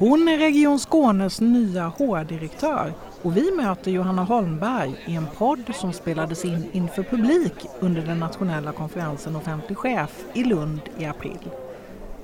Hon 0.00 0.28
är 0.28 0.38
Region 0.38 0.78
Skånes 0.78 1.40
nya 1.40 1.88
HR-direktör 1.88 2.92
och 3.22 3.36
vi 3.36 3.52
möter 3.56 3.90
Johanna 3.90 4.24
Holmberg 4.24 4.94
i 5.06 5.14
en 5.14 5.26
podd 5.36 5.74
som 5.74 5.92
spelades 5.92 6.44
in 6.44 6.70
inför 6.72 7.02
publik 7.02 7.66
under 7.80 8.02
den 8.02 8.20
nationella 8.20 8.72
konferensen 8.72 9.36
Offentlig 9.36 9.78
chef 9.78 10.24
i 10.34 10.44
Lund 10.44 10.80
i 10.98 11.04
april. 11.04 11.50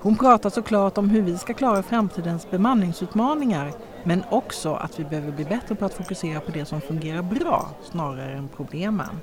Hon 0.00 0.16
pratar 0.16 0.50
såklart 0.50 0.98
om 0.98 1.10
hur 1.10 1.22
vi 1.22 1.38
ska 1.38 1.54
klara 1.54 1.82
framtidens 1.82 2.50
bemanningsutmaningar 2.50 3.72
men 4.04 4.22
också 4.30 4.74
att 4.74 5.00
vi 5.00 5.04
behöver 5.04 5.32
bli 5.32 5.44
bättre 5.44 5.74
på 5.74 5.84
att 5.84 5.94
fokusera 5.94 6.40
på 6.40 6.50
det 6.52 6.64
som 6.64 6.80
fungerar 6.80 7.22
bra 7.22 7.68
snarare 7.90 8.32
än 8.32 8.48
problemen. 8.48 9.20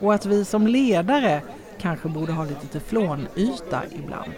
Och 0.00 0.14
att 0.14 0.26
vi 0.26 0.44
som 0.44 0.66
ledare 0.66 1.42
kanske 1.78 2.08
borde 2.08 2.32
ha 2.32 2.44
lite 2.44 2.66
teflonyta 2.66 3.82
ibland. 3.90 4.32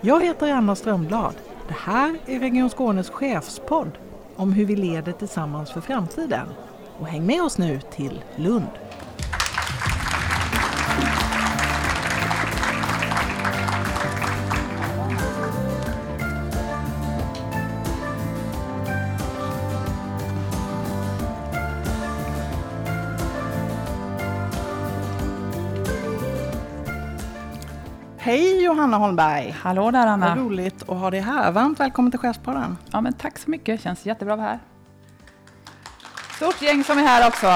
Jag 0.00 0.24
heter 0.24 0.52
Anna 0.52 0.76
Strömblad. 0.76 1.34
Det 1.70 1.76
här 1.76 2.18
är 2.26 2.40
Region 2.40 2.70
Skånes 2.70 3.10
chefspodd 3.10 3.98
om 4.36 4.52
hur 4.52 4.64
vi 4.64 4.76
leder 4.76 5.12
tillsammans 5.12 5.72
för 5.72 5.80
framtiden. 5.80 6.46
Och 6.98 7.06
häng 7.06 7.26
med 7.26 7.42
oss 7.42 7.58
nu 7.58 7.80
till 7.80 8.24
Lund. 8.36 8.70
Hej 28.30 28.64
Johanna 28.64 28.96
Holmberg! 28.96 29.50
Hallå 29.50 29.90
där 29.90 30.06
Anna! 30.06 30.28
Vad 30.28 30.38
roligt 30.44 30.82
att 30.82 30.98
ha 30.98 31.10
dig 31.10 31.20
här. 31.20 31.52
Varmt 31.52 31.80
välkommen 31.80 32.10
till 32.10 32.20
Chefspodden. 32.20 32.78
Ja, 32.90 33.00
men 33.00 33.12
tack 33.12 33.38
så 33.38 33.50
mycket, 33.50 33.80
känns 33.80 34.06
jättebra 34.06 34.34
att 34.34 34.40
vara 34.40 34.48
här. 34.48 34.58
Stort 36.36 36.62
gäng 36.62 36.84
som 36.84 36.98
är 36.98 37.02
här 37.02 37.28
också. 37.28 37.46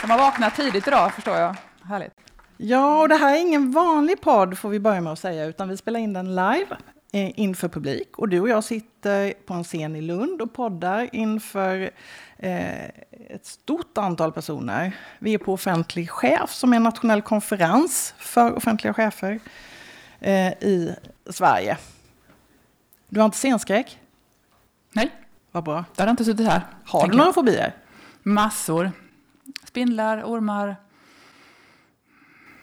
Som 0.00 0.10
har 0.10 0.18
vaknat 0.18 0.56
tidigt 0.56 0.88
idag 0.88 1.14
förstår 1.14 1.36
jag. 1.36 1.56
Härligt. 1.82 2.12
Ja, 2.56 3.00
och 3.00 3.08
det 3.08 3.14
här 3.14 3.34
är 3.36 3.40
ingen 3.40 3.72
vanlig 3.72 4.20
podd 4.20 4.58
får 4.58 4.68
vi 4.68 4.80
börja 4.80 5.00
med 5.00 5.12
att 5.12 5.18
säga, 5.18 5.44
utan 5.44 5.68
vi 5.68 5.76
spelar 5.76 6.00
in 6.00 6.12
den 6.12 6.34
live 6.34 6.76
eh, 7.12 7.40
inför 7.40 7.68
publik. 7.68 8.18
Och 8.18 8.28
du 8.28 8.40
och 8.40 8.48
jag 8.48 8.64
sitter 8.64 9.32
på 9.46 9.54
en 9.54 9.64
scen 9.64 9.96
i 9.96 10.00
Lund 10.00 10.42
och 10.42 10.52
poddar 10.52 11.08
inför 11.12 11.90
eh, 12.36 12.84
ett 13.28 13.46
stort 13.46 13.98
antal 13.98 14.32
personer. 14.32 14.96
Vi 15.18 15.34
är 15.34 15.38
på 15.38 15.52
Offentlig 15.52 16.10
chef 16.10 16.52
som 16.52 16.72
är 16.72 16.76
en 16.76 16.82
nationell 16.82 17.22
konferens 17.22 18.14
för 18.18 18.56
offentliga 18.56 18.94
chefer 18.94 19.40
eh, 20.20 20.48
i 20.48 20.94
Sverige. 21.30 21.78
Du 23.08 23.20
har 23.20 23.24
inte 23.24 23.38
scenskräck? 23.38 23.98
Nej. 24.92 25.10
Vad 25.52 25.64
bra. 25.64 25.84
Jag 25.94 26.02
hade 26.02 26.10
inte 26.10 26.24
suttit 26.24 26.46
här. 26.46 26.62
Har 26.84 27.08
du 27.08 27.16
några 27.16 27.32
fobier? 27.32 27.74
Massor. 28.22 28.92
Spindlar, 29.64 30.22
ormar, 30.22 30.76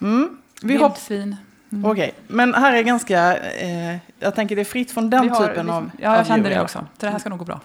mm. 0.01 0.37
Vi 0.61 0.77
vildsvin. 0.77 1.35
Mm. 1.75 1.91
Okej, 1.91 2.07
okay. 2.09 2.35
men 2.35 2.53
här 2.53 2.73
är 2.73 2.81
ganska, 2.81 3.37
eh, 3.37 3.97
jag 4.19 4.35
tänker 4.35 4.55
det 4.55 4.61
är 4.61 4.65
fritt 4.65 4.91
från 4.91 5.09
den 5.09 5.29
har, 5.29 5.47
typen 5.47 5.69
av 5.69 5.91
Ja, 6.01 6.11
jag 6.11 6.19
av 6.19 6.23
kände 6.23 6.49
det 6.49 6.61
också. 6.61 6.79
Så 6.79 7.05
det 7.05 7.11
här 7.11 7.19
ska 7.19 7.29
nog 7.29 7.39
gå 7.39 7.45
bra. 7.45 7.61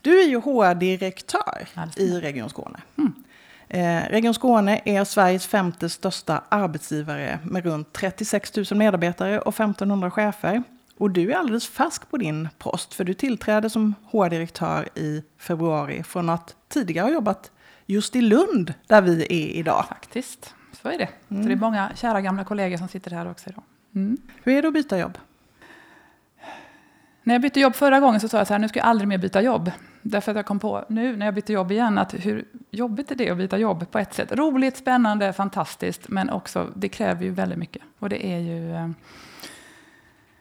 Du 0.00 0.20
är 0.20 0.26
ju 0.26 0.40
HR-direktör 0.40 1.68
i 1.96 2.20
Region 2.20 2.50
Skåne. 2.50 2.78
Mm. 2.98 3.14
Eh, 3.68 4.10
Region 4.10 4.34
Skåne 4.34 4.80
är 4.84 5.04
Sveriges 5.04 5.46
femte 5.46 5.88
största 5.88 6.42
arbetsgivare 6.48 7.38
med 7.44 7.64
runt 7.64 7.92
36 7.92 8.56
000 8.56 8.66
medarbetare 8.70 9.40
och 9.40 9.54
1500 9.54 10.10
chefer. 10.10 10.62
Och 10.98 11.10
du 11.10 11.32
är 11.32 11.36
alldeles 11.36 11.68
färsk 11.68 12.10
på 12.10 12.16
din 12.16 12.48
post, 12.58 12.94
för 12.94 13.04
du 13.04 13.14
tillträdde 13.14 13.70
som 13.70 13.94
HR-direktör 14.10 14.88
i 14.94 15.22
februari 15.38 16.02
från 16.02 16.30
att 16.30 16.54
tidigare 16.68 17.04
ha 17.04 17.12
jobbat 17.12 17.50
just 17.86 18.16
i 18.16 18.20
Lund, 18.20 18.74
där 18.86 19.02
vi 19.02 19.22
är 19.22 19.58
idag. 19.58 19.84
Faktiskt, 19.88 20.54
så 20.84 20.90
är 20.90 20.98
det. 20.98 21.08
Mm. 21.28 21.42
Så 21.42 21.48
det 21.48 21.54
är 21.54 21.56
många 21.56 21.90
kära 21.94 22.20
gamla 22.20 22.44
kollegor 22.44 22.76
som 22.76 22.88
sitter 22.88 23.10
här 23.10 23.30
också 23.30 23.50
idag. 23.50 23.62
Mm. 23.94 24.16
Hur 24.42 24.56
är 24.56 24.62
det 24.62 24.68
att 24.68 24.74
byta 24.74 24.98
jobb? 24.98 25.18
När 27.22 27.34
jag 27.34 27.42
bytte 27.42 27.60
jobb 27.60 27.74
förra 27.74 28.00
gången 28.00 28.20
så 28.20 28.28
sa 28.28 28.38
jag 28.38 28.46
så 28.46 28.54
här, 28.54 28.58
nu 28.58 28.68
ska 28.68 28.78
jag 28.78 28.86
aldrig 28.86 29.08
mer 29.08 29.18
byta 29.18 29.42
jobb. 29.42 29.70
Därför 30.02 30.30
att 30.32 30.36
jag 30.36 30.46
kom 30.46 30.58
på 30.58 30.84
nu 30.88 31.16
när 31.16 31.26
jag 31.26 31.34
bytte 31.34 31.52
jobb 31.52 31.72
igen 31.72 31.98
att 31.98 32.14
hur 32.14 32.44
jobbigt 32.70 33.10
är 33.10 33.14
det 33.14 33.30
att 33.30 33.36
byta 33.36 33.58
jobb 33.58 33.90
på 33.90 33.98
ett 33.98 34.14
sätt. 34.14 34.32
Roligt, 34.32 34.76
spännande, 34.76 35.32
fantastiskt, 35.32 36.08
men 36.08 36.30
också 36.30 36.70
det 36.74 36.88
kräver 36.88 37.24
ju 37.24 37.30
väldigt 37.30 37.58
mycket. 37.58 37.82
Och 37.98 38.08
det 38.08 38.26
är 38.26 38.38
ju 38.38 38.74
eh, 38.74 38.88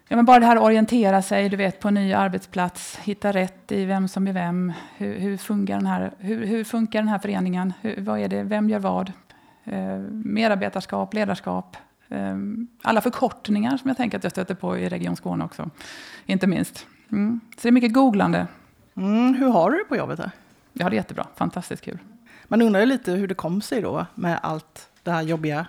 ja, 0.07 0.15
men 0.15 0.25
bara 0.25 0.39
det 0.39 0.45
här 0.45 0.55
att 0.55 0.63
orientera 0.63 1.21
sig, 1.21 1.49
du 1.49 1.57
vet, 1.57 1.79
på 1.79 1.87
en 1.87 1.93
ny 1.93 2.13
arbetsplats, 2.13 2.97
hitta 2.97 3.31
rätt 3.31 3.71
i 3.71 3.85
vem 3.85 4.07
som 4.07 4.27
är 4.27 4.33
vem. 4.33 4.73
Hur, 4.97 5.19
hur 5.19 5.37
funkar, 5.37 5.75
den 5.75 5.87
här, 5.87 6.11
hur, 6.17 6.45
hur 6.45 6.63
funkar 6.63 6.99
den 6.99 7.07
här 7.07 7.19
föreningen? 7.19 7.73
Hur, 7.81 8.01
vad 8.01 8.19
är 8.19 8.27
det? 8.27 8.43
Vem 8.43 8.69
gör 8.69 8.79
vad? 8.79 9.11
Eh, 9.63 9.97
medarbetarskap, 10.09 11.13
ledarskap. 11.13 11.77
Eh, 12.09 12.37
alla 12.81 13.01
förkortningar 13.01 13.77
som 13.77 13.87
jag 13.87 13.97
tänker 13.97 14.17
att 14.17 14.23
jag 14.23 14.31
stöter 14.31 14.55
på 14.55 14.77
i 14.77 14.89
Region 14.89 15.15
Skåne 15.15 15.45
också, 15.45 15.69
inte 16.25 16.47
minst. 16.47 16.87
Mm. 17.11 17.39
Så 17.55 17.59
det 17.61 17.67
är 17.67 17.71
mycket 17.71 17.93
googlande. 17.93 18.47
Mm, 18.95 19.33
hur 19.33 19.49
har 19.49 19.71
du 19.71 19.77
det 19.77 19.83
på 19.83 19.95
jobbet? 19.95 20.19
Här? 20.19 20.31
Jag 20.73 20.85
har 20.85 20.89
det 20.89 20.95
jättebra, 20.95 21.27
fantastiskt 21.35 21.83
kul. 21.83 21.99
Man 22.47 22.61
undrar 22.61 22.79
ju 22.79 22.85
lite 22.85 23.11
hur 23.11 23.27
det 23.27 23.35
kom 23.35 23.61
sig 23.61 23.81
då 23.81 24.05
med 24.15 24.39
allt 24.43 24.89
det 25.03 25.11
här 25.11 25.21
jobbiga. 25.21 25.65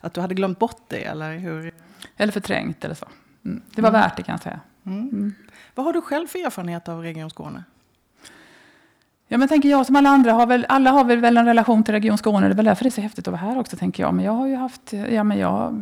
Att 0.00 0.14
du 0.14 0.20
hade 0.20 0.34
glömt 0.34 0.58
bort 0.58 0.82
det 0.88 1.04
eller 1.04 1.38
hur? 1.38 1.72
Eller 2.16 2.32
förträngt 2.32 2.84
eller 2.84 2.94
så. 2.94 3.06
Mm. 3.44 3.62
Det 3.74 3.82
var 3.82 3.88
mm. 3.88 4.00
värt 4.00 4.16
det 4.16 4.22
kan 4.22 4.32
jag 4.32 4.42
säga. 4.42 4.60
Mm. 4.86 4.98
mm. 4.98 5.34
Vad 5.74 5.86
har 5.86 5.92
du 5.92 6.00
själv 6.00 6.26
för 6.26 6.46
erfarenhet 6.46 6.88
av 6.88 7.02
Region 7.02 7.30
Skåne? 7.30 7.64
Ja, 9.32 9.38
men 9.38 9.48
tänker 9.48 9.68
jag 9.68 9.86
som 9.86 9.96
alla 9.96 10.10
andra, 10.10 10.32
har 10.32 10.46
väl, 10.46 10.66
alla 10.68 10.90
har 10.90 11.04
väl 11.04 11.36
en 11.36 11.46
relation 11.46 11.84
till 11.84 11.94
Region 11.94 12.18
Skåne. 12.18 12.46
Det 12.46 12.52
är 12.52 12.56
väl 12.56 12.64
därför 12.64 12.84
det 12.84 12.88
är 12.88 12.90
så 12.90 13.00
häftigt 13.00 13.28
att 13.28 13.32
vara 13.32 13.40
här 13.40 13.58
också, 13.58 13.76
tänker 13.76 14.02
jag. 14.02 14.14
Men 14.14 14.24
jag 14.24 14.32
har 14.32 14.46
ju 14.46 14.56
haft, 14.56 14.92
ja 14.92 15.24
men 15.24 15.38
jag 15.38 15.74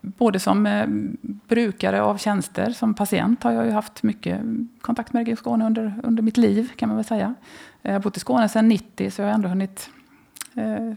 både 0.00 0.40
som 0.40 0.66
eh, 0.66 0.86
brukare 1.48 2.02
av 2.02 2.16
tjänster, 2.16 2.70
som 2.70 2.94
patient 2.94 3.42
har 3.42 3.52
jag 3.52 3.66
ju 3.66 3.70
haft 3.70 4.02
mycket 4.02 4.40
kontakt 4.80 5.12
med 5.12 5.20
Region 5.20 5.36
Skåne 5.36 5.66
under, 5.66 6.00
under 6.02 6.22
mitt 6.22 6.36
liv, 6.36 6.72
kan 6.76 6.88
man 6.88 6.96
väl 6.96 7.04
säga. 7.04 7.34
Eh, 7.82 7.92
jag 7.92 7.92
har 7.92 8.00
bott 8.00 8.16
i 8.16 8.20
Skåne 8.20 8.48
sedan 8.48 8.68
90, 8.68 9.10
så 9.10 9.22
jag 9.22 9.28
har 9.28 9.34
ändå 9.34 9.48
hunnit 9.48 9.90
eh, 10.54 10.92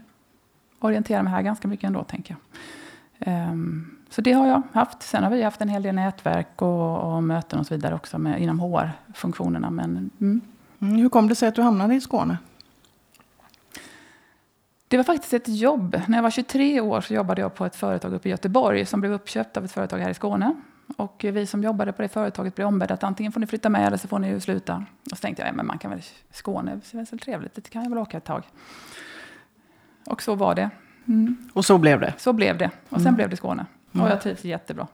orientera 0.78 1.22
mig 1.22 1.32
här 1.32 1.42
ganska 1.42 1.68
mycket 1.68 1.86
ändå, 1.86 2.04
tänker 2.04 2.36
jag. 3.18 3.50
Um, 3.50 3.96
så 4.10 4.20
det 4.20 4.32
har 4.32 4.46
jag 4.46 4.62
haft. 4.72 5.02
Sen 5.02 5.24
har 5.24 5.30
vi 5.30 5.42
haft 5.42 5.60
en 5.60 5.68
hel 5.68 5.82
del 5.82 5.94
nätverk 5.94 6.62
och, 6.62 7.14
och 7.14 7.22
möten 7.22 7.58
och 7.58 7.66
så 7.66 7.74
vidare 7.74 7.94
också 7.94 8.18
med, 8.18 8.42
inom 8.42 8.60
HR-funktionerna. 8.60 9.70
Men, 9.70 10.10
mm. 10.20 10.40
Mm, 10.80 10.96
hur 10.96 11.08
kom 11.08 11.28
det 11.28 11.34
sig 11.34 11.48
att 11.48 11.54
du 11.54 11.62
hamnade 11.62 11.94
i 11.94 12.00
Skåne? 12.00 12.38
Det 14.88 14.96
var 14.96 15.04
faktiskt 15.04 15.34
ett 15.34 15.48
jobb. 15.48 16.00
När 16.08 16.18
jag 16.18 16.22
var 16.22 16.30
23 16.30 16.80
år 16.80 17.00
så 17.00 17.14
jobbade 17.14 17.40
jag 17.40 17.54
på 17.54 17.66
ett 17.66 17.76
företag 17.76 18.14
uppe 18.14 18.28
i 18.28 18.30
Göteborg 18.30 18.86
som 18.86 19.00
blev 19.00 19.12
uppköpt 19.12 19.56
av 19.56 19.64
ett 19.64 19.72
företag 19.72 19.98
här 19.98 20.10
i 20.10 20.14
Skåne. 20.14 20.54
Och 20.96 21.24
vi 21.28 21.46
som 21.46 21.62
jobbade 21.62 21.92
på 21.92 22.02
det 22.02 22.08
företaget 22.08 22.54
blev 22.54 22.66
ombedda 22.66 22.94
att 22.94 23.04
antingen 23.04 23.32
får 23.32 23.40
ni 23.40 23.46
flytta 23.46 23.68
med 23.68 23.86
eller 23.86 23.96
så 23.96 24.08
får 24.08 24.18
ni 24.18 24.40
sluta. 24.40 24.84
Och 25.10 25.16
så 25.18 25.22
tänkte 25.22 25.42
jag, 25.42 25.48
ja, 25.48 25.52
men 25.52 25.66
man 25.66 25.78
kan 25.78 25.90
väl 25.90 26.00
Skåne, 26.30 26.80
det 26.90 26.98
är 26.98 27.10
väl 27.10 27.18
trevligt, 27.18 27.54
det 27.54 27.70
kan 27.70 27.82
jag 27.82 27.90
väl 27.90 27.98
åka 27.98 28.16
ett 28.16 28.24
tag. 28.24 28.42
Och 30.06 30.22
så 30.22 30.34
var 30.34 30.54
det. 30.54 30.70
Mm. 31.08 31.36
Och 31.52 31.64
så 31.64 31.78
blev 31.78 32.00
det? 32.00 32.14
Så 32.18 32.32
blev 32.32 32.58
det. 32.58 32.70
Och 32.88 32.96
sen 32.96 33.06
mm. 33.06 33.14
blev 33.14 33.30
det 33.30 33.36
Skåne. 33.36 33.66
Och 33.92 34.08
jag 34.08 34.20
trivs 34.20 34.44
jättebra. 34.44 34.86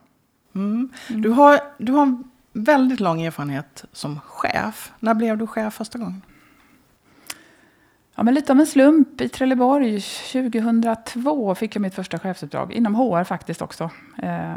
Mm. 0.55 0.89
Du, 1.07 1.29
har, 1.29 1.59
du 1.77 1.91
har 1.91 2.23
väldigt 2.63 2.99
lång 2.99 3.21
erfarenhet 3.21 3.85
som 3.91 4.19
chef. 4.19 4.91
När 4.99 5.13
blev 5.13 5.37
du 5.37 5.47
chef 5.47 5.73
första 5.73 5.99
gången? 5.99 6.21
Ja, 8.15 8.23
men 8.23 8.33
lite 8.33 8.51
av 8.51 8.59
en 8.59 8.67
slump. 8.67 9.21
I 9.21 9.29
Trelleborg 9.29 10.01
2002 10.01 11.55
fick 11.55 11.75
jag 11.75 11.81
mitt 11.81 11.95
första 11.95 12.19
chefsuppdrag, 12.19 12.73
inom 12.73 12.95
HR 12.95 13.23
faktiskt 13.23 13.61
också. 13.61 13.89
Eh, 14.17 14.55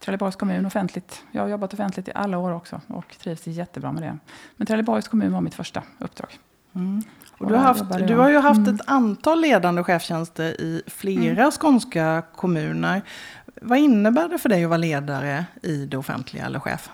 Trelleborgs 0.00 0.36
kommun 0.36 0.66
offentligt. 0.66 1.22
Jag 1.32 1.42
har 1.42 1.48
jobbat 1.48 1.74
offentligt 1.74 2.08
i 2.08 2.12
alla 2.14 2.38
år 2.38 2.52
också 2.52 2.80
och 2.86 3.18
trivs 3.18 3.46
jättebra 3.46 3.92
med 3.92 4.02
det. 4.02 4.18
Men 4.56 4.66
Trelleborgs 4.66 5.08
kommun 5.08 5.32
var 5.32 5.40
mitt 5.40 5.54
första 5.54 5.82
uppdrag. 5.98 6.38
Mm. 6.74 7.02
Och 7.38 7.48
du, 7.48 7.54
har 7.54 7.62
haft, 7.62 7.84
du 8.06 8.16
har 8.16 8.28
ju 8.28 8.38
haft 8.38 8.58
mm. 8.58 8.74
ett 8.74 8.80
antal 8.86 9.40
ledande 9.40 9.82
chefstjänster 9.82 10.60
i 10.60 10.82
flera 10.86 11.40
mm. 11.40 11.50
skånska 11.50 12.22
kommuner. 12.34 13.02
Vad 13.62 13.78
innebär 13.78 14.28
det 14.28 14.38
för 14.38 14.48
dig 14.48 14.64
att 14.64 14.70
vara 14.70 14.78
ledare 14.78 15.44
i 15.62 15.86
det 15.86 15.96
offentliga 15.96 16.46
eller 16.46 16.60
chef? 16.60 16.90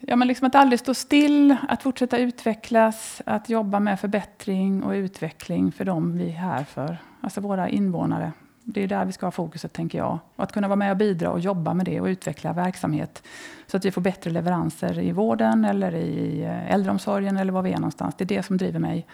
Ja, 0.00 0.16
men 0.16 0.28
liksom 0.28 0.46
att 0.46 0.54
aldrig 0.54 0.80
stå 0.80 0.94
still, 0.94 1.56
att 1.68 1.82
fortsätta 1.82 2.18
utvecklas, 2.18 3.22
att 3.26 3.48
jobba 3.48 3.80
med 3.80 4.00
förbättring 4.00 4.82
och 4.82 4.92
utveckling 4.92 5.72
för 5.72 5.84
dem 5.84 6.18
vi 6.18 6.28
är 6.28 6.36
här 6.36 6.64
för. 6.64 6.96
Alltså 7.20 7.40
våra 7.40 7.68
invånare. 7.68 8.32
Det 8.62 8.82
är 8.82 8.88
där 8.88 9.04
vi 9.04 9.12
ska 9.12 9.26
ha 9.26 9.30
fokuset, 9.30 9.72
tänker 9.72 9.98
jag. 9.98 10.18
Och 10.36 10.44
att 10.44 10.52
kunna 10.52 10.68
vara 10.68 10.76
med 10.76 10.90
och 10.90 10.96
bidra 10.96 11.30
och 11.30 11.40
jobba 11.40 11.74
med 11.74 11.86
det 11.86 12.00
och 12.00 12.06
utveckla 12.06 12.52
verksamhet. 12.52 13.22
Så 13.66 13.76
att 13.76 13.84
vi 13.84 13.90
får 13.90 14.00
bättre 14.00 14.30
leveranser 14.30 14.98
i 14.98 15.12
vården 15.12 15.64
eller 15.64 15.94
i 15.94 16.42
eh, 16.42 16.74
äldreomsorgen 16.74 17.36
eller 17.36 17.52
var 17.52 17.62
vi 17.62 17.72
är 17.72 17.76
någonstans. 17.76 18.14
Det 18.18 18.24
är 18.24 18.36
det 18.36 18.42
som 18.42 18.56
driver 18.56 18.80
mig. 18.80 19.06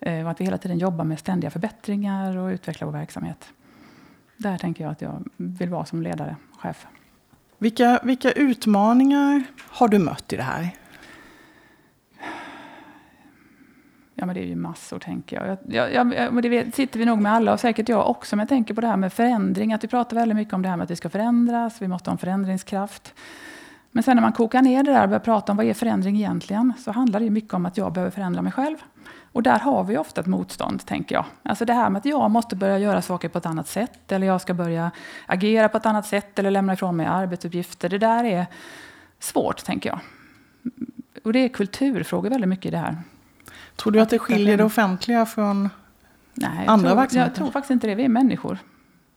Eh, 0.00 0.24
och 0.24 0.30
att 0.30 0.40
vi 0.40 0.44
hela 0.44 0.58
tiden 0.58 0.78
jobbar 0.78 1.04
med 1.04 1.18
ständiga 1.18 1.50
förbättringar 1.50 2.36
och 2.36 2.48
utvecklar 2.48 2.86
vår 2.86 2.92
verksamhet. 2.92 3.48
Där 4.36 4.58
tänker 4.58 4.84
jag 4.84 4.90
att 4.90 5.02
jag 5.02 5.24
vill 5.36 5.68
vara 5.68 5.84
som 5.84 6.02
ledare, 6.02 6.36
chef. 6.58 6.86
Vilka, 7.58 8.00
vilka 8.02 8.32
utmaningar 8.32 9.42
har 9.68 9.88
du 9.88 9.98
mött 9.98 10.32
i 10.32 10.36
det 10.36 10.42
här? 10.42 10.70
Ja, 14.14 14.26
men 14.26 14.34
det 14.34 14.40
är 14.40 14.46
ju 14.46 14.56
massor, 14.56 14.98
tänker 14.98 15.36
jag. 15.36 15.58
jag, 15.66 15.94
jag, 15.94 16.14
jag 16.14 16.42
det 16.42 16.48
vet, 16.48 16.74
sitter 16.74 16.98
vi 16.98 17.04
nog 17.04 17.20
med 17.20 17.32
alla, 17.32 17.52
och 17.52 17.60
säkert 17.60 17.88
jag 17.88 18.10
också, 18.10 18.36
men 18.36 18.42
jag 18.42 18.48
tänker 18.48 18.74
på 18.74 18.80
det 18.80 18.86
här 18.86 18.96
med 18.96 19.12
förändring. 19.12 19.72
Att 19.72 19.84
vi 19.84 19.88
pratar 19.88 20.16
väldigt 20.16 20.36
mycket 20.36 20.54
om 20.54 20.62
det 20.62 20.68
här 20.68 20.76
med 20.76 20.84
att 20.84 20.90
vi 20.90 20.96
ska 20.96 21.08
förändras, 21.08 21.82
vi 21.82 21.88
måste 21.88 22.10
ha 22.10 22.12
en 22.12 22.18
förändringskraft. 22.18 23.14
Men 23.90 24.02
sen 24.02 24.16
när 24.16 24.22
man 24.22 24.32
kokar 24.32 24.62
ner 24.62 24.82
det 24.82 24.92
där 24.92 25.02
och 25.02 25.08
börjar 25.08 25.20
prata 25.20 25.52
om 25.52 25.56
vad 25.56 25.66
är 25.66 25.74
förändring 25.74 26.16
egentligen, 26.16 26.72
så 26.78 26.92
handlar 26.92 27.20
det 27.20 27.30
mycket 27.30 27.54
om 27.54 27.66
att 27.66 27.76
jag 27.76 27.92
behöver 27.92 28.10
förändra 28.10 28.42
mig 28.42 28.52
själv. 28.52 28.76
Och 29.34 29.42
där 29.42 29.58
har 29.58 29.84
vi 29.84 29.98
ofta 29.98 30.20
ett 30.20 30.26
motstånd, 30.26 30.86
tänker 30.86 31.14
jag. 31.14 31.24
Alltså 31.42 31.64
det 31.64 31.72
här 31.72 31.90
med 31.90 31.98
att 31.98 32.04
jag 32.04 32.30
måste 32.30 32.56
börja 32.56 32.78
göra 32.78 33.02
saker 33.02 33.28
på 33.28 33.38
ett 33.38 33.46
annat 33.46 33.68
sätt, 33.68 34.12
eller 34.12 34.26
jag 34.26 34.40
ska 34.40 34.54
börja 34.54 34.90
agera 35.26 35.68
på 35.68 35.76
ett 35.76 35.86
annat 35.86 36.06
sätt, 36.06 36.38
eller 36.38 36.50
lämna 36.50 36.72
ifrån 36.72 36.96
mig 36.96 37.06
arbetsuppgifter. 37.06 37.88
Det 37.88 37.98
där 37.98 38.24
är 38.24 38.46
svårt, 39.18 39.64
tänker 39.64 39.90
jag. 39.90 39.98
Och 41.24 41.32
det 41.32 41.38
är 41.38 41.48
kulturfrågor 41.48 42.30
väldigt 42.30 42.48
mycket 42.48 42.66
i 42.66 42.70
det 42.70 42.78
här. 42.78 42.96
Tror 43.76 43.92
du 43.92 44.00
att 44.00 44.10
det 44.10 44.18
skiljer 44.18 44.56
det 44.56 44.64
offentliga 44.64 45.26
från 45.26 45.68
Nej, 46.34 46.66
andra 46.66 46.88
tror, 46.88 46.96
verksamheter? 46.96 47.30
Jag 47.30 47.36
tror 47.36 47.50
faktiskt 47.50 47.70
inte 47.70 47.86
det. 47.86 47.94
Vi 47.94 48.04
är 48.04 48.08
människor. 48.08 48.58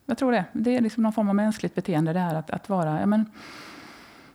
Jag 0.05 0.17
tror 0.17 0.31
det. 0.31 0.45
Det 0.53 0.75
är 0.75 0.81
liksom 0.81 1.03
någon 1.03 1.13
form 1.13 1.29
av 1.29 1.35
mänskligt 1.35 1.75
beteende 1.75 2.13
det 2.13 2.19
här 2.19 2.35
att, 2.35 2.49
att 2.49 2.69
vara... 2.69 2.99
Ja, 2.99 3.05
men, 3.05 3.31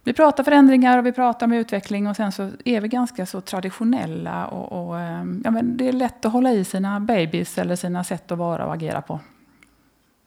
vi 0.04 0.12
pratar 0.12 0.44
förändringar 0.44 0.98
och 0.98 1.06
vi 1.06 1.12
pratar 1.12 1.46
om 1.46 1.52
utveckling 1.52 2.06
och 2.06 2.16
sen 2.16 2.32
så 2.32 2.50
är 2.64 2.80
vi 2.80 2.88
ganska 2.88 3.26
så 3.26 3.40
traditionella. 3.40 4.46
Och, 4.46 4.88
och 4.88 5.00
ja, 5.44 5.50
men 5.50 5.76
det 5.76 5.88
är 5.88 5.92
lätt 5.92 6.24
att 6.24 6.32
hålla 6.32 6.52
i 6.52 6.64
sina 6.64 7.00
babies 7.00 7.58
eller 7.58 7.76
sina 7.76 8.04
sätt 8.04 8.32
att 8.32 8.38
vara 8.38 8.66
och 8.66 8.74
agera 8.74 9.02
på. 9.02 9.20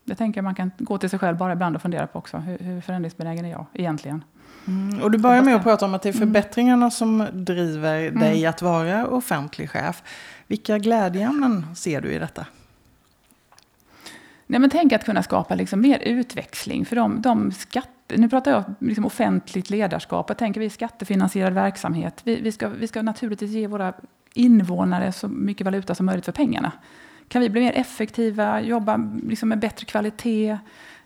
Det 0.04 0.16
tänker 0.16 0.38
jag 0.38 0.44
man 0.44 0.56
kan 0.56 0.72
gå 0.78 0.98
till 0.98 1.10
sig 1.10 1.20
själv 1.20 1.38
bara 1.38 1.54
ibland 1.54 1.76
och 1.76 1.82
fundera 1.82 2.08
på 2.08 2.20
också. 2.20 2.38
Hur, 2.38 2.58
hur 2.58 2.82
förändringsbenägen 2.82 3.46
är 3.46 3.52
jag 3.52 3.66
egentligen? 3.74 4.24
Mm, 4.68 5.02
och 5.02 5.12
du 5.12 5.18
börjar 5.18 5.42
med 5.42 5.56
att 5.56 5.64
prata 5.64 5.86
om 5.86 5.94
att 5.94 6.02
det 6.02 6.10
är 6.10 6.16
mm. 6.16 6.28
förbättringarna 6.28 6.92
som 6.92 7.28
driver 7.34 8.08
Mm. 8.08 8.20
dig 8.20 8.46
att 8.46 8.62
vara 8.62 9.08
offentlig 9.08 9.70
chef. 9.70 10.04
Vilka 10.48 10.78
glädjeämnen 10.78 11.76
ser 11.76 12.02
du 12.02 12.12
i 12.12 12.20
detta? 12.20 12.46
Nej, 14.48 14.60
men 14.60 14.70
tänk 14.70 14.94
att 14.94 15.06
kunna 15.06 15.24
skapa 15.24 15.56
liksom 15.56 15.82
mer 15.82 16.00
utväxling 16.00 16.86
för 16.86 16.96
de, 16.96 17.22
de 17.22 17.52
skatter... 17.52 17.95
Nu 18.08 18.30
pratar 18.30 18.52
jag 18.52 18.64
liksom 18.80 19.06
offentligt 19.06 19.70
ledarskap. 19.70 20.30
Jag 20.30 20.38
tänker 20.38 20.60
vi 20.60 20.70
skattefinansierad 20.70 21.54
verksamhet. 21.54 22.22
Vi, 22.24 22.42
vi, 22.42 22.52
ska, 22.52 22.70
vi 22.70 22.88
ska 22.88 23.02
naturligtvis 23.02 23.52
ge 23.52 23.68
våra 23.68 23.94
invånare 24.34 25.12
så 25.12 25.28
mycket 25.28 25.66
valuta 25.66 25.96
som 25.96 26.06
möjligt 26.06 26.26
för 26.26 26.32
pengarna. 26.32 26.72
Kan 27.28 27.42
vi 27.42 27.50
bli 27.50 27.62
mer 27.62 27.74
effektiva, 27.76 28.62
jobba 28.62 29.12
liksom 29.24 29.50
med 29.50 29.60
bättre 29.60 29.86
kvalitet, 29.86 30.58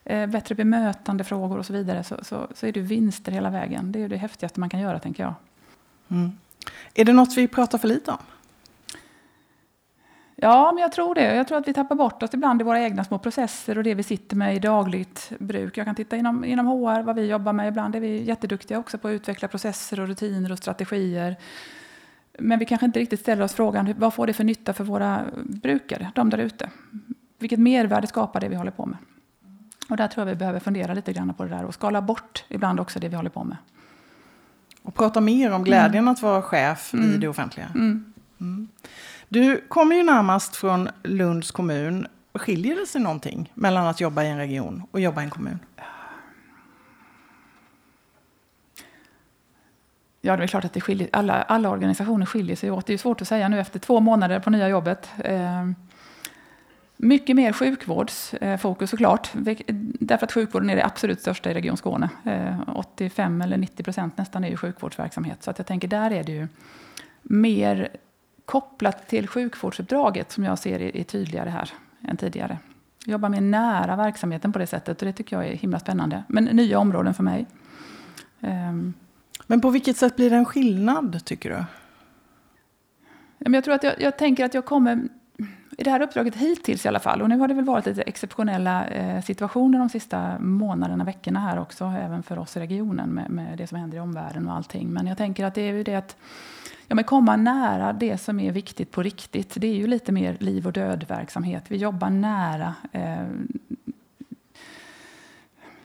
eh, 0.04 0.28
bättre 0.28 0.56
bemötande 0.56 1.24
frågor 1.24 1.58
och 1.58 1.66
så 1.66 1.74
vidare, 1.74 2.04
så, 2.04 2.16
så, 2.22 2.48
så 2.56 2.68
är 2.68 2.72
det 2.72 2.80
vinster 2.80 3.32
hela 3.32 3.50
vägen. 3.50 3.92
Det 3.92 4.04
är 4.04 4.10
det 4.10 4.18
häftigaste 4.18 4.60
man 4.60 4.70
kan 4.70 4.80
göra, 4.80 5.00
tänker 5.00 5.24
jag. 5.24 5.34
Mm. 6.10 6.32
Är 6.94 7.06
det 7.06 7.14
något 7.14 7.38
vi 7.38 7.48
pratar 7.48 7.78
för 7.78 7.88
lite 7.88 8.12
om? 8.12 8.18
Ja, 10.42 10.72
men 10.72 10.82
jag 10.82 10.92
tror 10.92 11.16
det. 11.16 11.36
Jag 11.36 11.48
tror 11.48 11.58
att 11.58 11.68
vi 11.68 11.74
tappar 11.74 11.96
bort 11.96 12.24
oss 12.24 12.34
ibland 12.34 12.62
i 12.62 12.64
våra 12.64 12.82
egna 12.82 13.04
små 13.04 13.20
processer 13.20 13.78
och 13.78 13.84
det 13.84 13.94
vi 13.94 14.04
sitter 14.04 14.36
med 14.36 14.56
i 14.56 14.60
dagligt 14.60 15.32
bruk. 15.40 15.78
Jag 15.78 15.86
kan 15.86 15.96
titta 15.96 16.18
inom, 16.18 16.46
inom 16.46 16.68
HR, 16.68 17.04
vad 17.04 17.16
vi 17.16 17.26
jobbar 17.26 17.54
med. 17.54 17.68
Ibland 17.68 17.96
är 17.96 18.00
vi 18.00 18.24
jätteduktiga 18.24 18.80
också 18.80 18.98
på 18.98 19.08
att 19.08 19.12
utveckla 19.12 19.48
processer 19.48 20.00
och 20.00 20.08
rutiner 20.08 20.52
och 20.52 20.58
strategier. 20.58 21.36
Men 22.40 22.60
vi 22.60 22.66
kanske 22.66 22.86
inte 22.86 23.00
riktigt 23.00 23.20
ställer 23.20 23.44
oss 23.44 23.54
frågan, 23.54 23.94
vad 23.98 24.14
får 24.14 24.28
det 24.28 24.34
för 24.34 24.44
nytta 24.44 24.74
för 24.74 24.84
våra 24.84 25.26
brukare, 25.44 26.12
de 26.16 26.30
där 26.30 26.38
ute? 26.38 26.70
Vilket 27.40 27.60
mervärde 27.60 28.08
skapar 28.08 28.40
det 28.40 28.50
vi 28.50 28.56
håller 28.56 28.72
på 28.72 28.86
med? 28.86 28.98
Och 29.90 29.98
där 29.98 30.08
tror 30.08 30.28
jag 30.28 30.34
vi 30.34 30.40
behöver 30.40 30.60
fundera 30.60 30.94
lite 30.94 31.14
grann 31.14 31.34
på 31.34 31.44
det 31.44 31.50
där 31.50 31.66
och 31.66 31.74
skala 31.74 32.02
bort 32.02 32.44
ibland 32.48 32.80
också 32.80 33.00
det 33.00 33.10
vi 33.10 33.16
håller 33.16 33.30
på 33.30 33.44
med. 33.44 33.58
Och 34.82 34.96
prata 34.96 35.22
mer 35.22 35.52
om 35.52 35.64
glädjen 35.64 36.08
att 36.08 36.22
vara 36.22 36.42
chef 36.42 36.94
i 36.94 37.18
det 37.18 37.28
offentliga. 37.28 37.68
Mm. 37.76 38.14
Du 39.32 39.62
kommer 39.68 39.96
ju 39.96 40.04
närmast 40.04 40.56
från 40.56 40.90
Lunds 41.04 41.52
kommun. 41.52 42.08
Skiljer 42.34 42.76
det 42.76 42.86
sig 42.86 43.02
någonting 43.02 43.52
mellan 43.54 43.88
att 43.88 44.02
jobba 44.02 44.24
i 44.24 44.28
en 44.28 44.38
region 44.38 44.84
och 44.92 45.00
jobba 45.00 45.22
i 45.22 45.24
en 45.24 45.30
kommun? 45.30 45.60
Ja, 50.22 50.38
det 50.38 50.44
är 50.44 50.48
klart 50.48 50.66
att 50.66 50.74
det 50.74 50.82
skiljer, 50.82 51.10
alla, 51.14 51.42
alla 51.42 51.70
organisationer 51.70 52.26
skiljer 52.26 52.56
sig 52.56 52.72
åt. 52.72 52.86
Det 52.86 52.94
är 52.94 52.98
svårt 52.98 53.22
att 53.22 53.28
säga 53.28 53.50
nu 53.50 53.60
efter 53.60 53.80
två 53.80 54.00
månader 54.00 54.40
på 54.40 54.50
nya 54.50 54.70
jobbet. 54.70 55.10
Eh, 55.18 55.70
mycket 56.98 57.36
mer 57.36 57.54
sjukvårdsfokus 57.54 58.82
eh, 58.82 58.92
såklart. 58.92 59.30
Därför 60.00 60.26
att 60.26 60.32
sjukvården 60.32 60.70
är 60.70 60.76
det 60.76 60.86
absolut 60.86 61.22
största 61.22 61.52
i 61.52 61.54
Region 61.54 61.78
Skåne. 61.78 62.10
Eh, 62.26 62.60
85 62.76 63.42
eller 63.42 63.58
90 63.58 63.84
procent 63.84 64.18
nästan 64.18 64.44
är 64.44 64.50
ju 64.50 64.58
sjukvårdsverksamhet. 64.58 65.44
Så 65.44 65.52
att 65.52 65.58
jag 65.58 65.68
tänker 65.68 65.88
där 65.88 66.12
är 66.12 66.24
det 66.24 66.32
ju 66.32 66.48
mer 67.22 67.90
kopplat 68.50 69.08
till 69.08 69.28
sjukvårdsuppdraget 69.28 70.32
som 70.32 70.44
jag 70.44 70.60
ser 70.60 70.82
är, 70.82 71.04
tydligare 71.04 71.50
här 71.50 71.70
än 72.02 72.18
tidigare. 72.18 72.58
Jobba 73.06 73.30
mer 73.30 73.42
nära 73.42 73.96
verksamheten 73.96 74.54
på 74.54 74.60
det 74.60 74.68
sättet 74.68 75.02
och 75.02 75.06
det 75.06 75.14
tycker 75.14 75.36
jag 75.36 75.48
är 75.48 75.56
himla 75.56 75.80
spännande. 75.80 76.24
Men 76.28 76.46
nya 76.46 76.80
områden 76.80 77.14
för 77.14 77.24
mig. 77.24 77.46
Um, 78.40 78.94
Men 79.48 79.62
på 79.62 79.70
vilket 79.70 79.98
sätt 79.98 80.16
blir 80.16 80.30
det 80.30 80.36
en 80.36 80.46
skillnad 80.46 81.26
tycker 81.26 81.50
du? 81.50 81.66
jag 83.56 83.64
tror 83.64 83.76
att 83.76 83.84
jag, 83.84 84.02
jag 84.02 84.18
tänker 84.18 84.46
att 84.46 84.54
jag 84.54 84.66
kommer 84.66 85.08
i 85.78 85.84
det 85.84 85.92
här 85.92 86.02
uppdraget 86.02 86.36
hittills 86.36 86.86
i 86.86 86.88
alla 86.88 87.00
fall, 87.00 87.22
och 87.22 87.30
nu 87.30 87.38
har 87.38 87.48
det 87.48 87.54
väl 87.54 87.66
varit 87.66 87.86
lite 87.86 88.02
exceptionella 88.02 88.88
eh, 88.88 89.22
situationer 89.22 89.80
de 89.80 89.90
sista 89.90 90.40
månaderna, 90.40 91.04
veckorna 91.04 91.40
här 91.40 91.60
också, 91.60 91.86
även 91.86 92.24
för 92.24 92.40
oss 92.40 92.58
i 92.58 92.60
regionen 92.60 93.10
med, 93.10 93.30
med, 93.30 93.58
det 93.58 93.68
som 93.68 93.78
händer 93.78 93.98
i 93.98 94.02
omvärlden 94.02 94.48
och 94.48 94.56
allting. 94.56 94.90
Men 94.90 95.08
jag 95.08 95.18
tänker 95.18 95.46
att 95.46 95.56
det 95.56 95.62
är 95.62 95.74
ju 95.74 95.84
det 95.84 95.96
att 95.96 96.16
ja, 96.90 96.96
men 96.96 97.04
komma 97.04 97.36
nära 97.36 97.94
det 97.94 98.18
som 98.18 98.40
är 98.40 98.52
viktigt 98.52 98.92
på 98.92 99.04
riktigt. 99.04 99.54
Det 99.58 99.68
är 99.68 99.76
ju 99.76 99.88
lite 99.88 100.12
mer 100.12 100.38
liv 100.40 100.68
och 100.68 100.74
död 100.74 101.06
verksamhet. 101.08 101.64
Vi 101.68 101.78
jobbar 101.78 102.10
nära 102.10 102.76
eh, 102.92 103.28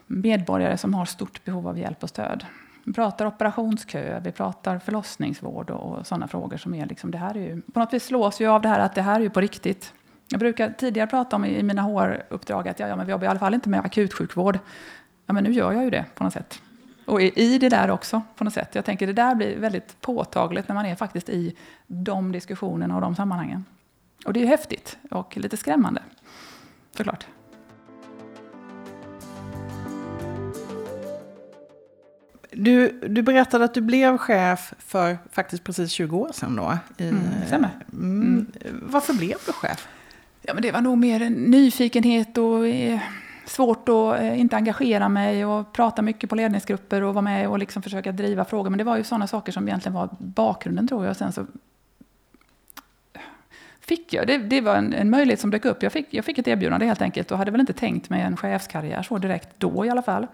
medborgare 0.06 0.78
som 0.78 0.94
har 0.94 1.04
stort 1.04 1.44
behov 1.44 1.68
av 1.68 1.78
hjälp 1.78 2.02
och 2.02 2.08
stöd. 2.08 2.46
Vi 2.84 2.92
pratar 2.92 3.26
operationsköer, 3.26 4.20
vi 4.20 4.32
pratar 4.32 4.78
förlossningsvård 4.78 5.70
och, 5.70 5.98
och 5.98 6.06
sådana 6.06 6.28
frågor 6.28 6.56
som 6.56 6.74
är 6.74 6.86
liksom, 6.86 7.10
det 7.10 7.18
här 7.18 7.36
är 7.36 7.40
ju, 7.40 7.60
på 7.60 7.80
något 7.80 7.94
vis 7.94 8.04
slås 8.04 8.40
ju 8.40 8.46
av 8.46 8.62
det 8.62 8.68
här 8.68 8.80
att 8.80 8.94
det 8.94 9.02
här 9.02 9.16
är 9.16 9.20
ju 9.20 9.30
på 9.30 9.40
riktigt. 9.40 9.92
Jag 10.28 10.40
brukar 10.40 10.70
tidigare 10.70 11.06
prata 11.06 11.36
om 11.36 11.44
i, 11.44 11.58
i 11.58 11.62
mina 11.62 11.82
HR-uppdrag 11.82 12.68
att 12.68 12.80
ja, 12.80 12.88
ja, 12.88 12.96
men 12.96 13.06
vi 13.06 13.12
jobbar 13.12 13.24
i 13.24 13.28
alla 13.28 13.38
fall 13.38 13.54
inte 13.54 13.68
med 13.68 13.80
akutsjukvård. 13.80 14.58
Ja, 15.26 15.32
men 15.34 15.44
nu 15.44 15.52
gör 15.52 15.72
jag 15.72 15.84
ju 15.84 15.90
det 15.90 16.04
på 16.14 16.24
något 16.24 16.32
sätt. 16.32 16.60
Och 17.04 17.22
i, 17.22 17.32
i 17.34 17.58
det 17.58 17.68
där 17.68 17.90
också 17.90 18.22
på 18.36 18.44
något 18.44 18.52
sätt. 18.52 18.74
Jag 18.74 18.84
tänker 18.84 19.06
det 19.06 19.12
där 19.12 19.34
blir 19.34 19.56
väldigt 19.58 20.00
påtagligt 20.00 20.68
när 20.68 20.74
man 20.74 20.86
är 20.86 20.94
faktiskt 20.94 21.28
i 21.28 21.56
de 21.86 22.32
diskussionerna 22.32 22.94
och 22.94 23.00
de 23.00 23.16
sammanhangen. 23.16 23.64
Och 24.26 24.32
det 24.32 24.42
är 24.42 24.46
häftigt 24.46 24.98
och 25.10 25.36
lite 25.36 25.56
skrämmande, 25.56 26.02
såklart. 26.96 27.26
Du, 32.56 33.00
du 33.08 33.22
berättade 33.22 33.64
att 33.64 33.74
du 33.74 33.80
blev 33.80 34.18
chef 34.18 34.74
för 34.78 35.18
faktiskt 35.32 35.64
precis 35.64 35.90
20 35.90 36.16
år 36.18 36.30
sedan 36.32 36.56
då. 36.56 36.78
I, 36.98 37.08
Mm, 37.08 37.22
stämmer. 37.46 37.70
Mm. 37.92 38.46
Varför 38.82 39.14
blev 39.14 39.36
du 39.46 39.52
chef? 39.52 39.88
Ja, 40.42 40.54
men 40.54 40.62
det 40.62 40.72
var 40.72 40.80
nog 40.80 40.98
mer 40.98 41.22
en 41.22 41.32
nyfikenhet 41.32 42.38
och 42.38 42.66
eh, 42.68 43.00
svårt 43.44 43.88
att 43.88 44.20
eh, 44.20 44.40
inte 44.40 44.56
engagera 44.56 45.08
mig 45.08 45.44
och 45.44 45.72
prata 45.72 46.02
mycket 46.02 46.30
på 46.30 46.36
ledningsgrupper 46.36 47.02
och 47.02 47.14
vara 47.14 47.22
med 47.22 47.48
och 47.48 47.58
liksom 47.58 47.82
försöka 47.82 48.12
driva 48.12 48.44
frågor. 48.44 48.70
Men 48.70 48.78
det 48.78 48.84
var 48.84 48.96
ju 48.96 49.04
sådana 49.04 49.26
saker 49.26 49.52
som 49.52 49.68
egentligen 49.68 49.94
var 49.94 50.08
bakgrunden 50.18 50.88
tror 50.88 51.04
jag. 51.04 51.10
Och 51.10 51.16
sen 51.16 51.32
så 51.32 51.46
fick 53.80 54.12
jag, 54.12 54.26
det, 54.26 54.38
det 54.38 54.60
var 54.60 54.76
en, 54.76 54.94
en 54.94 55.10
möjlighet 55.10 55.40
som 55.40 55.50
dök 55.50 55.64
upp. 55.64 55.82
Jag 55.82 55.92
fick, 55.92 56.06
jag 56.10 56.24
fick 56.24 56.38
ett 56.38 56.48
erbjudande 56.48 56.86
helt 56.86 57.02
enkelt 57.02 57.30
och 57.30 57.38
hade 57.38 57.50
väl 57.50 57.60
inte 57.60 57.72
tänkt 57.72 58.10
mig 58.10 58.22
en 58.22 58.36
chefskarriär 58.36 59.02
så 59.02 59.18
direkt 59.18 59.48
då 59.58 59.86
i 59.86 59.90
alla 59.90 60.02
fall. 60.02 60.26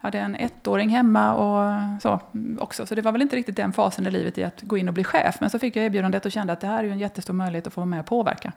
Jag 0.00 0.06
hade 0.06 0.18
en 0.18 0.34
ettåring 0.34 0.88
hemma 0.88 1.34
och 1.34 2.02
så 2.02 2.20
också. 2.58 2.86
Så 2.86 2.94
det 2.94 3.02
var 3.02 3.12
väl 3.12 3.22
inte 3.22 3.36
riktigt 3.36 3.56
den 3.56 3.72
fasen 3.72 4.06
i 4.06 4.10
livet 4.10 4.38
i 4.38 4.44
att 4.44 4.62
gå 4.62 4.78
in 4.78 4.88
och 4.88 4.94
bli 4.94 5.04
chef. 5.04 5.36
Men 5.40 5.50
så 5.50 5.58
fick 5.58 5.76
jag 5.76 5.84
erbjudandet 5.84 6.26
och 6.26 6.32
kände 6.32 6.52
att 6.52 6.60
det 6.60 6.66
här 6.66 6.78
är 6.78 6.84
ju 6.84 6.92
en 6.92 6.98
jättestor 6.98 7.34
möjlighet 7.34 7.66
att 7.66 7.72
få 7.72 7.80
vara 7.80 7.86
med 7.86 8.00
och 8.00 8.06
påverka. 8.06 8.52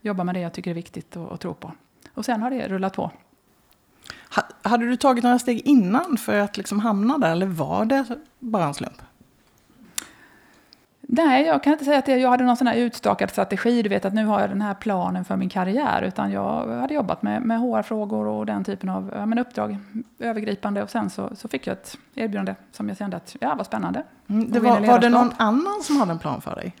Jobba 0.00 0.24
med 0.24 0.34
det 0.34 0.40
jag 0.40 0.52
tycker 0.52 0.70
är 0.70 0.74
viktigt 0.74 1.16
och, 1.16 1.28
och 1.28 1.40
tro 1.40 1.54
på. 1.54 1.72
Och 2.14 2.24
sen 2.24 2.42
har 2.42 2.50
det 2.50 2.68
rullat 2.68 2.96
på. 2.96 3.10
Ha, 4.36 4.42
hade 4.62 4.86
du 4.86 4.96
tagit 4.96 5.24
några 5.24 5.38
steg 5.38 5.66
innan 5.66 6.16
för 6.16 6.40
att 6.40 6.56
liksom 6.56 6.80
hamna 6.80 7.18
där 7.18 7.30
eller 7.32 7.46
var 7.46 7.84
det 7.84 8.04
bara 8.38 8.64
en 8.64 8.74
slump? 8.74 9.02
Nej, 11.10 11.46
jag 11.46 11.62
kan 11.62 11.72
inte 11.72 11.84
säga 11.84 11.98
att 11.98 12.08
jag 12.08 12.30
hade 12.30 12.44
någon 12.44 12.56
sån 12.56 12.66
här 12.66 12.74
utstakad 12.74 13.30
strategi, 13.30 13.82
du 13.82 13.88
vet 13.88 14.04
att 14.04 14.14
nu 14.14 14.24
har 14.24 14.40
jag 14.40 14.50
den 14.50 14.62
här 14.62 14.74
planen 14.74 15.24
för 15.24 15.36
min 15.36 15.48
karriär, 15.48 16.02
utan 16.02 16.30
jag 16.30 16.66
hade 16.66 16.94
jobbat 16.94 17.22
med, 17.22 17.42
med 17.42 17.60
HR-frågor 17.60 18.26
och 18.26 18.46
den 18.46 18.64
typen 18.64 18.88
av 18.88 19.12
ja, 19.14 19.26
men 19.26 19.38
uppdrag, 19.38 19.78
övergripande, 20.18 20.82
och 20.82 20.90
sen 20.90 21.10
så, 21.10 21.30
så 21.36 21.48
fick 21.48 21.66
jag 21.66 21.72
ett 21.72 21.98
erbjudande 22.14 22.54
som 22.72 22.88
jag 22.88 22.98
kände 22.98 23.16
att, 23.16 23.36
ja, 23.40 23.54
var 23.54 23.64
spännande. 23.64 24.02
Mm, 24.26 24.52
det 24.52 24.60
var, 24.60 24.80
var 24.80 24.98
det 24.98 25.08
någon 25.08 25.32
annan 25.36 25.82
som 25.82 25.96
hade 25.96 26.12
en 26.12 26.18
plan 26.18 26.40
för 26.40 26.54
dig? 26.54 26.74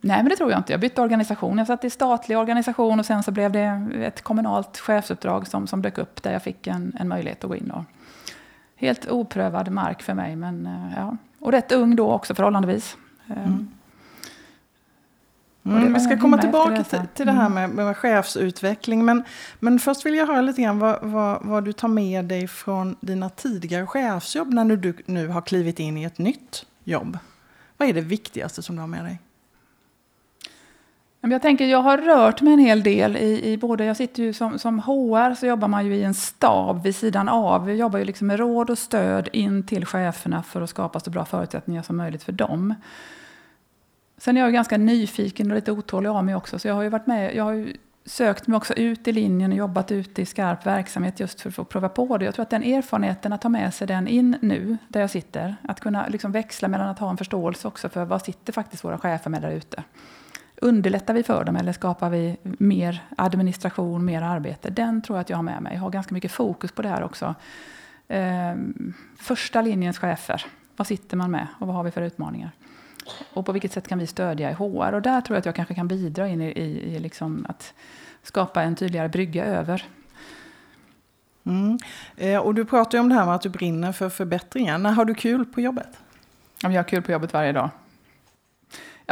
Nej, 0.00 0.16
men 0.16 0.28
det 0.28 0.36
tror 0.36 0.50
jag 0.50 0.58
inte. 0.58 0.72
Jag 0.72 0.80
bytte 0.80 1.02
organisation. 1.02 1.58
Jag 1.58 1.66
satt 1.66 1.84
i 1.84 1.90
statlig 1.90 2.38
organisation 2.38 3.00
och 3.00 3.06
sen 3.06 3.22
så 3.22 3.30
blev 3.30 3.52
det 3.52 3.88
ett 3.94 4.22
kommunalt 4.22 4.78
chefsuppdrag 4.78 5.46
som, 5.46 5.66
som 5.66 5.82
dök 5.82 5.98
upp 5.98 6.22
där 6.22 6.32
jag 6.32 6.42
fick 6.42 6.66
en, 6.66 6.96
en 7.00 7.08
möjlighet 7.08 7.44
att 7.44 7.50
gå 7.50 7.56
in. 7.56 7.70
Och, 7.70 7.84
helt 8.78 9.10
oprövad 9.10 9.70
mark 9.70 10.02
för 10.02 10.14
mig, 10.14 10.36
men 10.36 10.68
ja, 10.96 11.16
och 11.38 11.52
rätt 11.52 11.72
ung 11.72 11.96
då 11.96 12.12
också 12.12 12.34
förhållandevis. 12.34 12.96
Mm. 13.26 13.68
Mm, 15.64 15.94
vi 15.94 16.00
ska 16.00 16.20
komma 16.20 16.38
tillbaka 16.38 16.84
till, 16.84 17.00
till 17.14 17.26
det 17.26 17.32
här 17.32 17.46
mm. 17.46 17.70
med, 17.74 17.86
med 17.86 17.96
chefsutveckling. 17.96 19.04
Men, 19.04 19.24
men 19.60 19.78
först 19.78 20.06
vill 20.06 20.14
jag 20.14 20.26
höra 20.26 20.40
lite 20.40 20.62
grann 20.62 20.78
vad, 20.78 20.98
vad, 21.02 21.38
vad, 21.42 21.64
du 21.64 21.72
tar 21.72 21.88
med 21.88 22.24
dig 22.24 22.48
från 22.48 22.96
dina 23.00 23.28
tidigare 23.28 23.86
chefsjobb 23.86 24.54
när 24.54 24.76
du 24.76 24.94
nu 25.06 25.28
har 25.28 25.40
klivit 25.40 25.78
in 25.78 25.98
i 25.98 26.04
ett 26.04 26.18
nytt 26.18 26.66
jobb. 26.84 27.18
Vad 27.76 27.88
är 27.88 27.92
det 27.92 28.00
viktigaste 28.00 28.62
som 28.62 28.76
du 28.76 28.80
har 28.80 28.86
med 28.86 29.04
dig? 29.04 29.20
Jag 31.20 31.42
tänker, 31.42 31.66
jag 31.66 31.82
har 31.82 31.98
rört 31.98 32.42
mig 32.42 32.52
en 32.52 32.58
hel 32.58 32.82
del 32.82 33.16
i, 33.16 33.52
i 33.52 33.56
både, 33.56 33.84
jag 33.84 33.96
sitter 33.96 34.22
ju 34.22 34.32
som, 34.32 34.58
som 34.58 34.78
HR 34.78 35.34
så 35.34 35.46
jobbar 35.46 35.68
man 35.68 35.86
ju 35.86 35.94
i 35.94 36.04
en 36.04 36.14
stab 36.14 36.82
vid 36.82 36.96
sidan 36.96 37.28
av. 37.28 37.66
Vi 37.66 37.74
jobbar 37.74 37.98
ju 37.98 38.04
liksom 38.04 38.26
med 38.26 38.38
råd 38.38 38.70
och 38.70 38.78
stöd 38.78 39.28
in 39.32 39.66
till 39.66 39.86
cheferna 39.86 40.42
för 40.42 40.60
att 40.60 40.70
skapa 40.70 41.00
så 41.00 41.10
bra 41.10 41.24
förutsättningar 41.24 41.82
som 41.82 41.96
möjligt 41.96 42.22
för 42.22 42.32
dem. 42.32 42.74
Sen 44.16 44.36
är 44.36 44.40
jag 44.40 44.52
ganska 44.52 44.78
nyfiken 44.78 45.50
och 45.50 45.54
lite 45.54 45.72
otålig 45.72 46.08
av 46.08 46.24
mig 46.24 46.34
också, 46.34 46.58
så 46.58 46.68
jag 46.68 46.74
har 46.74 46.82
ju 46.82 46.88
varit 46.88 47.06
med, 47.06 47.34
jag 47.34 47.44
har 47.44 47.52
ju 47.52 47.76
sökt 48.04 48.46
mig 48.46 48.56
också 48.56 48.74
ut 48.74 49.08
i 49.08 49.12
linjen 49.12 49.52
och 49.52 49.58
jobbat 49.58 49.92
ute 49.92 50.22
i 50.22 50.26
skarp 50.26 50.66
verksamhet 50.66 51.20
just 51.20 51.40
för 51.40 51.48
att 51.48 51.54
få 51.54 51.64
prova 51.64 51.88
på 51.88 52.18
det. 52.18 52.24
Jag 52.24 52.34
tror 52.34 52.42
att 52.42 52.50
den 52.50 52.62
erfarenheten, 52.62 53.32
att 53.32 53.42
ta 53.42 53.48
med 53.48 53.74
sig 53.74 53.86
den 53.86 54.08
in 54.08 54.36
nu, 54.40 54.78
där 54.88 55.00
jag 55.00 55.10
sitter, 55.10 55.56
att 55.62 55.80
kunna 55.80 56.06
liksom 56.08 56.32
växla 56.32 56.68
mellan 56.68 56.88
att 56.88 56.98
ha 56.98 57.10
en 57.10 57.16
förståelse 57.16 57.68
också 57.68 57.88
för 57.88 58.04
vad 58.04 58.22
sitter 58.22 58.52
faktiskt 58.52 58.84
våra 58.84 58.98
chefer 58.98 59.30
med 59.30 59.42
där 59.42 59.50
ute. 59.50 59.84
Underlättar 60.60 61.14
vi 61.14 61.22
för 61.22 61.44
dem 61.44 61.56
eller 61.56 61.72
skapar 61.72 62.10
vi 62.10 62.36
mer 62.42 63.02
administration, 63.16 64.04
mer 64.04 64.22
arbete? 64.22 64.70
Den 64.70 65.02
tror 65.02 65.18
jag 65.18 65.20
att 65.20 65.30
jag 65.30 65.36
har 65.36 65.42
med 65.42 65.62
mig. 65.62 65.74
Jag 65.74 65.80
har 65.80 65.90
ganska 65.90 66.14
mycket 66.14 66.32
fokus 66.32 66.72
på 66.72 66.82
det 66.82 66.88
här 66.88 67.02
också. 67.02 67.34
Ehm, 68.08 68.92
första 69.18 69.62
linjens 69.62 69.98
chefer, 69.98 70.46
vad 70.76 70.86
sitter 70.86 71.16
man 71.16 71.30
med 71.30 71.46
och 71.58 71.66
vad 71.66 71.76
har 71.76 71.84
vi 71.84 71.90
för 71.90 72.02
utmaningar? 72.02 72.50
Och 73.32 73.46
på 73.46 73.52
vilket 73.52 73.72
sätt 73.72 73.88
kan 73.88 73.98
vi 73.98 74.06
stödja 74.06 74.50
i 74.50 74.54
HR? 74.54 74.92
Och 74.92 75.02
där 75.02 75.20
tror 75.20 75.36
jag 75.36 75.38
att 75.38 75.46
jag 75.46 75.54
kanske 75.54 75.74
kan 75.74 75.88
bidra 75.88 76.28
in 76.28 76.42
i, 76.42 76.46
i, 76.46 76.94
i 76.94 76.98
liksom 76.98 77.46
att 77.48 77.74
skapa 78.22 78.62
en 78.62 78.76
tydligare 78.76 79.08
brygga 79.08 79.44
över. 79.44 79.84
Mm. 81.44 81.78
Eh, 82.16 82.38
och 82.38 82.54
du 82.54 82.64
pratar 82.64 82.98
ju 82.98 83.02
om 83.02 83.08
det 83.08 83.14
här 83.14 83.26
med 83.26 83.34
att 83.34 83.42
du 83.42 83.48
brinner 83.48 83.92
för 83.92 84.08
förbättringar. 84.08 84.78
När 84.78 84.90
har 84.90 85.04
du 85.04 85.14
kul 85.14 85.44
på 85.44 85.60
jobbet? 85.60 85.88
jag 86.62 86.70
har 86.70 86.82
kul 86.82 87.02
på 87.02 87.12
jobbet 87.12 87.32
varje 87.32 87.52
dag 87.52 87.70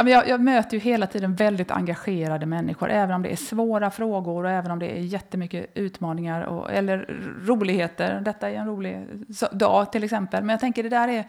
jag, 0.05 0.27
jag, 0.27 0.41
möter 0.41 0.73
ju 0.73 0.79
hela 0.79 1.07
tiden 1.07 1.35
väldigt 1.35 1.71
engagerade 1.71 2.45
människor, 2.45 2.89
även 2.89 3.15
om 3.15 3.23
det 3.23 3.31
är 3.31 3.35
svåra 3.35 3.91
frågor 3.91 4.43
och 4.43 4.51
även 4.51 4.71
om 4.71 4.79
det 4.79 4.97
är 4.97 5.01
jättemycket 5.01 5.71
utmaningar 5.73 6.41
och, 6.41 6.71
eller 6.71 6.97
roligheter. 7.45 8.21
Detta 8.21 8.49
är 8.49 8.55
en 8.55 8.67
rolig 8.67 9.07
dag 9.51 9.91
till 9.91 10.03
exempel. 10.03 10.43
Men 10.43 10.53
jag 10.53 10.59
tänker 10.59 10.83
det 10.83 10.89
där 10.89 11.07
är 11.07 11.25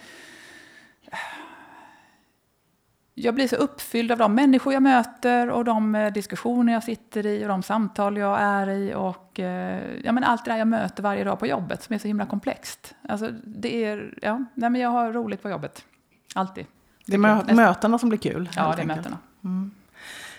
jag 3.20 3.34
blir 3.34 3.48
så 3.48 3.56
uppfylld 3.56 4.12
av 4.12 4.18
de 4.18 4.34
människor 4.34 4.72
jag 4.72 4.82
möter 4.82 5.50
och 5.50 5.64
de 5.64 5.94
eh, 5.94 6.12
diskussioner 6.12 6.72
jag 6.72 6.84
sitter 6.84 7.26
i 7.26 7.44
och 7.44 7.48
de 7.48 7.62
samtal 7.62 8.16
jag 8.16 8.40
är 8.40 8.70
i 8.70 8.94
och 8.94 9.40
eh, 9.40 9.82
ja, 10.04 10.12
men 10.12 10.24
allt 10.24 10.44
det 10.44 10.50
där 10.50 10.58
jag 10.58 10.68
möter 10.68 11.02
varje 11.02 11.24
dag 11.24 11.38
på 11.38 11.46
jobbet 11.46 11.82
som 11.82 11.94
är 11.94 11.98
så 11.98 12.08
himla 12.08 12.26
komplext. 12.26 12.94
Alltså, 13.08 13.30
det 13.44 13.84
är, 13.84 14.14
ja, 14.22 14.44
nej, 14.54 14.70
men 14.70 14.80
jag 14.80 14.90
har 14.90 15.12
roligt 15.12 15.42
på 15.42 15.50
jobbet. 15.50 15.84
Alltid. 16.34 16.66
Det 17.08 17.14
är 17.14 17.18
mö 17.18 17.54
mötena 17.54 17.98
som 17.98 18.08
blir 18.08 18.18
kul? 18.18 18.50
Ja, 18.56 18.72
det 18.76 18.82
är 18.82 18.86
mötena. 18.86 19.18
Mm. 19.44 19.70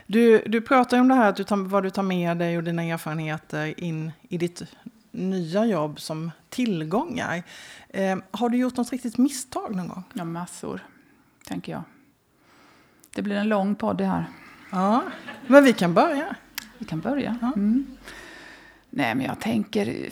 Du, 0.07 0.43
du 0.45 0.61
pratar 0.61 0.99
om 0.99 1.07
det 1.07 1.15
här, 1.15 1.29
att 1.29 1.35
du 1.35 1.43
tar, 1.43 1.57
vad 1.57 1.83
du 1.83 1.89
tar 1.89 2.03
med 2.03 2.37
dig 2.37 2.57
och 2.57 2.63
dina 2.63 2.83
erfarenheter 2.83 3.79
in 3.79 4.11
i 4.29 4.37
ditt 4.37 4.63
nya 5.11 5.65
jobb 5.65 5.99
som 5.99 6.31
tillgångar. 6.49 7.43
Eh, 7.89 8.17
har 8.31 8.49
du 8.49 8.57
gjort 8.57 8.77
något 8.77 8.91
riktigt 8.91 9.17
misstag 9.17 9.75
någon 9.75 9.87
gång? 9.87 10.03
Ja, 10.13 10.23
massor, 10.23 10.79
tänker 11.47 11.71
jag. 11.71 11.83
Det 13.15 13.21
blir 13.21 13.35
en 13.35 13.49
lång 13.49 13.75
podd 13.75 13.97
det 13.97 14.05
här. 14.05 14.25
Ja, 14.71 15.03
men 15.47 15.63
vi 15.63 15.73
kan 15.73 15.93
börja. 15.93 16.35
Vi 16.77 16.85
kan 16.85 16.99
börja. 16.99 17.37
Ja. 17.41 17.47
Mm. 17.47 17.85
Nej, 18.89 19.15
men 19.15 19.25
jag 19.25 19.39
tänker... 19.39 20.09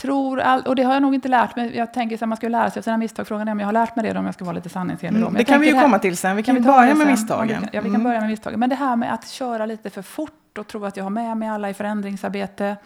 Tror 0.00 0.40
all, 0.40 0.62
och 0.62 0.76
det 0.76 0.82
har 0.82 0.92
jag 0.92 1.02
nog 1.02 1.14
inte 1.14 1.28
lärt 1.28 1.56
mig. 1.56 1.76
Jag 1.76 1.94
tänker 1.94 2.16
att 2.16 2.28
man 2.28 2.36
ska 2.36 2.48
lära 2.48 2.70
sig 2.70 2.80
av 2.80 2.82
sina 2.82 2.96
misstag. 2.96 3.26
Frågan 3.26 3.48
är 3.48 3.52
om 3.52 3.60
jag 3.60 3.66
har 3.66 3.72
lärt 3.72 3.96
mig 3.96 4.12
det 4.12 4.18
om 4.18 4.24
jag 4.24 4.34
ska 4.34 4.44
vara 4.44 4.54
lite 4.54 4.68
sanningsenlig. 4.68 5.20
Mm, 5.20 5.34
det 5.34 5.44
kan 5.44 5.60
vi 5.60 5.66
ju 5.66 5.80
komma 5.80 5.98
till 5.98 6.16
sen. 6.16 6.36
Vi 6.36 6.42
kan, 6.42 6.54
kan 6.54 6.62
vi 6.62 6.68
börja 6.70 6.94
med 6.94 7.06
misstagen. 7.06 7.68
Ja, 7.72 7.80
vi 7.80 7.86
kan 7.86 7.94
mm. 7.94 8.04
börja 8.04 8.20
med 8.20 8.30
misstagen. 8.30 8.60
Men 8.60 8.68
det 8.68 8.74
här 8.74 8.96
med 8.96 9.14
att 9.14 9.28
köra 9.28 9.66
lite 9.66 9.90
för 9.90 10.02
fort 10.02 10.58
och 10.58 10.66
tro 10.66 10.84
att 10.84 10.96
jag 10.96 11.04
har 11.04 11.10
med 11.10 11.36
mig 11.36 11.48
alla 11.48 11.70
i 11.70 11.74
förändringsarbete 11.74 12.76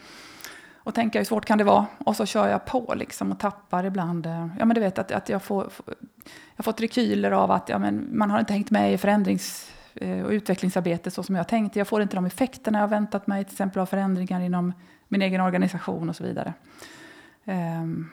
och 0.85 0.93
tänka 0.93 1.19
hur 1.19 1.25
svårt 1.25 1.45
kan 1.45 1.57
det 1.57 1.63
vara? 1.63 1.85
Och 1.97 2.15
så 2.15 2.25
kör 2.25 2.47
jag 2.47 2.65
på 2.65 2.93
liksom 2.95 3.31
och 3.31 3.39
tappar 3.39 3.85
ibland. 3.85 4.25
Eh, 4.25 4.47
ja, 4.59 4.65
men 4.65 4.75
du 4.75 4.81
vet 4.81 4.99
att, 4.99 5.11
att 5.11 5.29
jag 5.29 5.43
får 5.43 5.69
jag 6.55 6.65
fått 6.65 6.81
rekyler 6.81 7.31
av 7.31 7.51
att 7.51 7.69
ja, 7.69 7.79
men 7.79 8.07
man 8.11 8.31
har 8.31 8.39
inte 8.39 8.53
hängt 8.53 8.71
med 8.71 8.93
i 8.93 8.97
förändrings 8.97 9.71
eh, 9.95 10.25
och 10.25 10.31
utvecklingsarbete 10.31 11.11
så 11.11 11.23
som 11.23 11.35
jag 11.35 11.47
tänkte. 11.47 11.79
Jag 11.79 11.87
får 11.87 12.01
inte 12.01 12.15
de 12.15 12.25
effekterna 12.25 12.79
jag 12.79 12.87
väntat 12.87 13.27
mig, 13.27 13.43
till 13.43 13.53
exempel 13.53 13.81
av 13.81 13.85
förändringar 13.85 14.41
inom 14.41 14.73
min 15.07 15.21
egen 15.21 15.41
organisation 15.41 16.09
och 16.09 16.15
så 16.15 16.23
vidare. 16.23 16.53
Um. 17.45 18.09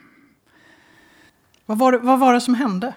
Vad, 1.66 1.78
var 1.78 1.92
det, 1.92 1.98
vad 1.98 2.18
var 2.18 2.34
det 2.34 2.40
som 2.40 2.54
hände? 2.54 2.94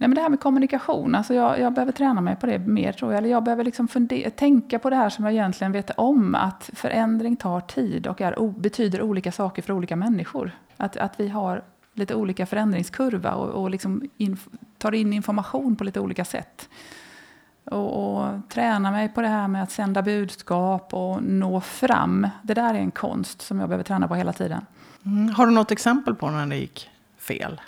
Nej, 0.00 0.08
men 0.08 0.14
det 0.14 0.20
här 0.20 0.28
med 0.28 0.40
kommunikation, 0.40 1.14
alltså 1.14 1.34
jag, 1.34 1.60
jag 1.60 1.72
behöver 1.72 1.92
träna 1.92 2.20
mig 2.20 2.36
på 2.36 2.46
det 2.46 2.58
mer 2.58 2.92
tror 2.92 3.12
jag. 3.12 3.18
Eller 3.18 3.28
jag 3.28 3.44
behöver 3.44 3.64
liksom 3.64 3.88
fundera, 3.88 4.30
tänka 4.30 4.78
på 4.78 4.90
det 4.90 4.96
här 4.96 5.08
som 5.08 5.24
jag 5.24 5.34
egentligen 5.34 5.72
vet 5.72 5.90
om. 5.90 6.34
Att 6.34 6.70
förändring 6.74 7.36
tar 7.36 7.60
tid 7.60 8.06
och 8.06 8.20
är, 8.20 8.60
betyder 8.60 9.02
olika 9.02 9.32
saker 9.32 9.62
för 9.62 9.72
olika 9.72 9.96
människor. 9.96 10.50
Att, 10.76 10.96
att 10.96 11.20
vi 11.20 11.28
har 11.28 11.62
lite 11.94 12.14
olika 12.14 12.46
förändringskurva 12.46 13.32
och, 13.34 13.62
och 13.62 13.70
liksom 13.70 14.10
inf 14.16 14.48
tar 14.78 14.94
in 14.94 15.12
information 15.12 15.76
på 15.76 15.84
lite 15.84 16.00
olika 16.00 16.24
sätt. 16.24 16.68
Och, 17.70 18.16
och 18.16 18.48
träna 18.48 18.90
mig 18.90 19.08
på 19.08 19.20
det 19.22 19.28
här 19.28 19.48
med 19.48 19.62
att 19.62 19.70
sända 19.70 20.02
budskap 20.02 20.94
och 20.94 21.22
nå 21.22 21.60
fram. 21.60 22.28
Det 22.42 22.54
där 22.54 22.74
är 22.74 22.78
en 22.78 22.90
konst 22.90 23.42
som 23.42 23.60
jag 23.60 23.68
behöver 23.68 23.84
träna 23.84 24.08
på 24.08 24.14
hela 24.14 24.32
tiden. 24.32 24.66
Mm. 25.06 25.28
Har 25.34 25.46
du 25.46 25.52
något 25.52 25.70
exempel 25.70 26.14
på 26.14 26.30
när 26.30 26.46
det 26.46 26.56
gick 26.56 26.90
fel? 27.18 27.60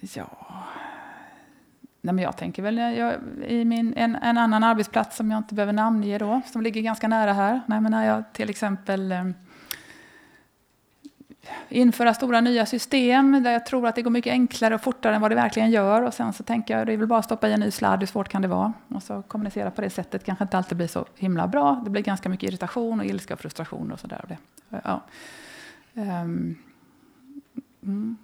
Ja... 0.00 0.48
Nej, 2.00 2.14
men 2.14 2.24
jag 2.24 2.36
tänker 2.36 2.62
väl 2.62 2.78
jag, 2.78 3.14
i 3.46 3.64
min, 3.64 3.94
en, 3.96 4.16
en, 4.16 4.38
annan 4.38 4.64
arbetsplats 4.64 5.16
som 5.16 5.30
jag 5.30 5.38
inte 5.38 5.54
behöver 5.54 5.72
namnge 5.72 6.18
då, 6.18 6.40
som 6.46 6.62
ligger 6.62 6.80
ganska 6.80 7.08
nära 7.08 7.32
här. 7.32 7.60
Nej, 7.66 7.80
men 7.80 7.92
när 7.92 8.06
jag 8.06 8.32
till 8.32 8.50
exempel 8.50 9.12
eh, 9.12 9.24
införa 11.68 12.14
stora 12.14 12.40
nya 12.40 12.66
system 12.66 13.42
där 13.42 13.52
jag 13.52 13.66
tror 13.66 13.86
att 13.86 13.94
det 13.94 14.02
går 14.02 14.10
mycket 14.10 14.30
enklare 14.30 14.74
och 14.74 14.80
fortare 14.80 15.14
än 15.14 15.20
vad 15.20 15.30
det 15.30 15.34
verkligen 15.34 15.70
gör. 15.70 16.02
Och 16.02 16.14
sen 16.14 16.32
så 16.32 16.42
tänker 16.42 16.78
jag 16.78 16.86
det 16.86 16.92
är 16.92 16.96
väl 16.96 17.06
bara 17.06 17.18
att 17.18 17.24
stoppa 17.24 17.48
i 17.48 17.52
en 17.52 17.60
ny 17.60 17.70
sladd, 17.70 18.00
hur 18.00 18.06
svårt 18.06 18.28
kan 18.28 18.42
det 18.42 18.48
vara? 18.48 18.72
Och 18.88 19.02
så 19.02 19.22
kommunicera 19.22 19.70
på 19.70 19.80
det 19.80 19.90
sättet 19.90 20.24
kanske 20.24 20.44
inte 20.44 20.58
alltid 20.58 20.76
blir 20.76 20.86
så 20.86 21.04
himla 21.16 21.46
bra. 21.46 21.82
Det 21.84 21.90
blir 21.90 22.02
ganska 22.02 22.28
mycket 22.28 22.48
irritation 22.48 23.00
och 23.00 23.06
ilska 23.06 23.34
och 23.34 23.40
frustration 23.40 23.92
och 23.92 24.00
sådär. 24.00 24.38
Ja. 24.84 25.00
Um. 25.94 26.56
Mm. 27.82 28.16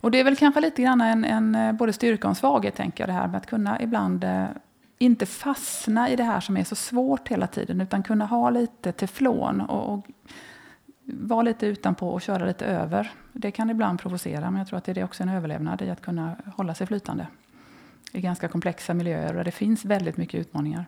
Och 0.00 0.10
det 0.10 0.20
är 0.20 0.24
väl 0.24 0.36
kanske 0.36 0.60
lite 0.60 0.82
grann 0.82 1.00
en, 1.00 1.24
en 1.24 1.54
eh, 1.54 1.72
både 1.72 1.92
styrka 1.92 2.26
och 2.26 2.30
en 2.30 2.34
svaghet, 2.34 2.74
tänker 2.74 3.02
jag, 3.02 3.08
det 3.08 3.12
här 3.12 3.28
med 3.28 3.36
att 3.36 3.46
kunna 3.46 3.80
ibland 3.80 4.24
eh, 4.24 4.46
inte 4.98 5.26
fastna 5.26 6.10
i 6.10 6.16
det 6.16 6.22
här 6.22 6.40
som 6.40 6.56
är 6.56 6.64
så 6.64 6.74
svårt 6.74 7.28
hela 7.28 7.46
tiden, 7.46 7.80
utan 7.80 8.02
kunna 8.02 8.26
ha 8.26 8.50
lite 8.50 8.92
teflon 8.92 9.60
och, 9.60 9.94
och 9.94 10.06
vara 11.04 11.42
lite 11.42 11.66
utanpå 11.66 12.08
och 12.08 12.22
köra 12.22 12.46
lite 12.46 12.66
över. 12.66 13.12
Det 13.32 13.50
kan 13.50 13.70
ibland 13.70 14.00
provocera, 14.00 14.50
men 14.50 14.58
jag 14.58 14.68
tror 14.68 14.78
att 14.78 14.84
det 14.84 15.00
är 15.00 15.04
också 15.04 15.22
en 15.22 15.28
överlevnad 15.28 15.82
i 15.82 15.90
att 15.90 16.02
kunna 16.02 16.36
hålla 16.56 16.74
sig 16.74 16.86
flytande 16.86 17.26
i 18.12 18.20
ganska 18.20 18.48
komplexa 18.48 18.94
miljöer 18.94 19.34
där 19.34 19.44
det 19.44 19.50
finns 19.50 19.84
väldigt 19.84 20.16
mycket 20.16 20.40
utmaningar. 20.40 20.84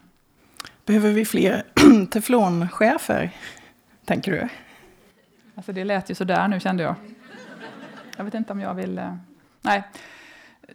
Behöver 0.85 1.11
vi 1.11 1.25
fler 1.25 1.65
teflonchefer, 2.11 3.31
tänker 4.05 4.33
du? 4.33 4.49
Alltså 5.55 5.73
det 5.73 5.85
lät 5.85 6.11
ju 6.11 6.15
sådär 6.15 6.49
nu 6.49 6.61
kände 6.61 6.83
jag. 6.83 6.95
Jag 8.17 8.25
vet 8.25 8.35
inte 8.35 8.53
om 8.53 8.61
jag 8.61 8.75
vill... 8.75 8.99
Eh, 8.99 9.17
nej. 9.63 9.83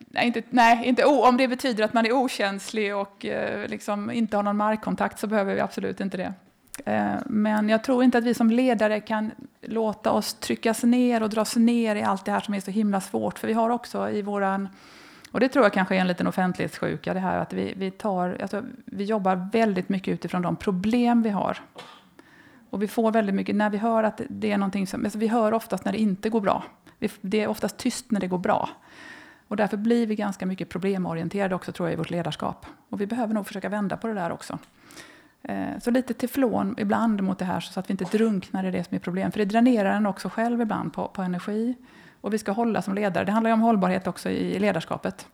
Nej, 0.07 0.27
inte, 0.27 0.43
nej 0.49 0.85
inte, 0.85 1.05
om 1.05 1.37
det 1.37 1.47
betyder 1.47 1.83
att 1.83 1.93
man 1.93 2.05
är 2.05 2.11
okänslig 2.11 2.95
och 2.95 3.25
eh, 3.25 3.67
liksom 3.67 4.11
inte 4.11 4.35
har 4.35 4.43
någon 4.43 4.57
markkontakt 4.57 5.19
så 5.19 5.27
behöver 5.27 5.55
vi 5.55 5.59
absolut 5.59 5.99
inte 5.99 6.17
det. 6.17 6.33
Eh, 6.85 7.15
men 7.25 7.69
jag 7.69 7.83
tror 7.83 8.03
inte 8.03 8.17
att 8.17 8.23
vi 8.23 8.33
som 8.33 8.49
ledare 8.49 8.99
kan 8.99 9.31
låta 9.61 10.11
oss 10.11 10.33
tryckas 10.33 10.83
ner 10.83 11.23
och 11.23 11.29
dras 11.29 11.55
ner 11.55 11.95
i 11.95 12.03
allt 12.03 12.25
det 12.25 12.31
här 12.31 12.39
som 12.39 12.53
är 12.53 12.59
så 12.59 12.71
himla 12.71 13.01
svårt. 13.01 13.39
För 13.39 13.47
vi 13.47 13.53
har 13.53 13.69
också 13.69 14.09
i 14.09 14.21
våran, 14.21 14.69
och 15.31 15.39
det 15.39 15.49
tror 15.49 15.65
jag 15.65 15.73
kanske 15.73 15.95
är 15.95 15.99
en 15.99 16.07
liten 16.07 16.27
offentlighetssjuka, 16.27 17.13
det 17.13 17.19
här 17.19 17.39
att 17.39 17.53
vi, 17.53 17.73
vi, 17.77 17.91
tar, 17.91 18.37
alltså, 18.41 18.63
vi 18.85 19.03
jobbar 19.03 19.49
väldigt 19.51 19.89
mycket 19.89 20.13
utifrån 20.13 20.41
de 20.41 20.55
problem 20.55 21.21
vi 21.21 21.29
har. 21.29 21.57
Och 22.69 22.81
vi 22.81 22.87
får 22.87 23.11
väldigt 23.11 23.35
mycket, 23.35 23.55
när 23.55 23.69
vi 23.69 23.77
hör 23.77 24.03
att 24.03 24.21
det 24.29 24.51
är 24.51 24.57
någonting 24.57 24.87
som, 24.87 25.05
alltså 25.05 25.19
vi 25.19 25.27
hör 25.27 25.53
oftast 25.53 25.85
när 25.85 25.91
det 25.91 25.99
inte 25.99 26.29
går 26.29 26.41
bra. 26.41 26.63
Det 27.21 27.41
är 27.41 27.47
oftast 27.47 27.77
tyst 27.77 28.11
när 28.11 28.19
det 28.19 28.27
går 28.27 28.37
bra. 28.37 28.69
Och 29.47 29.57
därför 29.57 29.77
blir 29.77 30.07
vi 30.07 30.15
ganska 30.15 30.45
mycket 30.45 30.69
problemorienterade 30.69 31.55
också 31.55 31.71
tror 31.71 31.89
jag 31.89 31.93
i 31.93 31.95
vårt 31.95 32.09
ledarskap. 32.09 32.65
Och 32.89 33.01
vi 33.01 33.07
behöver 33.07 33.33
nog 33.33 33.47
försöka 33.47 33.69
vända 33.69 33.97
på 33.97 34.07
det 34.07 34.13
där 34.13 34.31
också. 34.31 34.59
Eh, 35.43 35.79
så 35.81 35.91
lite 35.91 36.13
teflon 36.13 36.75
ibland 36.77 37.23
mot 37.23 37.39
det 37.39 37.45
här 37.45 37.59
så 37.59 37.79
att 37.79 37.89
vi 37.89 37.91
inte 37.91 38.05
drunknar 38.05 38.65
i 38.65 38.71
det 38.71 38.83
som 38.83 38.95
är 38.95 38.99
problem. 38.99 39.31
För 39.31 39.39
det 39.39 39.45
dränerar 39.45 39.91
en 39.93 40.05
också 40.05 40.29
själv 40.29 40.61
ibland 40.61 40.93
på, 40.93 41.07
på 41.07 41.21
energi. 41.21 41.75
Och 42.21 42.33
vi 42.33 42.37
ska 42.37 42.51
hålla 42.51 42.81
som 42.81 42.95
ledare. 42.95 43.25
Det 43.25 43.31
handlar 43.31 43.49
ju 43.49 43.53
om 43.53 43.61
hållbarhet 43.61 44.07
också 44.07 44.29
i 44.29 44.59
ledarskapet. 44.59 45.27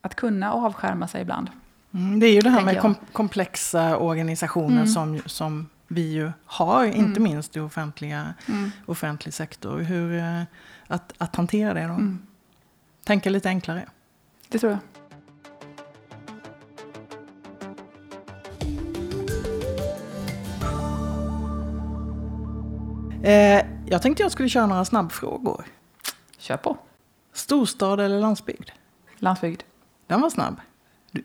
Att 0.00 0.14
kunna 0.14 0.52
avskärma 0.52 1.08
sig 1.08 1.22
ibland. 1.22 1.50
Mm, 1.94 2.20
det 2.20 2.26
är 2.26 2.32
ju 2.32 2.40
det 2.40 2.50
här 2.50 2.64
med 2.64 2.80
kom 2.80 2.94
komplexa 3.12 3.96
organisationer 3.96 4.76
mm. 4.76 4.86
som, 4.86 5.20
som 5.26 5.68
vi 5.88 6.12
ju 6.12 6.32
har, 6.44 6.84
inte 6.84 7.20
mm. 7.20 7.22
minst 7.22 7.56
i 7.56 7.60
offentliga, 7.60 8.34
mm. 8.48 8.70
offentlig 8.86 9.34
sektor. 9.34 9.78
Hur, 9.78 10.18
eh, 10.18 10.42
att, 10.86 11.12
att 11.18 11.36
hantera 11.36 11.74
det 11.74 11.82
då. 11.82 11.94
Mm. 11.94 12.18
Tänka 13.04 13.30
lite 13.30 13.48
enklare. 13.48 13.86
Det 14.48 14.58
tror 14.58 14.72
jag. 14.72 14.95
Eh, 23.26 23.66
jag 23.86 24.02
tänkte 24.02 24.22
jag 24.22 24.32
skulle 24.32 24.48
köra 24.48 24.66
några 24.66 24.84
snabbfrågor. 24.84 25.64
Kör 26.38 26.56
på. 26.56 26.76
Storstad 27.32 28.00
eller 28.00 28.20
landsbygd? 28.20 28.70
Landsbygd. 29.16 29.62
Den 30.06 30.20
var 30.20 30.30
snabb. 30.30 30.60
Du, 31.10 31.24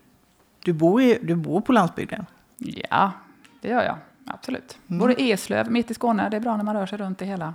du, 0.64 0.74
bor, 0.74 1.02
i, 1.02 1.20
du 1.22 1.36
bor 1.36 1.62
på 1.62 1.72
landsbygden? 1.72 2.26
Ja, 2.58 3.12
det 3.62 3.70
gör 3.70 3.84
jag. 3.84 3.98
Absolut. 4.26 4.78
Mm. 4.88 5.00
Bor 5.00 5.20
i 5.20 5.32
Eslöv, 5.32 5.72
mitt 5.72 5.92
i 5.92 5.94
Skåne. 5.94 6.30
Det 6.30 6.38
är 6.38 6.42
bra 6.42 6.58
när 6.58 6.64
man 6.64 6.76
rör 6.76 6.86
sig 6.86 6.98
runt 6.98 7.22
i 7.22 7.26
hela 7.26 7.54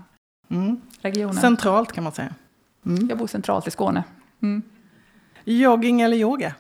mm. 0.49 0.81
regionen. 1.01 1.35
Centralt 1.35 1.93
kan 1.93 2.05
man 2.05 2.13
säga. 2.13 2.35
Mm. 2.87 3.09
Jag 3.09 3.19
bor 3.19 3.27
centralt 3.27 3.67
i 3.67 3.71
Skåne. 3.71 4.05
Mm. 4.43 4.63
Jogging 5.45 6.01
eller 6.01 6.17
yoga? 6.17 6.55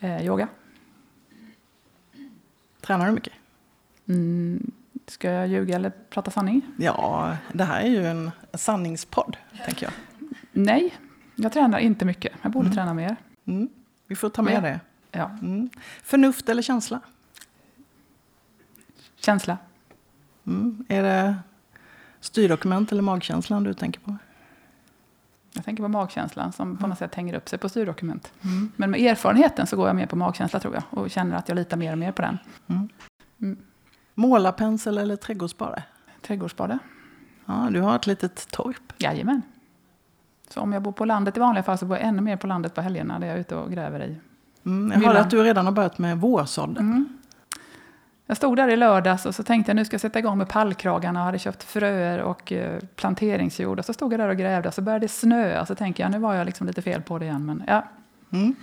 Eh, 0.00 0.26
yoga. 0.26 0.48
Tränar 2.80 3.06
du 3.06 3.12
mycket? 3.12 3.32
Mm, 4.08 4.70
Ska 5.10 5.30
jag 5.30 5.48
ljuga 5.48 5.76
eller 5.76 5.90
prata 6.10 6.30
sanning? 6.30 6.62
Ja, 6.76 7.36
det 7.52 7.64
här 7.64 7.80
är 7.80 7.86
ju 7.86 8.06
en 8.06 8.30
sanningspodd, 8.54 9.36
tänker 9.64 9.86
jag. 9.86 9.92
Nej, 10.52 10.94
jag 11.34 11.52
tränar 11.52 11.78
inte 11.78 12.04
mycket. 12.04 12.32
Jag 12.42 12.52
borde 12.52 12.66
mm. 12.66 12.76
träna 12.76 12.94
mer. 12.94 13.16
Mm. 13.44 13.68
Vi 14.06 14.16
får 14.16 14.30
ta 14.30 14.42
med 14.42 14.54
ja. 14.54 14.60
det. 14.60 14.80
Ja. 15.12 15.30
Mm. 15.42 15.70
Förnuft 16.02 16.48
eller 16.48 16.62
känsla? 16.62 17.00
Känsla. 19.16 19.58
Mm. 20.46 20.84
Är 20.88 21.02
det 21.02 21.36
styrdokument 22.20 22.92
eller 22.92 23.02
magkänslan 23.02 23.64
du 23.64 23.74
tänker 23.74 24.00
på? 24.00 24.16
Jag 25.52 25.64
tänker 25.64 25.82
på 25.82 25.88
magkänslan 25.88 26.52
som 26.52 26.76
på 26.76 26.86
något 26.86 26.98
sätt 26.98 27.14
hänger 27.14 27.34
upp 27.34 27.48
sig 27.48 27.58
på 27.58 27.68
styrdokument. 27.68 28.32
Mm. 28.42 28.72
Men 28.76 28.90
med 28.90 29.00
erfarenheten 29.00 29.66
så 29.66 29.76
går 29.76 29.86
jag 29.86 29.96
mer 29.96 30.06
på 30.06 30.16
magkänsla 30.16 30.60
tror 30.60 30.74
jag 30.74 30.84
och 30.90 31.10
känner 31.10 31.36
att 31.36 31.48
jag 31.48 31.56
litar 31.56 31.76
mer 31.76 31.92
och 31.92 31.98
mer 31.98 32.12
på 32.12 32.22
den. 32.22 32.38
Målarpensel 34.18 34.98
eller 34.98 35.16
trädgårdsspade? 35.16 35.82
Trädgårdsspade. 36.22 36.78
Ja, 37.46 37.68
du 37.70 37.80
har 37.80 37.96
ett 37.96 38.06
litet 38.06 38.48
torp? 38.50 38.92
Jajamän. 38.98 39.42
Så 40.48 40.60
om 40.60 40.72
jag 40.72 40.82
bor 40.82 40.92
på 40.92 41.04
landet 41.04 41.36
i 41.36 41.40
vanliga 41.40 41.62
fall 41.62 41.78
så 41.78 41.86
bor 41.86 41.96
jag 41.96 42.06
ännu 42.06 42.22
mer 42.22 42.36
på 42.36 42.46
landet 42.46 42.74
på 42.74 42.80
helgerna 42.80 43.18
där 43.18 43.26
jag 43.26 43.36
är 43.36 43.40
ute 43.40 43.56
och 43.56 43.70
gräver 43.70 44.04
i. 44.04 44.16
Mm, 44.66 44.92
jag 44.92 45.06
hörde 45.08 45.20
att 45.20 45.30
du 45.30 45.42
redan 45.42 45.64
har 45.64 45.72
börjat 45.72 45.98
med 45.98 46.20
vårsådden. 46.20 46.76
Mm. 46.76 47.18
Jag 48.26 48.36
stod 48.36 48.56
där 48.56 48.68
i 48.68 48.76
lördags 48.76 49.26
och 49.26 49.34
så 49.34 49.42
tänkte 49.42 49.70
jag 49.70 49.76
nu 49.76 49.84
ska 49.84 49.94
jag 49.94 50.00
sätta 50.00 50.18
igång 50.18 50.38
med 50.38 50.48
pallkragarna 50.48 51.20
och 51.20 51.26
hade 51.26 51.38
köpt 51.38 51.62
fröer 51.62 52.18
och 52.18 52.52
eh, 52.52 52.80
planteringsjord. 52.96 53.78
Och 53.78 53.84
så 53.84 53.92
stod 53.92 54.12
jag 54.12 54.20
där 54.20 54.28
och 54.28 54.36
grävde 54.36 54.68
och 54.68 54.74
så 54.74 54.82
började 54.82 55.04
det 55.04 55.08
snöa. 55.08 55.66
Så 55.66 55.74
tänkte 55.74 56.02
jag 56.02 56.10
nu 56.10 56.18
var 56.18 56.34
jag 56.34 56.44
liksom 56.44 56.66
lite 56.66 56.82
fel 56.82 57.02
på 57.02 57.18
det 57.18 57.24
igen. 57.24 57.46
Men 57.46 57.62
ja. 57.66 57.84
Mm. 58.32 58.54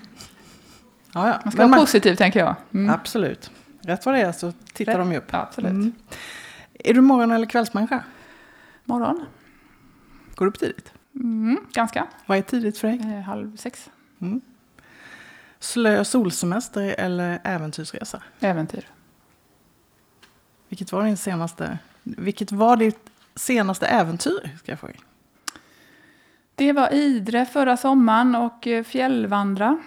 Ja, 1.14 1.28
ja. 1.28 1.40
Man 1.44 1.52
ska 1.52 1.62
men 1.62 1.70
vara 1.70 1.78
man... 1.78 1.80
positiv 1.80 2.16
tänker 2.16 2.40
jag. 2.40 2.56
Mm. 2.74 2.94
Absolut. 2.94 3.52
Rätt 3.86 4.06
vad 4.06 4.16
det 4.16 4.22
är 4.22 4.32
så 4.32 4.52
tittar 4.74 4.92
Rätt. 4.92 5.00
de 5.00 5.12
ju 5.12 5.18
upp. 5.18 5.30
Ja, 5.32 5.40
absolut. 5.40 5.72
Mm. 5.72 5.94
Är 6.74 6.94
du 6.94 7.02
morgon 7.02 7.32
eller 7.32 7.46
kvällsmänniska? 7.46 8.04
Morgon. 8.84 9.26
Går 10.36 10.46
du 10.46 10.50
upp 10.50 10.60
tidigt? 10.60 10.94
Mm, 11.16 11.60
ganska. 11.74 12.08
Vad 12.26 12.38
är 12.38 12.42
tidigt 12.42 12.78
för 12.78 12.88
dig? 12.88 13.00
Eh, 13.00 13.22
halv 13.22 13.58
sex. 13.58 13.90
Mm. 14.22 14.42
Slö 15.60 16.06
solsemester 16.06 16.96
eller 16.98 17.40
äventyrsresa? 17.44 18.22
Äventyr. 18.40 18.88
Vilket 20.70 20.92
var 20.92 21.04
din 21.04 21.18
senaste, 21.18 21.78
vilket 22.04 22.52
var 22.52 22.78
ditt 22.78 23.10
senaste 23.36 23.88
äventyr? 23.88 24.58
Ska 24.60 24.72
jag 24.72 24.80
fråga. 24.80 24.94
Det 26.56 26.74
var 26.74 26.94
Idre 26.94 27.46
förra 27.46 27.78
sommaren 27.78 28.36
och 28.36 28.68
eh, 28.68 28.84
fjällvandra. 28.84 29.78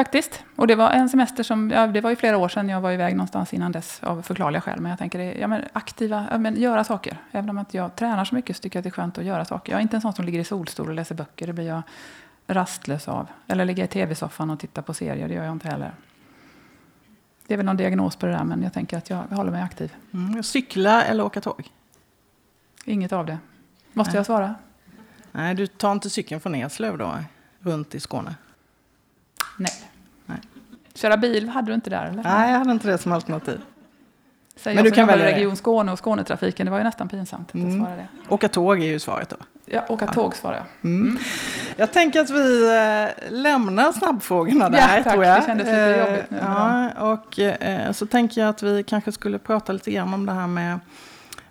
Faktiskt. 0.00 0.44
Och 0.56 0.66
det 0.66 0.74
var 0.74 0.90
en 0.90 1.08
semester 1.08 1.42
som, 1.42 1.70
ja, 1.70 1.86
det 1.86 2.00
var 2.00 2.10
ju 2.10 2.16
flera 2.16 2.38
år 2.38 2.48
sedan 2.48 2.68
jag 2.68 2.80
var 2.80 2.92
iväg 2.92 3.16
någonstans 3.16 3.54
innan 3.54 3.72
dess 3.72 4.02
av 4.02 4.22
förklarliga 4.22 4.60
skäl. 4.60 4.80
Men 4.80 4.90
jag 4.90 4.98
tänker, 4.98 5.18
ja, 5.18 5.46
men 5.46 5.64
aktiva, 5.72 6.26
ja, 6.30 6.38
men 6.38 6.60
göra 6.60 6.84
saker. 6.84 7.16
Även 7.32 7.50
om 7.50 7.58
inte 7.58 7.76
jag 7.76 7.96
tränar 7.96 8.24
så 8.24 8.34
mycket 8.34 8.56
så 8.56 8.62
tycker 8.62 8.76
jag 8.76 8.80
att 8.80 8.84
det 8.84 8.88
är 8.88 9.02
skönt 9.02 9.18
att 9.18 9.24
göra 9.24 9.44
saker. 9.44 9.72
Jag 9.72 9.78
är 9.78 9.82
inte 9.82 9.96
en 9.96 10.00
sån 10.00 10.12
som 10.12 10.24
ligger 10.24 10.40
i 10.40 10.44
solstol 10.44 10.88
och 10.88 10.94
läser 10.94 11.14
böcker. 11.14 11.46
Det 11.46 11.52
blir 11.52 11.66
jag 11.66 11.82
rastlös 12.46 13.08
av. 13.08 13.26
Eller 13.46 13.64
ligga 13.64 13.84
i 13.84 13.86
tv-soffan 13.86 14.50
och 14.50 14.60
titta 14.60 14.82
på 14.82 14.94
serier. 14.94 15.28
Det 15.28 15.34
gör 15.34 15.44
jag 15.44 15.52
inte 15.52 15.68
heller. 15.68 15.92
Det 17.46 17.54
är 17.54 17.56
väl 17.56 17.66
någon 17.66 17.76
diagnos 17.76 18.16
på 18.16 18.26
det 18.26 18.32
där, 18.32 18.44
men 18.44 18.62
jag 18.62 18.72
tänker 18.72 18.98
att 18.98 19.10
jag 19.10 19.22
håller 19.22 19.50
mig 19.50 19.62
aktiv. 19.62 19.94
Mm, 20.12 20.42
cykla 20.42 21.04
eller 21.04 21.24
åka 21.24 21.40
tåg? 21.40 21.70
Inget 22.84 23.12
av 23.12 23.26
det. 23.26 23.38
Måste 23.92 24.12
Nej. 24.12 24.18
jag 24.18 24.26
svara? 24.26 24.54
Nej, 25.32 25.54
du 25.54 25.66
tar 25.66 25.92
inte 25.92 26.10
cykeln 26.10 26.40
från 26.40 26.54
Eslöv 26.54 26.98
då, 26.98 27.18
runt 27.60 27.94
i 27.94 28.00
Skåne? 28.00 28.34
Nej. 29.56 29.89
Köra 30.94 31.16
bil 31.16 31.48
hade 31.48 31.70
du 31.70 31.74
inte 31.74 31.90
där? 31.90 32.06
Eller? 32.06 32.22
Nej, 32.22 32.52
jag 32.52 32.58
hade 32.58 32.72
inte 32.72 32.88
det 32.88 32.98
som 32.98 33.12
alternativ. 33.12 33.60
Säger 34.56 34.74
Men 34.74 34.84
du 34.84 34.90
kan 34.90 35.06
välja 35.06 35.26
Region 35.26 35.56
Skåne 35.56 35.92
och 35.92 36.04
Skånetrafiken, 36.04 36.66
det 36.66 36.70
var 36.70 36.78
ju 36.78 36.84
nästan 36.84 37.08
pinsamt 37.08 37.48
att 37.48 37.54
mm. 37.54 37.78
svara 37.78 37.96
det. 37.96 38.08
Åka 38.28 38.48
tåg 38.48 38.80
är 38.80 38.86
ju 38.86 38.98
svaret 38.98 39.28
då. 39.28 39.36
Ja, 39.66 39.84
åka 39.88 40.04
ja. 40.04 40.12
tåg 40.12 40.36
svarar 40.36 40.56
jag. 40.56 40.90
Mm. 40.90 41.08
Mm. 41.08 41.22
Jag 41.76 41.92
tänker 41.92 42.20
att 42.20 42.30
vi 42.30 42.68
äh, 42.68 43.32
lämnar 43.32 43.92
snabbfrågorna 43.92 44.68
där, 44.68 44.78
ja, 44.78 45.02
tack. 45.04 45.12
tror 45.12 45.24
jag. 45.24 45.40
Det 45.40 45.46
kändes 45.46 45.66
lite 45.66 45.80
äh, 45.80 45.98
jobbigt 45.98 46.30
nu. 46.30 46.38
Ja, 46.40 46.90
och 47.12 47.38
äh, 47.38 47.92
så 47.92 48.06
tänker 48.06 48.40
jag 48.40 48.50
att 48.50 48.62
vi 48.62 48.82
kanske 48.82 49.12
skulle 49.12 49.38
prata 49.38 49.72
lite 49.72 49.90
grann 49.90 50.14
om 50.14 50.26
det 50.26 50.32
här 50.32 50.46
med 50.46 50.80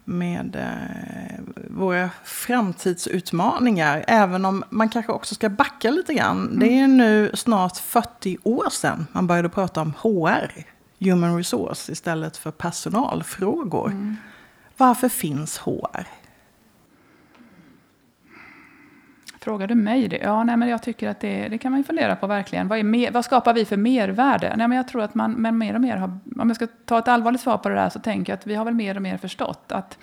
med 0.09 0.55
eh, 0.55 1.39
våra 1.69 2.09
framtidsutmaningar. 2.23 4.05
Även 4.07 4.45
om 4.45 4.63
man 4.69 4.89
kanske 4.89 5.11
också 5.11 5.35
ska 5.35 5.49
backa 5.49 5.91
lite 5.91 6.13
grann. 6.13 6.47
Mm. 6.47 6.59
Det 6.59 6.79
är 6.79 6.87
nu 6.87 7.31
snart 7.33 7.77
40 7.77 8.37
år 8.43 8.69
sedan 8.69 9.07
man 9.11 9.27
började 9.27 9.49
prata 9.49 9.81
om 9.81 9.93
HR, 10.01 10.65
Human 10.99 11.37
Resource, 11.37 11.91
istället 11.91 12.37
för 12.37 12.51
personalfrågor. 12.51 13.87
Mm. 13.87 14.15
Varför 14.77 15.09
finns 15.09 15.57
HR? 15.57 16.07
Frågar 19.41 19.67
du 19.67 19.75
mig 19.75 20.07
det? 20.07 20.17
Ja, 20.17 20.43
nej, 20.43 20.57
men 20.57 20.69
jag 20.69 20.83
tycker 20.83 21.09
att 21.09 21.19
det, 21.19 21.47
det 21.47 21.57
kan 21.57 21.71
man 21.71 21.79
ju 21.79 21.83
fundera 21.83 22.15
på 22.15 22.27
verkligen. 22.27 22.67
Vad, 22.67 22.79
är 22.79 22.83
mer, 22.83 23.11
vad 23.11 23.25
skapar 23.25 23.53
vi 23.53 23.65
för 23.65 23.77
mervärde? 23.77 24.53
Nej, 24.57 24.67
men 24.67 24.77
jag 24.77 24.87
tror 24.87 25.01
att 25.01 25.15
man 25.15 25.31
men 25.31 25.57
mer 25.57 25.75
och 25.75 25.81
mer 25.81 25.97
har, 25.97 26.19
om 26.39 26.49
jag 26.49 26.55
ska 26.55 26.67
ta 26.85 26.99
ett 26.99 27.07
allvarligt 27.07 27.41
svar 27.41 27.57
på 27.57 27.69
det 27.69 27.75
där 27.75 27.89
så 27.89 27.99
tänker 27.99 28.33
jag 28.33 28.37
att 28.37 28.47
vi 28.47 28.55
har 28.55 28.65
väl 28.65 28.73
mer 28.73 28.95
och 28.95 29.01
mer 29.01 29.17
förstått 29.17 29.71
att 29.71 29.97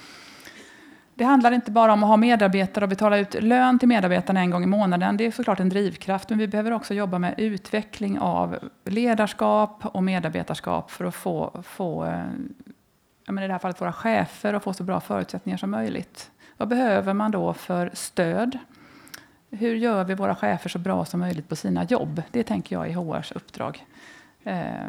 det 1.15 1.25
handlar 1.25 1.53
inte 1.53 1.71
bara 1.71 1.93
om 1.93 2.03
att 2.03 2.09
ha 2.09 2.17
medarbetare 2.17 2.85
och 2.85 2.89
betala 2.89 3.19
ut 3.19 3.43
lön 3.43 3.79
till 3.79 3.89
medarbetarna 3.89 4.41
en 4.41 4.51
gång 4.51 4.63
i 4.63 4.67
månaden. 4.67 5.17
Det 5.17 5.27
är 5.27 5.31
såklart 5.31 5.61
en 5.61 5.69
drivkraft, 5.69 6.31
men 6.31 6.39
vi 6.39 6.49
behöver 6.49 6.71
också 6.71 6.95
jobba 6.95 7.19
med 7.19 7.35
utveckling 7.39 8.19
av 8.19 8.59
ledarskap 8.85 9.87
och 9.87 10.05
medarbetarskap 10.05 10.91
för 10.91 11.05
att 11.05 11.15
få, 11.15 11.63
få 11.63 12.05
eh, 12.05 12.25
i 13.29 13.47
det 13.47 13.53
här 13.53 13.59
fallet 13.59 13.81
våra 13.81 13.93
chefer 13.93 14.55
att 14.55 14.65
få 14.65 14.73
så 14.73 14.83
bra 14.83 15.01
förutsättningar 15.01 15.57
som 15.57 15.71
möjligt. 15.71 16.31
Vad 16.57 16.69
behöver 16.69 17.15
man 17.15 17.31
då 17.31 17.53
för 17.53 17.91
stöd? 17.93 18.59
Hur 19.51 19.75
gör 19.75 20.05
vi 20.05 20.15
våra 20.15 20.35
chefer 20.35 20.69
så 20.69 20.79
bra 20.79 21.05
som 21.05 21.21
möjligt 21.21 21.49
på 21.49 21.57
sina 21.57 21.85
jobb? 21.85 22.23
Det 22.31 22.43
tänker 22.43 22.77
jag 22.77 22.89
är 22.89 22.95
HRs 22.95 23.33
uppdrag. 23.33 23.85
Eh, 24.45 24.89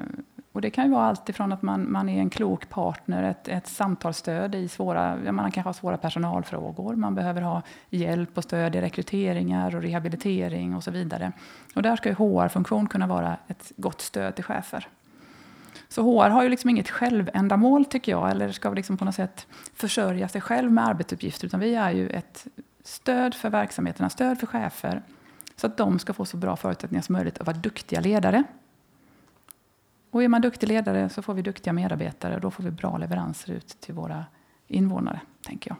och 0.51 0.61
det 0.61 0.69
kan 0.69 0.85
ju 0.85 0.91
vara 0.91 1.05
allt 1.05 1.29
ifrån 1.29 1.51
att 1.51 1.61
man, 1.61 1.91
man 1.91 2.09
är 2.09 2.19
en 2.19 2.29
klok 2.29 2.69
partner, 2.69 3.23
ett, 3.23 3.47
ett 3.47 3.67
samtalsstöd 3.67 4.55
i 4.55 4.67
svåra, 4.67 5.31
man 5.31 5.51
kanske 5.51 5.67
har 5.67 5.73
svåra 5.73 5.97
personalfrågor, 5.97 6.95
man 6.95 7.15
behöver 7.15 7.41
ha 7.41 7.61
hjälp 7.89 8.37
och 8.37 8.43
stöd 8.43 8.75
i 8.75 8.81
rekryteringar 8.81 9.75
och 9.75 9.81
rehabilitering 9.81 10.75
och 10.75 10.83
så 10.83 10.91
vidare. 10.91 11.31
Och 11.75 11.81
där 11.81 11.95
ska 11.95 12.09
ju 12.09 12.15
HR-funktion 12.15 12.87
kunna 12.87 13.07
vara 13.07 13.37
ett 13.47 13.71
gott 13.75 14.01
stöd 14.01 14.35
till 14.35 14.43
chefer. 14.43 14.87
Så 15.89 16.01
HR 16.01 16.29
har 16.29 16.43
ju 16.43 16.49
liksom 16.49 16.69
inget 16.69 16.89
självändamål 16.89 17.85
tycker 17.85 18.11
jag, 18.11 18.31
eller 18.31 18.51
ska 18.51 18.69
liksom 18.69 18.97
på 18.97 19.05
något 19.05 19.15
sätt 19.15 19.47
försörja 19.73 20.27
sig 20.27 20.41
själv 20.41 20.71
med 20.71 20.87
arbetsuppgifter, 20.87 21.45
utan 21.45 21.59
vi 21.59 21.75
är 21.75 21.91
ju 21.91 22.09
ett 22.09 22.47
stöd 22.87 23.33
för 23.33 23.49
verksamheterna, 23.49 24.09
stöd 24.09 24.39
för 24.39 24.47
chefer, 24.47 25.01
så 25.55 25.67
att 25.67 25.77
de 25.77 25.99
ska 25.99 26.13
få 26.13 26.25
så 26.25 26.37
bra 26.37 26.55
förutsättningar 26.55 27.01
som 27.01 27.13
möjligt 27.13 27.37
att 27.37 27.47
vara 27.47 27.57
duktiga 27.57 27.99
ledare. 27.99 28.43
Och 30.11 30.23
är 30.23 30.27
man 30.27 30.41
duktig 30.41 30.67
ledare 30.67 31.09
så 31.09 31.21
får 31.21 31.33
vi 31.33 31.41
duktiga 31.41 31.73
medarbetare 31.73 32.35
och 32.35 32.41
då 32.41 32.51
får 32.51 32.63
vi 32.63 32.71
bra 32.71 32.97
leveranser 32.97 33.53
ut 33.53 33.67
till 33.67 33.93
våra 33.93 34.25
invånare, 34.67 35.19
tänker 35.41 35.71
jag. 35.71 35.77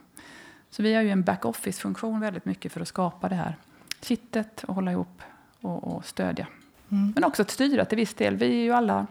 Så 0.70 0.84
vi 0.84 0.96
har 0.96 1.02
ju 1.02 1.10
en 1.10 1.24
back-office-funktion 1.24 2.20
väldigt 2.20 2.46
mycket 2.46 2.72
för 2.72 2.82
att 2.82 2.88
skapa 2.88 3.30
det 3.30 3.36
här 3.36 3.56
kittet 4.02 4.64
och 4.64 4.76
hålla 4.76 4.92
ihop 4.92 5.22
och, 5.62 5.96
och 5.96 6.06
stödja. 6.06 6.48
Mm. 6.90 7.14
Men 7.16 7.24
också 7.24 7.42
att 7.42 7.50
styra 7.50 7.86
till 7.86 7.98
viss 7.98 8.14
del. 8.14 8.36
Vi 8.36 8.46
är 8.46 8.64
ju 8.64 8.72
alla 8.72 9.08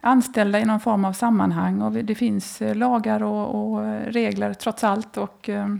anställda 0.00 0.60
i 0.60 0.64
någon 0.64 0.80
form 0.80 1.04
av 1.04 1.12
sammanhang 1.12 1.82
och 1.82 1.92
det 1.92 2.14
finns 2.14 2.62
lagar 2.74 3.22
och, 3.22 3.54
och 3.54 3.82
regler 4.04 4.54
trots 4.54 4.84
allt 4.84 5.16
och 5.16 5.48
eh, 5.48 5.76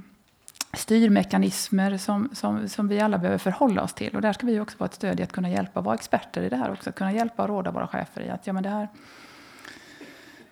styrmekanismer 0.72 1.96
som, 1.96 2.28
som, 2.32 2.68
som 2.68 2.88
vi 2.88 3.00
alla 3.00 3.18
behöver 3.18 3.38
förhålla 3.38 3.82
oss 3.82 3.94
till. 3.94 4.16
Och 4.16 4.22
där 4.22 4.32
ska 4.32 4.46
vi 4.46 4.60
också 4.60 4.78
vara 4.78 4.86
ett 4.86 4.94
stöd 4.94 5.20
i 5.20 5.22
att 5.22 5.32
kunna 5.32 5.50
hjälpa, 5.50 5.80
vara 5.80 5.94
experter 5.94 6.42
i 6.42 6.48
det 6.48 6.56
här 6.56 6.72
också, 6.72 6.90
att 6.90 6.96
kunna 6.96 7.12
hjälpa 7.12 7.42
och 7.42 7.48
råda 7.48 7.70
våra 7.70 7.86
chefer 7.86 8.20
i 8.20 8.30
att 8.30 8.46
ja, 8.46 8.52
men 8.52 8.62
det 8.62 8.68
här, 8.68 8.88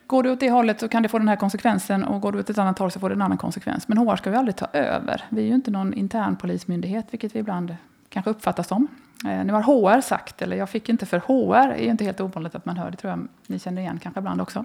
Går 0.08 0.22
du 0.22 0.30
åt 0.30 0.40
det 0.40 0.50
hållet 0.50 0.80
så 0.80 0.88
kan 0.88 1.02
det 1.02 1.08
få 1.08 1.18
den 1.18 1.28
här 1.28 1.36
konsekvensen 1.36 2.04
och 2.04 2.20
går 2.20 2.32
du 2.32 2.38
åt 2.38 2.50
ett 2.50 2.58
annat 2.58 2.78
håll 2.78 2.90
så 2.90 3.00
får 3.00 3.08
det 3.08 3.14
en 3.14 3.22
annan 3.22 3.38
konsekvens. 3.38 3.88
Men 3.88 3.98
HR 3.98 4.16
ska 4.16 4.30
vi 4.30 4.36
aldrig 4.36 4.56
ta 4.56 4.66
över. 4.72 5.24
Vi 5.28 5.42
är 5.42 5.46
ju 5.46 5.54
inte 5.54 5.70
någon 5.70 5.94
intern 5.94 6.36
polismyndighet, 6.36 7.06
vilket 7.10 7.34
vi 7.34 7.38
ibland 7.38 7.76
kanske 8.08 8.30
uppfattas 8.30 8.68
som. 8.68 8.88
Eh, 9.24 9.44
nu 9.44 9.52
har 9.52 9.62
HR 9.62 10.00
sagt, 10.00 10.42
eller 10.42 10.56
jag 10.56 10.70
fick 10.70 10.88
inte 10.88 11.06
för 11.06 11.18
HR, 11.18 11.72
är 11.72 11.82
ju 11.82 11.90
inte 11.90 12.04
helt 12.04 12.20
ovanligt 12.20 12.54
att 12.54 12.66
man 12.66 12.76
hör, 12.76 12.90
det 12.90 12.96
tror 12.96 13.10
jag 13.10 13.28
ni 13.46 13.58
känner 13.58 13.82
igen 13.82 13.98
kanske 14.02 14.20
ibland 14.20 14.40
också. 14.40 14.64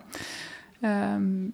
Um, 0.80 1.54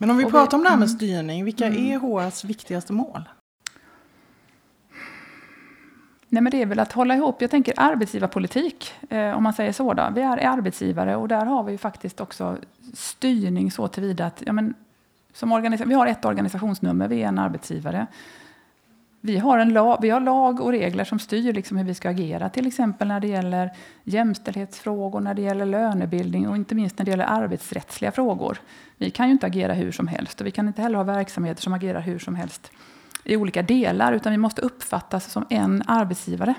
men 0.00 0.10
om 0.10 0.16
vi 0.16 0.24
pratar 0.24 0.50
vi, 0.50 0.56
om 0.56 0.64
det 0.64 0.70
här 0.70 0.76
med 0.76 0.88
mm. 0.88 0.96
styrning, 0.96 1.44
vilka 1.44 1.66
mm. 1.66 1.86
är 1.86 1.98
HRs 1.98 2.44
viktigaste 2.44 2.92
mål? 2.92 3.28
Nej, 6.28 6.42
men 6.42 6.50
det 6.50 6.62
är 6.62 6.66
väl 6.66 6.78
att 6.78 6.92
hålla 6.92 7.14
ihop, 7.14 7.42
jag 7.42 7.50
tänker 7.50 7.74
arbetsgivarpolitik, 7.76 8.92
eh, 9.10 9.36
om 9.36 9.42
man 9.42 9.52
säger 9.52 9.72
så. 9.72 9.94
Då. 9.94 10.12
Vi 10.14 10.20
är 10.20 10.46
arbetsgivare 10.46 11.16
och 11.16 11.28
där 11.28 11.46
har 11.46 11.62
vi 11.62 11.72
ju 11.72 11.78
faktiskt 11.78 12.20
också 12.20 12.56
styrning 12.94 13.70
så 13.70 13.88
tillvida 13.88 14.26
att 14.26 14.42
ja, 14.46 14.52
men, 14.52 14.74
som 15.32 15.62
vi 15.86 15.94
har 15.94 16.06
ett 16.06 16.24
organisationsnummer, 16.24 17.08
vi 17.08 17.22
är 17.22 17.28
en 17.28 17.38
arbetsgivare. 17.38 18.06
Vi 19.22 19.38
har, 19.38 19.58
en 19.58 19.72
lag, 19.72 19.98
vi 20.02 20.10
har 20.10 20.20
lag 20.20 20.60
och 20.60 20.70
regler 20.70 21.04
som 21.04 21.18
styr 21.18 21.52
liksom 21.52 21.76
hur 21.76 21.84
vi 21.84 21.94
ska 21.94 22.10
agera, 22.10 22.48
till 22.48 22.66
exempel 22.66 23.08
när 23.08 23.20
det 23.20 23.28
gäller 23.28 23.70
jämställdhetsfrågor, 24.04 25.20
när 25.20 25.34
det 25.34 25.42
gäller 25.42 25.66
lönebildning 25.66 26.48
och 26.48 26.56
inte 26.56 26.74
minst 26.74 26.98
när 26.98 27.04
det 27.04 27.10
gäller 27.10 27.24
arbetsrättsliga 27.24 28.12
frågor. 28.12 28.58
Vi 28.96 29.10
kan 29.10 29.26
ju 29.26 29.32
inte 29.32 29.46
agera 29.46 29.72
hur 29.72 29.92
som 29.92 30.08
helst 30.08 30.40
och 30.40 30.46
vi 30.46 30.50
kan 30.50 30.68
inte 30.68 30.82
heller 30.82 30.96
ha 30.96 31.04
verksamheter 31.04 31.62
som 31.62 31.72
agerar 31.72 32.00
hur 32.00 32.18
som 32.18 32.34
helst 32.34 32.72
i 33.24 33.36
olika 33.36 33.62
delar, 33.62 34.12
utan 34.12 34.32
vi 34.32 34.38
måste 34.38 34.62
uppfattas 34.62 35.32
som 35.32 35.46
en 35.50 35.82
arbetsgivare. 35.86 36.54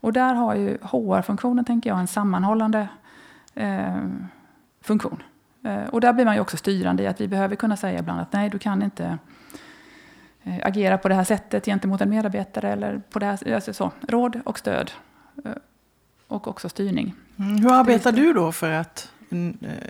Och 0.00 0.12
där 0.12 0.34
har 0.34 0.54
ju 0.54 0.78
HR-funktionen, 0.82 1.64
tänker 1.64 1.90
jag, 1.90 1.98
en 1.98 2.06
sammanhållande 2.06 2.88
eh, 3.54 4.02
funktion. 4.80 5.22
Eh, 5.62 5.84
och 5.84 6.00
där 6.00 6.12
blir 6.12 6.24
man 6.24 6.34
ju 6.34 6.40
också 6.40 6.56
styrande 6.56 7.02
i 7.02 7.06
att 7.06 7.20
vi 7.20 7.28
behöver 7.28 7.56
kunna 7.56 7.76
säga 7.76 7.98
ibland 7.98 8.20
att 8.20 8.32
nej, 8.32 8.50
du 8.50 8.58
kan 8.58 8.82
inte 8.82 9.18
Eh, 10.44 10.54
agera 10.62 10.98
på 10.98 11.08
det 11.08 11.14
här 11.14 11.24
sättet 11.24 11.64
gentemot 11.64 12.00
en 12.00 12.10
medarbetare 12.10 12.72
eller 12.72 13.00
på 13.10 13.18
det 13.18 13.26
här, 13.26 13.54
alltså 13.54 13.72
så, 13.72 13.90
råd 14.08 14.40
och 14.44 14.58
stöd. 14.58 14.90
Eh, 15.44 15.50
och 16.28 16.48
också 16.48 16.68
styrning. 16.68 17.14
Mm, 17.36 17.58
hur 17.58 17.72
arbetar 17.72 18.12
du 18.12 18.32
då 18.32 18.52
för 18.52 18.70
att 18.70 19.10
eh, 19.30 19.38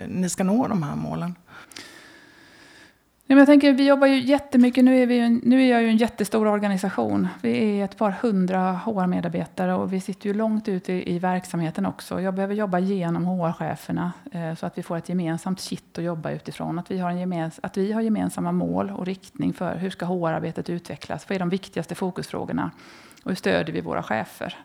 ni 0.07 0.29
ska 0.29 0.43
nå 0.43 0.67
de 0.67 0.83
här 0.83 0.95
målen? 0.95 1.35
Men 3.27 3.37
jag 3.37 3.47
tänker, 3.47 3.73
vi 3.73 3.87
jobbar 3.87 4.07
ju 4.07 4.19
jättemycket, 4.19 4.83
nu 4.83 5.01
är, 5.01 5.07
vi 5.07 5.19
en, 5.19 5.41
nu 5.43 5.61
är 5.63 5.71
jag 5.71 5.81
ju 5.81 5.89
en 5.89 5.97
jättestor 5.97 6.47
organisation. 6.47 7.27
Vi 7.41 7.79
är 7.79 7.85
ett 7.85 7.97
par 7.97 8.11
hundra 8.11 8.71
HR-medarbetare 8.71 9.73
och 9.73 9.93
vi 9.93 10.01
sitter 10.01 10.27
ju 10.27 10.33
långt 10.33 10.67
ute 10.67 10.93
i, 10.93 11.15
i 11.15 11.19
verksamheten 11.19 11.85
också. 11.85 12.21
Jag 12.21 12.33
behöver 12.33 12.55
jobba 12.55 12.79
genom 12.79 13.25
HR-cheferna 13.25 14.13
eh, 14.31 14.55
så 14.55 14.65
att 14.65 14.77
vi 14.77 14.83
får 14.83 14.97
ett 14.97 15.09
gemensamt 15.09 15.61
kitt 15.61 15.97
att 15.97 16.03
jobba 16.03 16.31
utifrån. 16.31 16.79
Att 16.79 16.91
vi, 16.91 16.99
har 16.99 17.09
en 17.09 17.19
gemens, 17.19 17.59
att 17.63 17.77
vi 17.77 17.91
har 17.91 18.01
gemensamma 18.01 18.51
mål 18.51 18.89
och 18.89 19.05
riktning 19.05 19.53
för 19.53 19.75
hur 19.75 19.89
ska 19.89 20.05
HR-arbetet 20.05 20.69
utvecklas? 20.69 21.29
Vad 21.29 21.35
är 21.35 21.39
de 21.39 21.49
viktigaste 21.49 21.95
fokusfrågorna? 21.95 22.71
Och 23.23 23.31
hur 23.31 23.35
stödjer 23.35 23.73
vi 23.75 23.81
våra 23.81 24.03
chefer? 24.03 24.57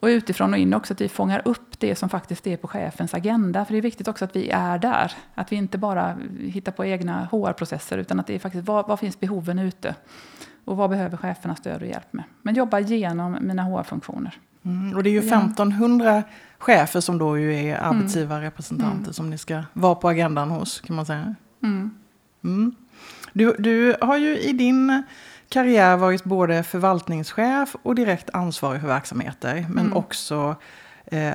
Och 0.00 0.06
utifrån 0.06 0.52
och 0.52 0.58
in 0.58 0.74
också 0.74 0.92
att 0.92 1.00
vi 1.00 1.08
fångar 1.08 1.42
upp 1.44 1.78
det 1.78 1.94
som 1.94 2.08
faktiskt 2.08 2.46
är 2.46 2.56
på 2.56 2.68
chefens 2.68 3.14
agenda. 3.14 3.64
För 3.64 3.72
det 3.72 3.78
är 3.78 3.82
viktigt 3.82 4.08
också 4.08 4.24
att 4.24 4.36
vi 4.36 4.50
är 4.50 4.78
där. 4.78 5.12
Att 5.34 5.52
vi 5.52 5.56
inte 5.56 5.78
bara 5.78 6.16
hittar 6.40 6.72
på 6.72 6.84
egna 6.84 7.24
HR-processer 7.24 7.98
utan 7.98 8.20
att 8.20 8.26
det 8.26 8.34
är 8.34 8.38
faktiskt 8.38 8.66
vad, 8.66 8.88
vad 8.88 9.00
finns 9.00 9.20
behoven 9.20 9.58
ute? 9.58 9.94
Och 10.64 10.76
vad 10.76 10.90
behöver 10.90 11.16
cheferna 11.16 11.56
stöd 11.56 11.82
och 11.82 11.88
hjälp 11.88 12.12
med? 12.12 12.24
Men 12.42 12.54
jobba 12.54 12.80
genom 12.80 13.38
mina 13.40 13.62
HR-funktioner. 13.62 14.38
Mm, 14.62 14.96
och 14.96 15.02
det 15.02 15.10
är 15.10 15.12
ju 15.12 15.18
1500 15.18 16.22
chefer 16.58 17.00
som 17.00 17.18
då 17.18 17.38
ju 17.38 17.54
är 17.54 17.78
mm. 17.78 17.90
arbetsgivarrepresentanter 17.90 18.98
mm. 18.98 19.12
som 19.12 19.30
ni 19.30 19.38
ska 19.38 19.62
vara 19.72 19.94
på 19.94 20.08
agendan 20.08 20.50
hos 20.50 20.80
kan 20.80 20.96
man 20.96 21.06
säga. 21.06 21.34
Mm. 21.62 21.90
mm. 22.44 22.74
Du, 23.32 23.56
du 23.58 23.96
har 24.00 24.16
ju 24.16 24.38
i 24.38 24.52
din 24.52 25.02
karriär 25.48 25.96
varit 25.96 26.24
både 26.24 26.62
förvaltningschef 26.62 27.76
och 27.82 27.94
direkt 27.94 28.30
ansvarig 28.30 28.80
för 28.80 28.88
verksamheter. 28.88 29.66
Men 29.68 29.86
mm. 29.86 29.96
också 29.96 30.56
eh, 31.06 31.34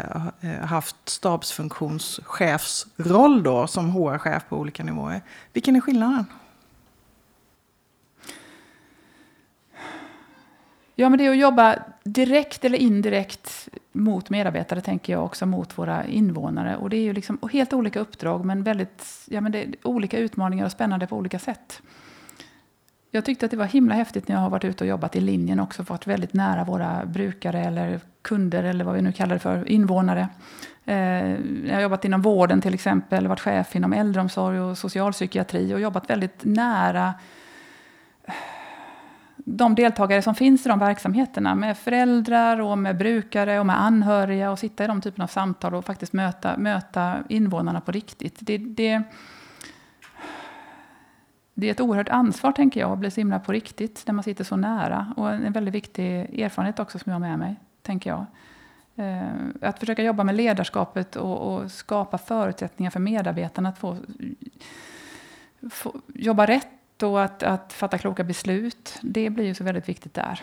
haft 0.61 1.09
stabsfunktionschefsroll 1.09 3.43
då 3.43 3.67
som 3.67 3.89
HR-chef 3.89 4.43
på 4.49 4.57
olika 4.57 4.83
nivåer. 4.83 5.21
Vilken 5.53 5.75
är 5.75 5.81
skillnaden? 5.81 6.25
Ja, 10.95 11.09
men 11.09 11.17
det 11.17 11.25
är 11.25 11.31
att 11.31 11.37
jobba 11.37 11.75
direkt 12.03 12.65
eller 12.65 12.77
indirekt 12.77 13.69
mot 13.91 14.29
medarbetare, 14.29 14.81
tänker 14.81 15.13
jag 15.13 15.25
också 15.25 15.45
mot 15.45 15.77
våra 15.77 16.05
invånare. 16.05 16.77
Och 16.77 16.89
det 16.89 16.97
är 16.97 17.01
ju 17.01 17.13
liksom 17.13 17.39
helt 17.51 17.73
olika 17.73 17.99
uppdrag, 17.99 18.45
men 18.45 18.63
väldigt 18.63 19.05
ja, 19.25 19.41
men 19.41 19.51
det 19.51 19.75
olika 19.83 20.17
utmaningar 20.17 20.65
och 20.65 20.71
spännande 20.71 21.07
på 21.07 21.17
olika 21.17 21.39
sätt. 21.39 21.81
Jag 23.15 23.25
tyckte 23.25 23.45
att 23.45 23.51
det 23.51 23.57
var 23.57 23.65
himla 23.65 23.95
häftigt 23.95 24.27
när 24.27 24.35
jag 24.35 24.41
har 24.41 24.49
varit 24.49 24.65
ute 24.65 24.83
och 24.83 24.87
jobbat 24.87 25.15
i 25.15 25.21
linjen 25.21 25.59
också, 25.59 25.83
varit 25.83 26.07
väldigt 26.07 26.33
nära 26.33 26.63
våra 26.63 27.05
brukare 27.05 27.63
eller 27.63 27.99
kunder 28.21 28.63
eller 28.63 28.85
vad 28.85 28.95
vi 28.95 29.01
nu 29.01 29.11
kallar 29.11 29.35
det 29.35 29.39
för, 29.39 29.69
invånare. 29.69 30.27
Eh, 30.85 31.31
jag 31.67 31.73
har 31.73 31.81
jobbat 31.81 32.05
inom 32.05 32.21
vården 32.21 32.61
till 32.61 32.73
exempel, 32.73 33.27
varit 33.27 33.39
chef 33.39 33.75
inom 33.75 33.93
äldreomsorg 33.93 34.59
och 34.59 34.77
socialpsykiatri 34.77 35.73
och 35.73 35.79
jobbat 35.79 36.09
väldigt 36.09 36.43
nära 36.43 37.13
eh, 38.23 38.33
de 39.37 39.75
deltagare 39.75 40.21
som 40.21 40.35
finns 40.35 40.65
i 40.65 40.69
de 40.69 40.79
verksamheterna 40.79 41.55
med 41.55 41.77
föräldrar 41.77 42.61
och 42.61 42.77
med 42.77 42.97
brukare 42.97 43.59
och 43.59 43.65
med 43.65 43.81
anhöriga 43.81 44.51
och 44.51 44.59
sitta 44.59 44.83
i 44.83 44.87
de 44.87 45.01
typerna 45.01 45.23
av 45.23 45.27
samtal 45.27 45.75
och 45.75 45.85
faktiskt 45.85 46.13
möta, 46.13 46.57
möta 46.57 47.17
invånarna 47.29 47.81
på 47.81 47.91
riktigt. 47.91 48.37
Det, 48.39 48.57
det, 48.57 49.03
det 51.53 51.67
är 51.67 51.71
ett 51.71 51.79
oerhört 51.79 52.09
ansvar, 52.09 52.51
tänker 52.51 52.79
jag, 52.79 52.91
att 52.91 52.99
bli 52.99 53.11
så 53.11 53.19
himla 53.19 53.39
på 53.39 53.51
riktigt 53.51 54.03
när 54.07 54.13
man 54.13 54.23
sitter 54.23 54.43
så 54.43 54.55
nära. 54.55 55.13
Och 55.17 55.31
en 55.31 55.53
väldigt 55.53 55.73
viktig 55.73 56.39
erfarenhet 56.41 56.79
också 56.79 56.99
som 56.99 57.09
jag 57.09 57.19
har 57.19 57.27
med 57.27 57.39
mig, 57.39 57.55
tänker 57.81 58.09
jag. 58.09 58.25
Eh, 58.95 59.27
att 59.61 59.79
försöka 59.79 60.03
jobba 60.03 60.23
med 60.23 60.35
ledarskapet 60.35 61.15
och, 61.15 61.37
och 61.37 61.71
skapa 61.71 62.17
förutsättningar 62.17 62.91
för 62.91 62.99
medarbetarna 62.99 63.69
att 63.69 63.77
få, 63.77 63.97
få 65.69 65.93
jobba 66.13 66.45
rätt 66.45 67.03
och 67.03 67.23
att, 67.23 67.43
att, 67.43 67.73
fatta 67.73 67.97
kloka 67.97 68.23
beslut. 68.23 68.99
Det 69.01 69.29
blir 69.29 69.45
ju 69.45 69.53
så 69.53 69.63
väldigt 69.63 69.89
viktigt 69.89 70.13
där. 70.13 70.41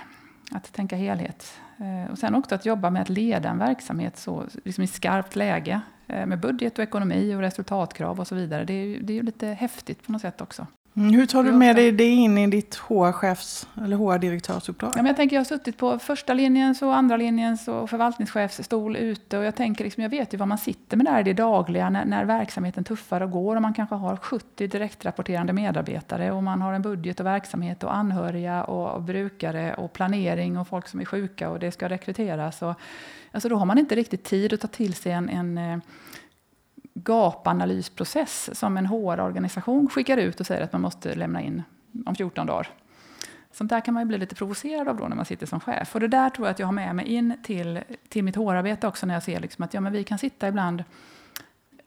Att 0.52 0.72
tänka 0.72 0.96
helhet. 0.96 1.60
Eh, 1.78 2.12
och 2.12 2.18
sen 2.18 2.34
också 2.34 2.54
att 2.54 2.66
jobba 2.66 2.90
med 2.90 3.02
att 3.02 3.08
leda 3.08 3.48
en 3.48 3.58
verksamhet 3.58 4.16
så, 4.16 4.44
liksom 4.64 4.84
i 4.84 4.86
skarpt 4.86 5.36
läge. 5.36 5.80
Eh, 6.06 6.26
med 6.26 6.40
budget 6.40 6.78
och 6.78 6.84
ekonomi 6.84 7.34
och 7.34 7.40
resultatkrav 7.40 8.20
och 8.20 8.26
så 8.26 8.34
vidare. 8.34 8.64
Det 8.64 8.72
är, 8.72 9.00
det 9.00 9.12
är 9.12 9.14
ju 9.14 9.22
lite 9.22 9.46
häftigt 9.46 10.06
på 10.06 10.12
något 10.12 10.22
sätt 10.22 10.40
också. 10.40 10.66
Mm, 10.96 11.14
hur 11.14 11.26
tar 11.26 11.42
du 11.42 11.52
med 11.52 11.76
dig 11.76 11.92
det 11.92 12.04
in 12.04 12.38
i 12.38 12.46
ditt 12.46 12.74
HR-chefs 12.74 13.68
eller 13.84 13.96
HR-direktörsuppdrag? 13.96 14.92
Ja, 14.96 15.06
jag, 15.06 15.16
tänker, 15.16 15.36
jag 15.36 15.40
har 15.40 15.44
suttit 15.44 15.76
på 15.76 15.98
första 15.98 16.34
linjens 16.34 16.82
och 16.82 16.96
andra 16.96 17.16
linjens 17.16 17.68
och 17.68 17.90
förvaltningschefsstol 17.90 18.96
ute 18.96 19.38
och 19.38 19.44
jag 19.44 19.54
tänker 19.54 19.84
liksom, 19.84 20.02
jag 20.02 20.10
vet 20.10 20.34
ju 20.34 20.38
vad 20.38 20.48
man 20.48 20.58
sitter 20.58 20.96
med 20.96 21.06
där 21.06 21.20
i 21.20 21.22
det 21.22 21.32
dagliga 21.32 21.90
när, 21.90 22.04
när 22.04 22.24
verksamheten 22.24 22.84
tuffar 22.84 23.20
och 23.20 23.30
går 23.30 23.56
och 23.56 23.62
man 23.62 23.74
kanske 23.74 23.94
har 23.94 24.16
70 24.16 24.66
direktrapporterande 24.66 25.52
medarbetare 25.52 26.32
och 26.32 26.42
man 26.42 26.62
har 26.62 26.72
en 26.72 26.82
budget 26.82 27.20
och 27.20 27.26
verksamhet 27.26 27.84
och 27.84 27.94
anhöriga 27.94 28.64
och, 28.64 28.94
och 28.94 29.02
brukare 29.02 29.74
och 29.74 29.92
planering 29.92 30.58
och 30.58 30.68
folk 30.68 30.88
som 30.88 31.00
är 31.00 31.04
sjuka 31.04 31.50
och 31.50 31.58
det 31.58 31.72
ska 31.72 31.88
rekryteras. 31.88 32.62
Och, 32.62 32.74
alltså 33.32 33.48
då 33.48 33.56
har 33.56 33.66
man 33.66 33.78
inte 33.78 33.94
riktigt 33.94 34.24
tid 34.24 34.52
att 34.52 34.60
ta 34.60 34.68
till 34.68 34.94
sig 34.94 35.12
en, 35.12 35.28
en 35.28 35.58
eh, 35.58 35.78
gapanalysprocess 36.94 38.58
som 38.58 38.76
en 38.76 38.86
HR-organisation 38.86 39.88
skickar 39.88 40.16
ut 40.16 40.40
och 40.40 40.46
säger 40.46 40.64
att 40.64 40.72
man 40.72 40.82
måste 40.82 41.14
lämna 41.14 41.42
in 41.42 41.62
om 42.06 42.14
14 42.14 42.46
dagar. 42.46 42.68
Sånt 43.52 43.70
där 43.70 43.80
kan 43.80 43.94
man 43.94 44.02
ju 44.02 44.06
bli 44.06 44.18
lite 44.18 44.34
provocerad 44.34 44.88
av 44.88 44.96
då 44.96 45.08
när 45.08 45.16
man 45.16 45.24
sitter 45.24 45.46
som 45.46 45.60
chef. 45.60 45.94
Och 45.94 46.00
det 46.00 46.08
där 46.08 46.30
tror 46.30 46.46
jag 46.46 46.52
att 46.52 46.58
jag 46.58 46.66
har 46.66 46.72
med 46.72 46.94
mig 46.94 47.06
in 47.06 47.36
till, 47.42 47.80
till 48.08 48.24
mitt 48.24 48.36
HR-arbete 48.36 48.86
också 48.86 49.06
när 49.06 49.14
jag 49.14 49.22
ser 49.22 49.40
liksom 49.40 49.64
att 49.64 49.74
ja, 49.74 49.80
men 49.80 49.92
vi 49.92 50.04
kan 50.04 50.18
sitta 50.18 50.48
ibland 50.48 50.84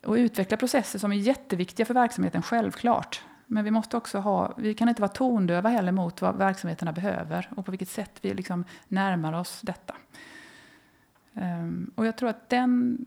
och 0.06 0.14
utveckla 0.14 0.58
processer 0.58 1.00
som 1.00 1.12
är 1.12 1.16
jätteviktiga 1.16 1.86
för 1.86 1.94
verksamheten, 1.94 2.42
självklart. 2.42 3.22
Men 3.46 3.64
vi 3.64 3.72
måste 3.72 3.98
också 3.98 4.20
ha, 4.20 4.54
vi 4.58 4.74
kan 4.74 4.90
inte 4.90 5.02
vara 5.02 5.12
tondöva 5.12 5.70
heller 5.70 5.92
mot 5.92 6.22
vad 6.22 6.38
verksamheterna 6.38 6.92
behöver 6.92 7.50
och 7.56 7.66
på 7.66 7.72
vilket 7.72 7.90
sätt 7.90 8.20
vi 8.22 8.34
liksom 8.34 8.66
närmar 8.88 9.34
oss 9.34 9.62
detta. 9.62 9.96
Um, 11.34 11.92
och 11.96 12.06
jag 12.06 12.18
tror 12.18 12.30
att 12.30 12.50
den 12.50 12.98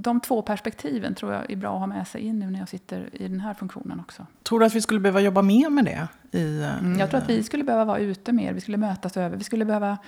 de 0.00 0.20
två 0.20 0.42
perspektiven 0.42 1.14
tror 1.14 1.32
jag 1.32 1.50
är 1.50 1.56
bra 1.56 1.74
att 1.74 1.78
ha 1.78 1.86
med 1.86 2.08
sig 2.08 2.20
in 2.20 2.38
nu 2.38 2.50
när 2.50 2.58
jag 2.58 2.68
sitter 2.68 3.08
i 3.12 3.28
den 3.28 3.40
här 3.40 3.54
funktionen 3.54 4.00
också. 4.00 4.26
Tror 4.42 4.60
du 4.60 4.66
att 4.66 4.74
vi 4.74 4.80
skulle 4.80 5.00
behöva 5.00 5.20
jobba 5.20 5.42
mer 5.42 5.70
med 5.70 5.84
det? 5.84 6.08
I, 6.38 6.64
mm, 6.64 6.98
jag 6.98 7.10
tror 7.10 7.20
att 7.20 7.28
vi 7.28 7.42
skulle 7.42 7.64
behöva 7.64 7.84
vara 7.84 7.98
ute 7.98 8.32
mer, 8.32 8.52
vi 8.52 8.60
skulle 8.60 8.76
mötas 8.76 9.16
över, 9.16 9.36
vi 9.36 9.44
skulle 9.44 9.64
behöva 9.64 9.98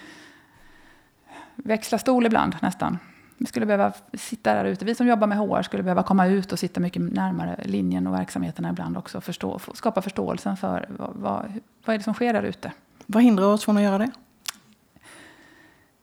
växla 1.57 1.99
stol 1.99 2.27
ibland 2.27 2.57
nästan. 2.63 2.99
Vi 3.39 3.47
skulle 3.47 3.67
behöva 3.67 3.93
sitta 4.13 4.55
där 4.55 4.65
ute. 4.65 4.85
Vi 4.85 4.95
som 4.95 5.07
jobbar 5.07 5.27
med 5.27 5.39
HR 5.39 5.63
skulle 5.63 5.83
behöva 5.83 6.03
komma 6.03 6.27
ut 6.27 6.53
och 6.53 6.59
sitta 6.59 6.81
mycket 6.81 7.03
närmare 7.03 7.61
linjen 7.65 8.07
och 8.07 8.15
verksamheterna 8.15 8.71
ibland 8.71 8.97
också. 8.97 9.21
Förstå, 9.21 9.61
skapa 9.75 10.03
förståelsen 10.03 10.57
för 10.57 10.87
vad, 10.99 11.11
vad, 11.15 11.53
vad 11.85 11.95
är 11.95 11.99
det 11.99 12.05
som 12.05 12.15
sker 12.15 12.33
där 12.33 12.43
ute. 12.43 12.73
Vad 13.07 13.23
hindrar 13.23 13.47
oss 13.47 13.65
från 13.65 13.77
att 13.77 13.83
göra 13.83 13.99
det? 13.99 14.11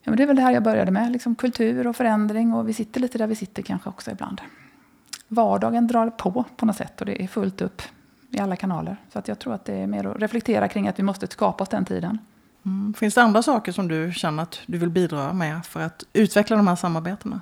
Ja, 0.08 0.12
men 0.12 0.18
det 0.18 0.24
är 0.24 0.28
väl 0.28 0.36
det 0.36 0.42
här 0.42 0.52
jag 0.52 0.64
började 0.64 0.92
med. 0.92 1.12
Liksom 1.12 1.36
kultur 1.36 1.88
och 1.88 1.96
förändring. 1.96 2.54
Och 2.54 2.70
vi 2.70 2.74
sitter 2.74 3.00
lite 3.02 3.18
där 3.18 3.28
vi 3.28 3.36
sitter 3.36 3.64
kanske 3.64 3.90
också 3.90 4.12
ibland. 4.12 4.42
Vardagen 5.28 5.88
drar 5.88 6.10
på 6.10 6.46
på 6.58 6.66
något 6.66 6.76
sätt 6.76 7.00
och 7.00 7.06
det 7.06 7.24
är 7.24 7.28
fullt 7.28 7.62
upp 7.62 7.82
i 8.32 8.40
alla 8.40 8.56
kanaler. 8.56 8.98
Så 9.14 9.20
att 9.20 9.28
jag 9.28 9.40
tror 9.40 9.54
att 9.54 9.66
det 9.66 9.74
är 9.74 9.88
mer 9.88 10.08
att 10.08 10.22
reflektera 10.22 10.68
kring 10.68 10.88
att 10.88 11.00
vi 11.00 11.04
måste 11.04 11.28
skapa 11.28 11.64
oss 11.64 11.70
den 11.70 11.86
tiden. 11.86 12.20
Mm. 12.66 12.94
Finns 12.94 13.16
det 13.16 13.22
andra 13.22 13.44
saker 13.44 13.72
som 13.72 13.88
du 13.88 14.14
känner 14.14 14.44
att 14.44 14.60
du 14.66 14.78
vill 14.78 14.90
bidra 14.90 15.34
med 15.34 15.66
för 15.66 15.80
att 15.80 16.04
utveckla 16.14 16.58
de 16.58 16.68
här 16.68 16.76
samarbetena? 16.76 17.42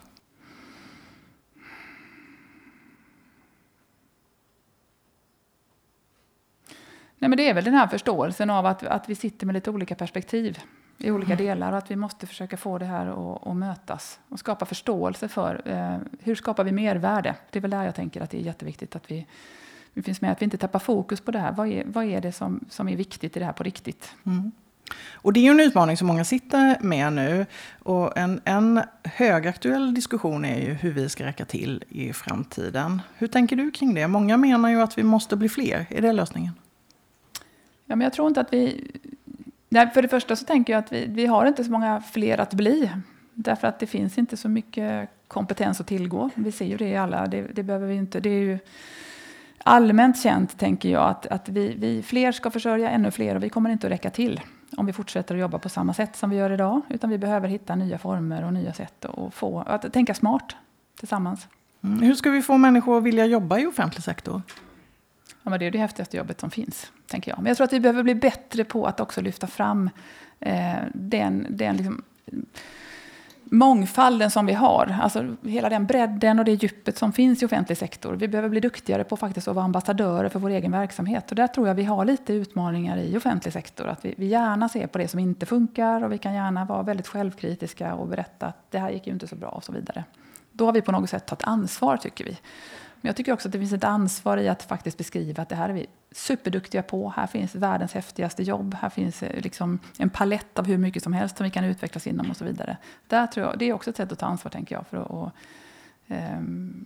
Nej, 7.26 7.30
men 7.30 7.38
det 7.38 7.50
är 7.50 7.54
väl 7.54 7.64
den 7.64 7.74
här 7.74 7.88
förståelsen 7.88 8.50
av 8.50 8.66
att, 8.66 8.84
att 8.84 9.10
vi 9.10 9.16
sitter 9.16 9.46
med 9.46 9.54
lite 9.54 9.72
olika 9.72 9.96
perspektiv 9.96 10.60
i 10.98 11.12
olika 11.12 11.34
mm. 11.34 11.46
delar 11.46 11.72
och 11.72 11.78
att 11.78 11.92
vi 11.92 11.96
måste 11.96 12.28
försöka 12.28 12.58
få 12.58 12.78
det 12.78 12.86
här 12.86 13.06
att, 13.08 13.48
att 13.48 13.56
mötas 13.56 14.20
och 14.30 14.40
skapa 14.40 14.66
förståelse 14.66 15.28
för 15.28 15.62
eh, 15.66 15.98
hur 16.20 16.36
skapar 16.36 16.64
vi 16.64 16.72
mervärde. 16.72 17.36
Det 17.52 17.60
är 17.60 17.62
väl 17.62 17.72
där 17.72 17.84
jag 17.84 17.96
tänker 17.96 18.22
att 18.22 18.30
det 18.30 18.38
är 18.38 18.42
jätteviktigt 18.42 18.96
att 18.96 19.12
vi, 19.12 19.28
vi 19.94 20.02
finns 20.02 20.22
med, 20.22 20.32
att 20.32 20.42
vi 20.42 20.44
inte 20.44 20.58
tappar 20.58 20.80
fokus 20.80 21.22
på 21.22 21.32
det 21.32 21.40
här. 21.40 21.52
Vad 21.52 21.68
är, 21.68 21.84
vad 21.86 22.06
är 22.06 22.22
det 22.22 22.32
som, 22.32 22.66
som 22.70 22.90
är 22.90 22.96
viktigt 22.96 23.38
i 23.38 23.40
det 23.40 23.46
här 23.46 23.54
på 23.54 23.64
riktigt? 23.64 24.16
Mm. 24.26 24.52
Och 25.14 25.34
det 25.34 25.40
är 25.40 25.44
ju 25.44 25.52
en 25.52 25.60
utmaning 25.60 25.98
som 25.98 26.08
många 26.08 26.26
sitter 26.26 26.78
med 26.82 27.14
nu. 27.14 27.46
Och 27.80 28.18
en, 28.18 28.42
en 28.46 28.82
högaktuell 29.04 29.94
diskussion 29.94 30.46
är 30.46 30.60
ju 30.60 30.74
hur 30.74 30.92
vi 30.92 31.10
ska 31.10 31.26
räcka 31.26 31.46
till 31.46 31.84
i 31.90 32.14
framtiden. 32.14 33.02
Hur 33.16 33.28
tänker 33.28 33.56
du 33.56 33.72
kring 33.72 33.94
det? 33.94 34.08
Många 34.08 34.38
menar 34.38 34.70
ju 34.70 34.82
att 34.82 34.98
vi 34.98 35.04
måste 35.04 35.36
bli 35.36 35.50
fler. 35.50 35.86
Är 35.90 36.02
det 36.02 36.14
lösningen? 36.14 36.54
Ja, 37.86 37.96
men 37.96 38.02
jag 38.02 38.14
tror 38.14 38.28
inte 38.28 38.42
att 38.42 38.54
vi... 38.54 38.92
Nej, 39.70 39.90
för 39.90 40.02
det 40.02 40.08
första 40.08 40.36
så 40.36 40.46
tänker 40.46 40.74
jag 40.74 40.80
att 40.80 40.92
vi, 40.92 41.06
vi 41.06 41.26
har 41.26 41.46
inte 41.46 41.64
så 41.64 41.72
många 41.72 42.02
fler 42.02 42.40
att 42.40 42.54
bli. 42.54 42.92
Därför 43.34 43.68
att 43.68 43.80
det 43.80 43.88
finns 43.88 44.18
inte 44.18 44.38
så 44.38 44.50
mycket 44.50 45.10
kompetens 45.28 45.82
att 45.82 45.88
tillgå. 45.88 46.30
Vi 46.36 46.52
ser 46.52 46.66
ju 46.66 46.78
det 46.78 46.90
i 46.90 46.98
alla. 46.98 47.28
Det, 47.28 47.42
det 47.42 47.64
behöver 47.64 47.88
vi 47.88 47.96
inte. 47.96 48.20
Det 48.20 48.30
är 48.30 48.42
ju 48.42 48.60
allmänt 49.64 50.22
känt, 50.22 50.60
tänker 50.60 50.90
jag, 50.90 51.10
att, 51.10 51.28
att 51.28 51.50
vi, 51.50 51.76
vi 51.78 52.04
fler 52.04 52.32
ska 52.32 52.52
försörja 52.52 52.90
ännu 52.90 53.12
fler 53.12 53.36
och 53.36 53.44
vi 53.44 53.50
kommer 53.50 53.70
inte 53.70 53.88
att 53.88 53.94
räcka 53.94 54.10
till 54.10 54.42
om 54.78 54.86
vi 54.86 54.94
fortsätter 54.94 55.36
att 55.36 55.42
jobba 55.42 55.60
på 55.60 55.70
samma 55.70 55.94
sätt 55.94 56.16
som 56.16 56.30
vi 56.30 56.36
gör 56.36 56.52
idag. 56.52 56.82
Utan 56.90 57.10
vi 57.10 57.18
behöver 57.18 57.48
hitta 57.48 57.76
nya 57.76 57.98
former 57.98 58.46
och 58.46 58.54
nya 58.54 58.74
sätt 58.74 59.06
att, 59.06 59.34
få, 59.34 59.60
att 59.60 59.94
tänka 59.94 60.14
smart 60.14 60.56
tillsammans. 61.00 61.48
Mm. 61.84 62.00
Hur 62.00 62.16
ska 62.16 62.30
vi 62.30 62.42
få 62.42 62.58
människor 62.58 62.98
att 62.98 63.04
vilja 63.04 63.26
jobba 63.26 63.60
i 63.60 63.66
offentlig 63.66 64.04
sektor? 64.04 64.42
Ja, 65.44 65.50
men 65.50 65.60
det 65.60 65.66
är 65.66 65.72
det 65.72 65.78
häftigaste 65.78 66.18
jobbet 66.18 66.40
som 66.40 66.52
finns, 66.52 66.92
tänker 67.16 67.32
jag. 67.32 67.38
Men 67.38 67.46
jag 67.46 67.58
tror 67.58 67.66
att 67.66 67.74
vi 67.74 67.80
behöver 67.80 68.04
bli 68.04 68.16
bättre 68.16 68.64
på 68.64 68.86
att 68.86 69.00
också 69.00 69.22
lyfta 69.22 69.48
fram 69.48 69.90
eh, 70.40 70.76
den, 70.94 71.48
den 71.50 71.78
liksom, 71.78 72.04
mångfalden 73.44 74.32
som 74.32 74.46
vi 74.46 74.54
har. 74.54 74.96
Alltså 75.02 75.36
hela 75.42 75.70
den 75.70 75.86
bredden 75.86 76.40
och 76.40 76.46
det 76.46 76.52
djupet 76.52 76.98
som 76.98 77.14
finns 77.14 77.44
i 77.44 77.46
offentlig 77.46 77.78
sektor. 77.78 78.14
Vi 78.14 78.28
behöver 78.28 78.50
bli 78.50 78.60
duktigare 78.60 79.04
på 79.04 79.18
faktiskt 79.18 79.48
att 79.48 79.56
vara 79.56 79.66
ambassadörer 79.66 80.30
för 80.30 80.40
vår 80.40 80.50
egen 80.50 80.72
verksamhet. 80.72 81.30
Och 81.30 81.36
där 81.36 81.48
tror 81.48 81.68
jag 81.68 81.76
vi 81.76 81.84
har 81.84 82.06
lite 82.06 82.34
utmaningar 82.34 82.98
i 82.98 83.18
offentlig 83.18 83.54
sektor. 83.54 83.88
Att 83.88 84.06
vi, 84.06 84.14
vi 84.18 84.26
gärna 84.26 84.70
ser 84.70 84.88
på 84.88 84.98
det 84.98 85.08
som 85.08 85.20
inte 85.20 85.46
funkar 85.46 86.04
och 86.04 86.12
vi 86.12 86.18
kan 86.18 86.34
gärna 86.34 86.66
vara 86.66 86.84
väldigt 86.84 87.08
självkritiska 87.08 87.94
och 87.94 88.08
berätta 88.08 88.46
att 88.46 88.72
det 88.72 88.80
här 88.80 88.90
gick 88.90 89.08
ju 89.08 89.14
inte 89.14 89.28
så 89.28 89.36
bra 89.36 89.50
och 89.50 89.64
så 89.64 89.72
vidare. 89.72 90.04
Då 90.52 90.66
har 90.66 90.74
vi 90.74 90.82
på 90.82 90.92
något 90.92 91.10
sätt 91.10 91.26
tagit 91.26 91.44
ansvar 91.44 91.98
tycker 91.98 92.26
vi. 92.26 92.38
Men 93.02 93.10
jag 93.10 93.16
tycker 93.16 93.34
också 93.34 93.48
att 93.48 93.52
det 93.52 93.60
finns 93.60 93.74
ett 93.74 93.84
ansvar 93.84 94.38
i 94.38 94.50
att 94.50 94.64
faktiskt 94.64 94.98
beskriva 94.98 95.44
att 95.44 95.50
det 95.50 95.56
här 95.56 95.70
är 95.70 95.74
vi 95.74 95.88
superduktiga 96.12 96.84
på. 96.84 97.14
Här 97.16 97.28
finns 97.28 97.56
världens 97.56 97.94
häftigaste 97.94 98.44
jobb. 98.44 98.74
Här 98.82 98.90
finns 98.90 99.24
eh, 99.24 99.42
liksom 99.42 99.80
en 99.98 100.10
palett 100.10 100.60
av 100.60 100.66
hur 100.66 100.78
mycket 100.78 101.04
som 101.04 101.14
helst 101.14 101.38
som 101.38 101.44
vi 101.44 101.50
kan 101.50 101.64
utvecklas 101.64 102.08
inom 102.08 102.30
och 102.30 102.38
så 102.38 102.46
vidare. 102.46 102.78
Där 103.08 103.28
tror 103.28 103.46
jag, 103.46 103.60
det 103.60 103.66
är 103.66 103.74
också 103.74 103.90
ett 103.90 103.98
sätt 103.98 104.12
att 104.12 104.20
ta 104.20 104.26
ansvar, 104.26 104.52
tänker 104.52 104.76
jag, 104.76 104.88
för 104.88 104.98
att, 104.98 105.10
och, 105.10 105.32
um, 106.08 106.86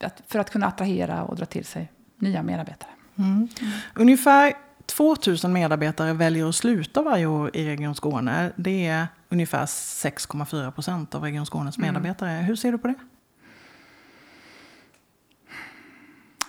att, 0.00 0.22
för 0.26 0.38
att 0.38 0.50
kunna 0.50 0.66
attrahera 0.66 1.24
och 1.24 1.36
dra 1.36 1.46
till 1.46 1.64
sig 1.64 1.92
nya 2.16 2.42
medarbetare. 2.42 2.90
Mm. 3.16 3.48
Mm. 3.60 3.72
Ungefär 3.94 4.52
2000 4.86 5.52
medarbetare 5.52 6.12
väljer 6.12 6.48
att 6.48 6.54
sluta 6.54 7.02
varje 7.02 7.26
år 7.26 7.56
i 7.56 7.66
Region 7.66 7.94
Skåne. 7.94 8.52
Det 8.56 8.86
är 8.86 9.06
ungefär 9.28 9.66
6,4 9.66 10.70
procent 10.70 11.14
av 11.14 11.22
Region 11.22 11.46
Skånes 11.46 11.78
mm. 11.78 11.88
medarbetare. 11.88 12.30
Mm. 12.30 12.44
Hur 12.44 12.56
ser 12.56 12.72
du 12.72 12.78
på 12.78 12.88
det? 12.88 12.94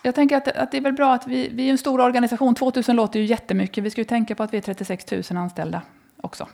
Jag 0.07 0.15
tänker 0.15 0.37
att, 0.37 0.47
att 0.47 0.71
det 0.71 0.77
är 0.77 0.81
väl 0.81 0.93
bra 0.93 1.13
att 1.13 1.27
vi, 1.27 1.49
vi 1.49 1.67
är 1.67 1.71
en 1.71 1.77
stor 1.77 2.01
organisation. 2.01 2.55
2000 2.55 2.95
låter 2.95 3.19
ju 3.19 3.25
jättemycket. 3.25 3.83
Vi 3.83 3.89
ska 3.89 4.01
ju 4.01 4.05
tänka 4.05 4.35
på 4.35 4.43
att 4.43 4.53
vi 4.53 4.57
är 4.57 4.61
36 4.61 5.11
000 5.11 5.23
anställda 5.37 5.81
också. 6.21 6.47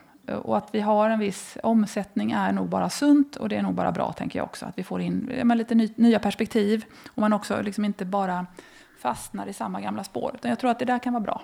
Och 0.44 0.58
att 0.58 0.70
vi 0.72 0.80
har 0.80 1.10
en 1.10 1.20
viss 1.20 1.58
omsättning 1.64 2.32
är 2.32 2.52
nog 2.52 2.70
bara 2.70 2.90
sunt 2.90 3.36
och 3.36 3.50
det 3.50 3.56
är 3.56 3.62
nog 3.62 3.74
bara 3.74 3.92
bra, 3.92 4.14
tänker 4.14 4.40
jag 4.40 4.44
också. 4.44 4.66
Att 4.66 4.78
vi 4.78 4.84
får 4.84 5.02
in 5.02 5.32
ja, 5.38 5.56
lite 5.56 5.76
ny, 5.76 5.90
nya 5.96 6.20
perspektiv 6.20 6.86
och 7.08 7.18
man 7.18 7.34
också 7.34 7.62
liksom 7.62 7.86
inte 7.86 8.06
bara 8.06 8.46
fastnar 9.00 9.48
i 9.48 9.54
samma 9.54 9.82
gamla 9.82 10.04
spår. 10.04 10.32
Utan 10.36 10.50
jag 10.50 10.60
tror 10.60 10.72
att 10.72 10.80
det 10.80 10.86
där 10.86 11.00
kan 11.00 11.14
vara 11.14 11.24
bra. 11.24 11.42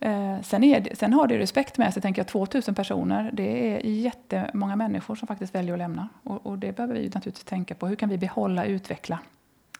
Eh, 0.00 0.40
sen, 0.42 0.64
är, 0.64 0.94
sen 0.94 1.12
har 1.12 1.26
det 1.26 1.38
respekt 1.38 1.78
med 1.78 1.92
sig, 1.92 2.02
tänker 2.02 2.20
jag, 2.20 2.28
2000 2.28 2.74
personer. 2.74 3.30
Det 3.32 3.74
är 3.74 3.90
jättemånga 3.90 4.76
människor 4.76 5.14
som 5.14 5.28
faktiskt 5.28 5.54
väljer 5.54 5.72
att 5.72 5.78
lämna. 5.78 6.08
Och, 6.22 6.46
och 6.46 6.58
det 6.58 6.76
behöver 6.76 6.94
vi 6.94 7.04
naturligtvis 7.04 7.44
tänka 7.44 7.74
på. 7.74 7.86
Hur 7.86 7.96
kan 7.96 8.08
vi 8.08 8.18
behålla, 8.18 8.64
utveckla 8.64 9.18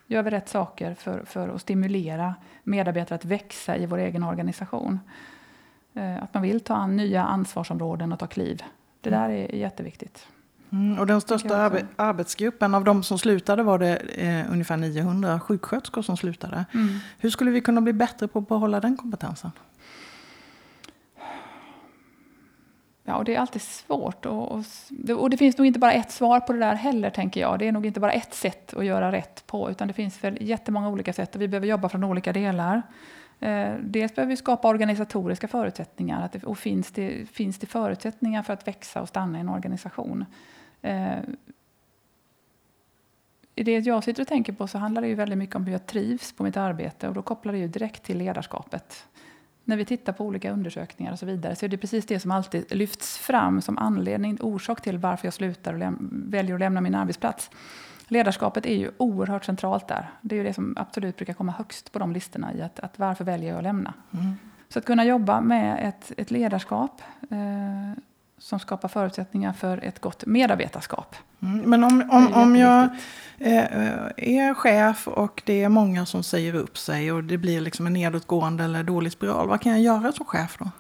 Gör 0.06 0.22
vi 0.22 0.30
rätt 0.30 0.48
saker 0.48 0.94
för, 0.94 1.24
för 1.24 1.48
att 1.48 1.60
stimulera 1.60 2.34
medarbetare 2.64 3.14
att 3.14 3.24
växa 3.24 3.76
i 3.76 3.86
vår 3.86 3.98
egen 3.98 4.22
organisation? 4.22 5.00
Eh, 5.94 6.22
att 6.22 6.34
man 6.34 6.42
vill 6.42 6.60
ta 6.60 6.74
an 6.74 6.96
nya 6.96 7.24
ansvarsområden 7.24 8.12
och 8.12 8.18
ta 8.18 8.26
kliv. 8.26 8.62
Det 9.00 9.10
där 9.10 9.28
är 9.30 9.54
jätteviktigt. 9.54 10.26
Mm, 10.72 10.98
och 10.98 11.06
den 11.06 11.20
största 11.20 11.56
arbe 11.56 11.86
arbetsgruppen, 11.96 12.74
av 12.74 12.84
de 12.84 13.02
som 13.02 13.18
slutade 13.18 13.62
var 13.62 13.78
det 13.78 13.96
eh, 13.96 14.52
ungefär 14.52 14.76
900 14.76 15.40
sjuksköterskor 15.40 16.02
som 16.02 16.16
slutade. 16.16 16.64
Mm. 16.74 16.98
Hur 17.18 17.30
skulle 17.30 17.50
vi 17.50 17.60
kunna 17.60 17.80
bli 17.80 17.92
bättre 17.92 18.28
på 18.28 18.38
att 18.38 18.48
behålla 18.48 18.80
den 18.80 18.96
kompetensen? 18.96 19.50
Ja, 23.12 23.16
och 23.16 23.25
det 23.25 23.35
är 23.35 23.40
alltid 23.40 23.62
svårt. 23.62 24.27
Och, 24.27 24.53
och, 24.53 24.64
och, 25.18 25.31
det 25.31 25.37
finns 25.37 25.59
nog 25.59 25.66
inte 25.66 25.79
bara 25.79 25.92
ett 25.92 26.11
svar 26.11 26.40
på 26.40 26.53
det 26.53 26.59
där 26.59 26.75
heller, 26.75 27.11
tänker 27.11 27.40
jag. 27.40 27.59
Det 27.59 27.68
är 27.68 27.72
nog 27.72 27.87
inte 27.87 28.01
bara 28.01 28.12
ett 28.12 28.35
sätt 28.35 28.75
att 28.75 28.85
göra 28.85 29.12
rätt 29.12 29.46
på, 29.46 29.70
utan 29.70 29.88
det 29.88 29.94
finns 29.94 30.25
väl 30.25 30.38
jättemånga 30.40 30.88
olika 30.88 31.12
sätt 31.12 31.35
och 31.35 31.42
vi 31.42 31.48
behöver 31.48 31.66
jobba 31.66 31.88
från 31.88 32.05
olika 32.05 32.33
delar. 32.33 32.83
Eh, 33.40 33.75
dels 33.81 34.14
behöver 34.14 34.31
vi 34.31 34.37
skapa 34.37 34.68
organisatoriska 34.68 35.48
förutsättningar. 35.48 36.25
Att 36.25 36.33
det, 36.33 36.44
och 36.44 36.59
finns 36.59 36.90
det, 36.90 37.31
finns 37.31 37.59
det 37.59 37.66
förutsättningar 37.66 38.42
för 38.42 38.53
att 38.53 38.66
växa 38.66 39.03
och 39.03 39.09
stanna 39.09 39.38
i 39.38 39.40
en 39.40 39.48
organisation? 39.48 40.25
Eh, 40.83 41.18
I 43.55 43.62
det 43.62 43.79
jag 43.79 44.05
sitter 44.05 44.22
och 44.22 44.29
tänker 44.29 44.53
på 44.53 44.66
så 44.66 44.79
handlar 44.79 45.03
det 45.03 45.09
ju 45.09 45.14
väldigt 45.14 45.38
mycket 45.38 45.57
om 45.57 45.64
hur 45.64 45.72
jag 45.72 45.87
trivs 45.87 46.33
på 46.33 46.44
mitt 46.44 46.57
arbete 46.57 47.09
och 47.09 47.14
då 47.14 47.22
kopplar 47.22 47.53
det 47.53 47.59
ju 47.59 47.68
direkt 47.68 48.03
till 48.03 48.18
ledarskapet 48.18 49.07
när 49.64 49.77
vi 49.77 49.85
tittar 49.85 50.12
på 50.12 50.25
olika 50.25 50.53
undersökningar 50.53 51.12
och 51.12 51.18
så 51.18 51.27
vidare 51.27 51.57
så 51.57 51.64
är 51.64 51.68
det 51.68 51.77
precis 51.77 52.07
det 52.07 52.20
som 52.20 52.31
alltid 52.31 52.75
lyfts 52.75 53.18
fram 53.18 53.61
som 53.61 53.79
anledning, 53.79 54.38
orsak 54.40 54.81
till 54.81 54.98
varför 54.98 55.27
jag 55.27 55.35
slutar 55.35 55.75
och 55.75 55.94
väljer 56.11 56.55
att 56.55 56.61
lämna 56.61 56.81
min 56.81 56.94
arbetsplats. 56.94 57.51
Ledarskapet 58.09 58.66
är 58.66 58.77
ju 58.77 58.90
oerhört 58.98 59.44
centralt 59.44 59.88
där. 59.88 60.11
Det 60.20 60.35
är 60.35 60.37
ju 60.37 60.44
det 60.44 60.55
som 60.55 60.77
absolut 60.77 61.16
brukar 61.16 61.33
komma 61.33 61.53
högst 61.53 61.92
på 61.92 61.98
de 61.98 62.12
listorna 62.12 62.55
i 62.55 62.62
att, 62.62 62.81
att 62.81 62.98
varför 62.98 63.25
väljer 63.25 63.48
jag 63.48 63.59
att 63.59 63.62
lämna. 63.62 63.94
Mm. 64.12 64.35
Så 64.68 64.79
att 64.79 64.85
kunna 64.85 65.05
jobba 65.05 65.40
med 65.40 65.88
ett, 65.88 66.12
ett 66.16 66.31
ledarskap 66.31 67.03
eh, 67.31 68.03
som 68.42 68.59
skapar 68.59 68.88
förutsättningar 68.88 69.52
för 69.52 69.85
ett 69.85 70.00
gott 70.00 70.26
medarbetarskap. 70.26 71.16
Mm, 71.42 71.70
men 71.70 71.85
om, 71.85 72.11
om, 72.11 72.33
om 72.33 72.57
jag 72.57 72.83
eh, 73.38 73.64
är 74.16 74.55
chef 74.55 75.09
och 75.09 75.42
det 75.46 75.62
är 75.62 75.68
många 75.68 76.07
som 76.07 76.22
säger 76.22 76.55
upp 76.55 76.78
sig 76.78 77.12
och 77.12 77.24
det 77.24 77.38
blir 77.38 77.61
liksom 77.61 77.87
en 77.87 77.92
nedåtgående 77.92 78.64
eller 78.64 78.83
dålig 78.83 79.12
spiral, 79.12 79.48
vad 79.48 79.61
kan 79.61 79.72
jag 79.72 79.81
göra 79.81 80.12
som 80.12 80.26
chef 80.26 80.57
då? 80.59 80.70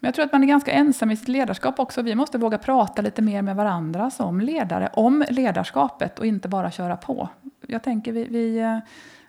Men 0.00 0.08
jag 0.08 0.14
tror 0.14 0.24
att 0.24 0.32
man 0.32 0.42
är 0.42 0.46
ganska 0.46 0.72
ensam 0.72 1.10
i 1.10 1.16
sitt 1.16 1.28
ledarskap 1.28 1.78
också. 1.78 2.02
Vi 2.02 2.14
måste 2.14 2.38
våga 2.38 2.58
prata 2.58 3.02
lite 3.02 3.22
mer 3.22 3.42
med 3.42 3.56
varandra 3.56 4.10
som 4.10 4.40
ledare 4.40 4.90
om 4.92 5.24
ledarskapet 5.30 6.18
och 6.18 6.26
inte 6.26 6.48
bara 6.48 6.70
köra 6.70 6.96
på. 6.96 7.28
Jag 7.66 7.82
tänker 7.82 8.12
vi, 8.12 8.24
vi 8.24 8.58
eh, 8.58 8.78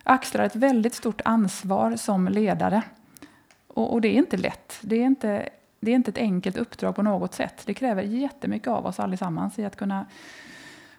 axlar 0.04 0.44
ett 0.44 0.56
väldigt 0.56 0.96
stort 0.96 1.22
ansvar 1.26 1.96
som 1.96 2.28
ledare 2.28 2.84
och, 3.80 3.94
och, 3.94 4.02
det 4.02 4.08
är 4.08 4.18
inte 4.18 4.38
lätt. 4.38 4.80
Det 4.82 4.96
är 4.96 5.06
inte, 5.06 5.50
det 5.80 5.92
är 5.92 5.96
inte 5.96 6.12
ett 6.12 6.18
enkelt 6.18 6.58
uppdrag 6.58 6.96
på 6.96 7.02
något 7.02 7.34
sätt. 7.34 7.64
Det 7.66 7.74
kräver 7.74 8.04
jättemycket 8.04 8.68
av 8.68 8.86
oss 8.86 9.00
allesammans 9.00 9.60
i 9.60 9.66
att 9.66 9.76
kunna 9.76 10.06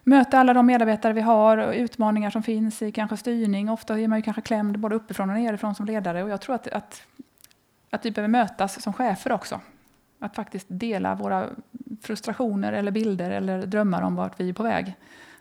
möta 0.03 0.39
alla 0.39 0.55
de 0.55 0.67
medarbetare 0.67 1.13
vi 1.13 1.21
har 1.21 1.59
och 1.59 1.75
utmaningar 1.75 2.31
som 2.31 2.43
finns 2.43 2.83
i 2.83 2.93
kanske 2.93 3.17
styrning. 3.17 3.71
Ofta 3.71 4.01
är 4.01 4.09
man 4.09 4.19
ju 4.19 4.23
kanske 4.23 4.43
klämd 4.43 4.79
både 4.79 4.97
uppifrån 4.97 5.31
och 5.31 5.37
nerifrån 5.37 5.75
som 5.75 5.87
ledare. 5.87 6.23
Och 6.23 6.31
jag 6.31 6.41
tror 6.41 6.55
att, 6.55 6.69
att, 6.69 7.03
att 7.91 8.07
vi 8.07 8.11
behöver 8.11 8.29
mötas 8.29 8.83
som 8.83 8.93
chefer 8.93 9.33
också. 9.33 9.61
Att 10.19 10.35
faktiskt 10.35 10.67
dela 10.69 11.15
våra 11.15 11.47
frustrationer 12.03 12.73
eller 12.73 12.91
bilder 12.91 13.31
eller 13.31 13.67
drömmar 13.67 14.03
om 14.03 14.17
vart 14.17 14.41
vi 14.41 14.49
är 14.49 14.53
på 14.53 14.63
väg. 14.63 14.95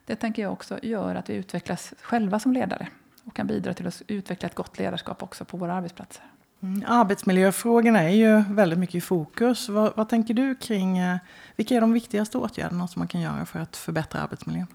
Det 0.05 0.15
tänker 0.15 0.41
jag 0.41 0.53
också 0.53 0.79
gör 0.83 1.15
att 1.15 1.29
vi 1.29 1.33
utvecklas 1.33 1.93
själva 2.01 2.39
som 2.39 2.53
ledare 2.53 2.87
och 3.23 3.35
kan 3.35 3.47
bidra 3.47 3.73
till 3.73 3.87
att 3.87 4.01
utveckla 4.07 4.49
ett 4.49 4.55
gott 4.55 4.79
ledarskap 4.79 5.23
också 5.23 5.45
på 5.45 5.57
våra 5.57 5.73
arbetsplatser. 5.73 6.23
Mm, 6.63 6.83
arbetsmiljöfrågorna 6.87 8.03
är 8.03 8.09
ju 8.09 8.43
väldigt 8.49 8.79
mycket 8.79 8.95
i 8.95 9.01
fokus. 9.01 9.69
Vad, 9.69 9.93
vad 9.95 10.09
tänker 10.09 10.33
du 10.33 10.55
kring 10.55 10.97
eh, 10.97 11.17
vilka 11.55 11.75
är 11.75 11.81
de 11.81 11.93
viktigaste 11.93 12.37
åtgärderna 12.37 12.87
som 12.87 12.99
man 12.99 13.07
kan 13.07 13.21
göra 13.21 13.45
för 13.45 13.59
att 13.59 13.77
förbättra 13.77 14.21
arbetsmiljön? 14.21 14.67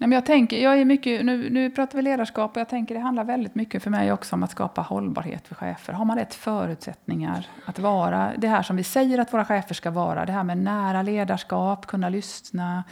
Nej, 0.00 0.08
men 0.08 0.12
jag, 0.12 0.26
tänker, 0.26 0.62
jag 0.62 0.80
är 0.80 0.84
mycket, 0.84 1.24
nu, 1.24 1.50
nu 1.50 1.70
pratar 1.70 1.96
vi 1.96 2.02
ledarskap 2.02 2.50
och 2.50 2.60
jag 2.60 2.68
tänker 2.68 2.94
det 2.94 3.00
handlar 3.00 3.24
väldigt 3.24 3.54
mycket 3.54 3.82
för 3.82 3.90
mig 3.90 4.12
också 4.12 4.36
om 4.36 4.42
att 4.42 4.50
skapa 4.50 4.80
hållbarhet 4.80 5.48
för 5.48 5.54
chefer. 5.54 5.92
Har 5.92 6.04
man 6.04 6.18
rätt 6.18 6.34
förutsättningar 6.34 7.46
att 7.64 7.78
vara 7.78 8.32
det 8.38 8.48
här 8.48 8.62
som 8.62 8.76
vi 8.76 8.84
säger 8.84 9.18
att 9.18 9.32
våra 9.32 9.44
chefer 9.44 9.74
ska 9.74 9.90
vara, 9.90 10.24
det 10.24 10.32
här 10.32 10.44
med 10.44 10.58
nära 10.58 11.02
ledarskap, 11.02 11.86
kunna 11.86 12.08
lyssna, 12.08 12.84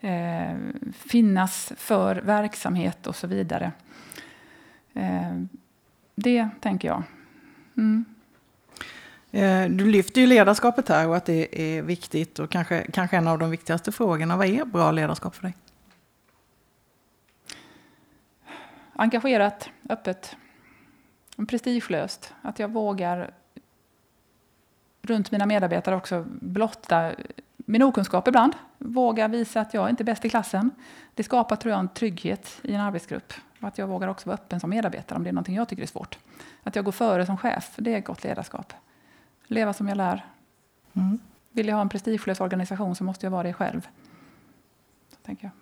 eh, 0.00 0.56
finnas 0.92 1.72
för 1.76 2.16
verksamhet 2.16 3.06
och 3.06 3.16
så 3.16 3.26
vidare. 3.26 3.72
Eh, 4.98 5.42
det 6.14 6.48
tänker 6.60 6.88
jag. 6.88 7.02
Mm. 7.76 8.04
Eh, 9.30 9.70
du 9.70 9.90
lyfter 9.90 10.20
ju 10.20 10.26
ledarskapet 10.26 10.88
här 10.88 11.08
och 11.08 11.16
att 11.16 11.24
det 11.24 11.76
är 11.76 11.82
viktigt 11.82 12.38
och 12.38 12.50
kanske, 12.50 12.86
kanske 12.92 13.16
en 13.16 13.28
av 13.28 13.38
de 13.38 13.50
viktigaste 13.50 13.92
frågorna. 13.92 14.36
Vad 14.36 14.46
är 14.46 14.64
bra 14.64 14.90
ledarskap 14.90 15.34
för 15.34 15.42
dig? 15.42 15.54
engagerat, 18.98 19.70
öppet, 19.88 20.36
prestigelöst. 21.48 22.34
Att 22.42 22.58
jag 22.58 22.68
vågar 22.68 23.30
runt 25.02 25.30
mina 25.30 25.46
medarbetare 25.46 25.96
också 25.96 26.24
blotta 26.28 27.12
min 27.56 27.82
okunskap 27.82 28.28
ibland. 28.28 28.52
Våga 28.78 29.28
visa 29.28 29.60
att 29.60 29.74
jag 29.74 29.90
inte 29.90 30.02
är 30.02 30.04
bäst 30.04 30.24
i 30.24 30.28
klassen. 30.28 30.70
Det 31.14 31.22
skapar 31.22 31.56
tror 31.56 31.70
jag 31.70 31.80
en 31.80 31.88
trygghet 31.88 32.58
i 32.62 32.74
en 32.74 32.80
arbetsgrupp. 32.80 33.32
Och 33.60 33.68
att 33.68 33.78
jag 33.78 33.86
vågar 33.86 34.08
också 34.08 34.28
vara 34.28 34.34
öppen 34.34 34.60
som 34.60 34.70
medarbetare 34.70 35.16
om 35.16 35.22
det 35.22 35.30
är 35.30 35.32
någonting 35.32 35.56
jag 35.56 35.68
tycker 35.68 35.82
är 35.82 35.86
svårt. 35.86 36.18
Att 36.62 36.76
jag 36.76 36.84
går 36.84 36.92
före 36.92 37.26
som 37.26 37.36
chef, 37.36 37.72
det 37.76 37.94
är 37.94 38.00
gott 38.00 38.24
ledarskap. 38.24 38.72
Leva 39.46 39.72
som 39.72 39.88
jag 39.88 39.96
lär. 39.96 40.24
Mm. 40.92 41.18
Vill 41.50 41.68
jag 41.68 41.74
ha 41.74 41.82
en 41.82 41.88
prestigelös 41.88 42.40
organisation 42.40 42.96
så 42.96 43.04
måste 43.04 43.26
jag 43.26 43.30
vara 43.30 43.42
det 43.42 43.52
själv. 43.52 43.88
Så 45.10 45.16
tänker 45.22 45.44
jag. 45.44 45.52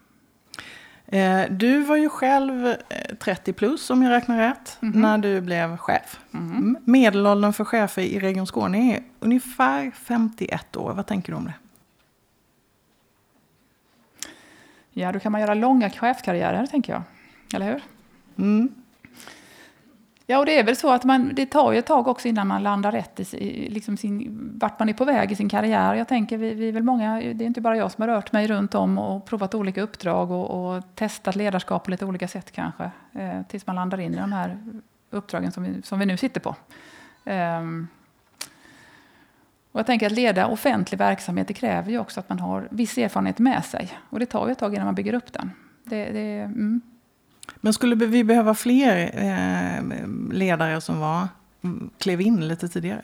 Eh, 1.09 1.47
du 1.51 1.83
var 1.83 1.97
ju 1.97 2.09
själv 2.09 2.75
30 3.19 3.51
eh, 3.51 3.55
plus 3.55 3.91
om 3.91 4.03
jag 4.03 4.11
räknar 4.11 4.39
rätt 4.39 4.79
mm 4.83 4.95
-hmm. 4.95 4.99
när 4.99 5.19
du 5.19 5.41
blev 5.41 5.77
chef. 5.77 6.21
Mhm. 6.31 6.51
Mm. 6.51 6.77
Medelåldern 6.85 7.53
för 7.53 7.65
chefer 7.65 8.03
i 8.03 8.19
Region 8.19 8.47
Skåne 8.47 8.97
är 8.97 9.03
ungefär 9.21 9.91
51 9.91 10.77
år. 10.77 10.93
Vad 10.93 11.07
tänker 11.07 11.33
du 11.33 11.37
om 11.37 11.45
det? 11.45 11.55
Ja, 14.91 15.13
då 15.13 15.21
kan 15.21 15.33
man 15.33 15.41
göra 15.41 15.55
långa 15.55 15.91
chefskarriärer, 15.91 16.67
tänker 16.67 16.93
jag. 16.93 17.03
Eller 17.55 17.67
hur? 17.67 17.83
Mm. 18.39 18.75
Ja, 20.29 20.39
och 20.39 20.47
det 20.47 20.59
är 20.59 20.65
väl 20.65 20.77
så 20.77 20.91
att 20.93 21.05
man, 21.05 21.35
det 21.35 21.47
tar 21.47 21.73
ju 21.73 21.79
ett 21.79 21.87
tag 21.87 22.09
också 22.09 22.29
innan 22.29 22.47
man 22.47 22.63
landar 22.63 22.93
rätt 22.93 23.35
i 23.35 23.69
liksom 23.71 23.97
sin, 23.97 24.51
vart 24.61 24.79
man 24.79 24.89
är 24.89 24.93
på 24.93 25.05
väg 25.05 25.33
i 25.33 25.37
sin 25.37 25.49
karriär. 25.49 25.95
Jag 25.95 26.09
tänker, 26.09 26.39
vi, 26.39 26.55
vi 26.55 26.69
är 26.69 26.73
väl 26.73 26.83
många, 26.83 27.21
det 27.21 27.45
är 27.45 27.47
inte 27.47 27.61
bara 27.61 27.77
jag 27.77 27.93
som 27.93 28.03
har 28.03 28.09
rört 28.09 28.33
mig 28.33 28.47
runt 28.47 28.75
om 28.75 28.99
och 28.99 29.25
provat 29.25 29.55
olika 29.55 29.83
uppdrag 29.83 30.31
och, 30.31 30.51
och 30.51 30.83
testat 30.95 31.37
ledarskap 31.37 31.85
på 31.85 31.91
lite 31.91 32.05
olika 32.05 32.29
sätt 32.29 32.53
kanske. 32.53 32.91
Eh, 33.13 33.43
tills 33.49 33.67
man 33.67 33.77
landar 33.77 34.01
in 34.01 34.15
i 34.15 34.17
de 34.17 34.33
här 34.33 34.59
uppdragen 35.11 35.53
som 35.53 35.63
vi, 35.63 35.83
som 35.83 35.99
vi 35.99 36.07
nu 36.07 36.17
sitter 36.17 36.41
på. 36.41 36.55
Um, 37.25 37.89
och 39.73 39.81
jag 39.81 39.87
tänker 39.87 40.07
att 40.07 40.13
leda 40.13 40.47
offentlig 40.47 40.99
verksamhet 40.99 41.49
det 41.49 41.55
kräver 41.55 41.91
ju 41.91 41.99
också 41.99 42.21
att 42.21 42.29
man 42.29 42.39
har 42.39 42.69
viss 42.71 42.99
erfarenhet 42.99 43.39
med 43.39 43.65
sig. 43.65 43.99
Och 44.11 44.19
det 44.19 44.27
tar 44.27 44.47
ju 44.47 44.53
ett 44.53 44.59
tag 44.59 44.75
innan 44.75 44.85
man 44.85 44.95
bygger 44.95 45.15
upp 45.15 45.33
den. 45.33 45.51
Det, 45.85 46.05
det, 46.05 46.39
mm. 46.41 46.81
Men 47.57 47.73
skulle 47.73 47.95
vi 47.95 48.25
behöva 48.25 48.55
fler 48.55 49.11
eh, 49.15 50.07
ledare 50.33 50.81
som 50.81 51.01
var, 51.01 51.29
mm, 51.63 51.91
klev 51.99 52.21
in 52.21 52.49
lite 52.49 52.69
tidigare? 52.69 53.03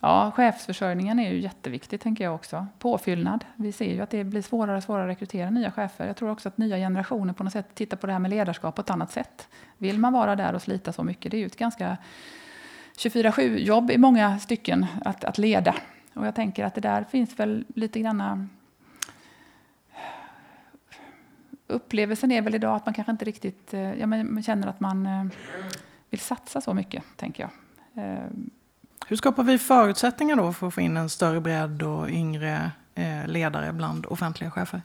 Ja, 0.00 0.30
chefsförsörjningen 0.30 1.18
är 1.18 1.32
ju 1.32 1.40
jätteviktig, 1.40 2.00
tänker 2.00 2.24
jag 2.24 2.34
också. 2.34 2.66
Påfyllnad. 2.78 3.44
Vi 3.56 3.72
ser 3.72 3.94
ju 3.94 4.00
att 4.00 4.10
det 4.10 4.24
blir 4.24 4.42
svårare 4.42 4.76
och 4.76 4.82
svårare 4.82 5.04
att 5.04 5.10
rekrytera 5.10 5.50
nya 5.50 5.70
chefer. 5.70 6.06
Jag 6.06 6.16
tror 6.16 6.30
också 6.30 6.48
att 6.48 6.58
nya 6.58 6.76
generationer 6.76 7.32
på 7.32 7.44
något 7.44 7.52
sätt 7.52 7.74
tittar 7.74 7.96
på 7.96 8.06
det 8.06 8.12
här 8.12 8.20
med 8.20 8.30
ledarskap 8.30 8.74
på 8.74 8.80
ett 8.80 8.90
annat 8.90 9.12
sätt. 9.12 9.48
Vill 9.78 9.98
man 9.98 10.12
vara 10.12 10.36
där 10.36 10.54
och 10.54 10.62
slita 10.62 10.92
så 10.92 11.02
mycket? 11.02 11.30
Det 11.30 11.36
är 11.36 11.38
ju 11.38 11.46
ett 11.46 11.56
ganska 11.56 11.96
24-7 12.96 13.58
jobb 13.58 13.90
i 13.90 13.98
många 13.98 14.38
stycken 14.38 14.86
att, 15.04 15.24
att 15.24 15.38
leda. 15.38 15.74
Och 16.14 16.26
jag 16.26 16.34
tänker 16.34 16.64
att 16.64 16.74
det 16.74 16.80
där 16.80 17.04
finns 17.04 17.38
väl 17.38 17.64
lite 17.74 18.00
granna 18.00 18.48
upplevelsen 21.66 22.32
är 22.32 22.42
väl 22.42 22.54
idag 22.54 22.76
att 22.76 22.86
man 22.86 22.94
kanske 22.94 23.10
inte 23.10 23.24
riktigt 23.24 23.74
eh, 23.74 23.94
ja, 23.94 24.06
man 24.06 24.42
känner 24.42 24.68
att 24.68 24.80
man 24.80 25.06
eh, 25.06 25.24
vill 26.10 26.20
satsa 26.20 26.60
så 26.60 26.74
mycket, 26.74 27.04
tänker 27.16 27.42
jag. 27.42 28.04
Eh, 28.04 28.24
Hur 29.06 29.16
skapar 29.16 29.42
vi 29.42 29.58
förutsättningar 29.58 30.36
då 30.36 30.52
för 30.52 30.66
att 30.66 30.74
få 30.74 30.80
in 30.80 30.96
en 30.96 31.08
större 31.08 31.40
bredd 31.40 31.82
och 31.82 32.08
yngre 32.08 32.70
ledare 33.26 33.72
bland 33.72 34.06
offentliga 34.06 34.50
chefer? 34.50 34.82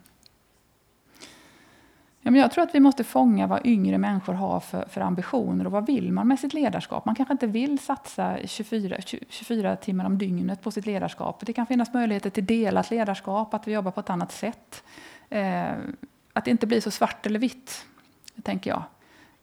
Ja, 2.22 2.32
men 2.32 2.42
jag 2.42 2.52
tror 2.52 2.64
att 2.64 2.76
vi 2.76 2.80
måste 2.80 3.04
fånga 3.04 3.48
vad 3.48 3.66
yngre 3.66 3.98
människor 3.98 4.34
har 4.34 4.60
för, 4.60 4.86
för, 4.90 5.02
ambitioner 5.02 5.66
och 5.66 5.72
vad 5.72 5.86
vill 5.86 6.12
man 6.12 6.28
med 6.28 6.40
sitt 6.40 6.54
ledarskap. 6.54 7.06
Man 7.06 7.16
kanske 7.16 7.32
inte 7.32 7.48
vill 7.48 7.80
satsa 7.80 8.38
24, 8.46 8.96
24 9.30 9.76
timmar 9.76 10.06
om 10.06 10.18
dygnet 10.18 10.62
på 10.62 10.72
sitt 10.72 10.86
ledarskap. 10.86 11.46
Det 11.46 11.54
kan 11.54 11.66
finnas 11.66 11.94
möjligheter 11.94 12.30
till 12.30 12.46
delat 12.46 12.92
ledarskap, 12.92 13.54
att 13.54 13.68
vi 13.68 13.72
jobbar 13.72 13.92
på 13.92 14.00
ett 14.00 14.10
annat 14.10 14.32
sätt. 14.32 14.84
Att 16.34 16.46
det 16.46 16.52
inte 16.52 16.68
blir 16.68 16.82
så 16.82 16.92
svart 16.92 17.26
eller 17.26 17.40
vitt, 17.40 17.86
tänker 18.44 18.70
jag. 18.70 18.84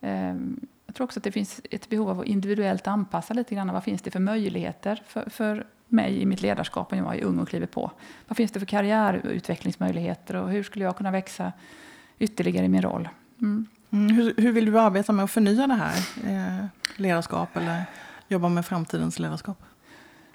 Ehm, 0.01 0.61
jag 0.87 0.95
tror 0.95 1.05
också 1.05 1.21
att 1.21 1.25
det 1.25 1.33
finns 1.33 1.61
ett 1.71 1.89
behov 1.89 2.11
av 2.11 2.21
att 2.21 2.27
individuellt 2.27 2.87
anpassa 2.87 3.35
lite 3.35 3.55
grann. 3.55 3.73
Vad 3.73 3.85
finns 3.85 4.03
det 4.03 4.11
för 4.11 4.21
möjligheter 4.21 5.03
för, 5.07 5.31
för 5.31 5.67
mig 5.89 6.23
i 6.23 6.27
mitt 6.27 6.43
ledarskap 6.43 6.91
när 6.91 6.99
jag 6.99 7.17
är 7.17 7.25
ung 7.25 7.39
och 7.39 7.49
kliver 7.49 7.67
på? 7.67 7.91
Vad 8.29 8.37
finns 8.37 8.51
det 8.51 8.59
för 8.59 8.67
karriärutvecklingsmöjligheter 8.67 10.37
och 10.37 10.51
hur 10.51 10.63
skulle 10.63 10.85
jag 10.85 10.97
kunna 10.97 11.11
växa 11.11 11.53
ytterligare 12.19 12.67
i 12.67 12.69
min 12.69 12.83
roll? 12.83 13.09
Mm. 13.41 13.67
Mm, 13.91 14.17
hur, 14.17 14.35
hur, 14.37 14.53
vill 14.53 14.65
du 14.65 14.81
arbeta 14.81 15.13
med 15.13 15.25
att 15.25 15.31
förnya 15.31 15.67
det 15.67 15.75
här 15.75 15.97
eh, 16.25 16.67
ledarskap 16.97 17.57
eller 17.57 17.85
jobba 18.29 18.49
med 18.49 18.67
framtidens 18.67 19.19
ledarskap? 19.19 19.63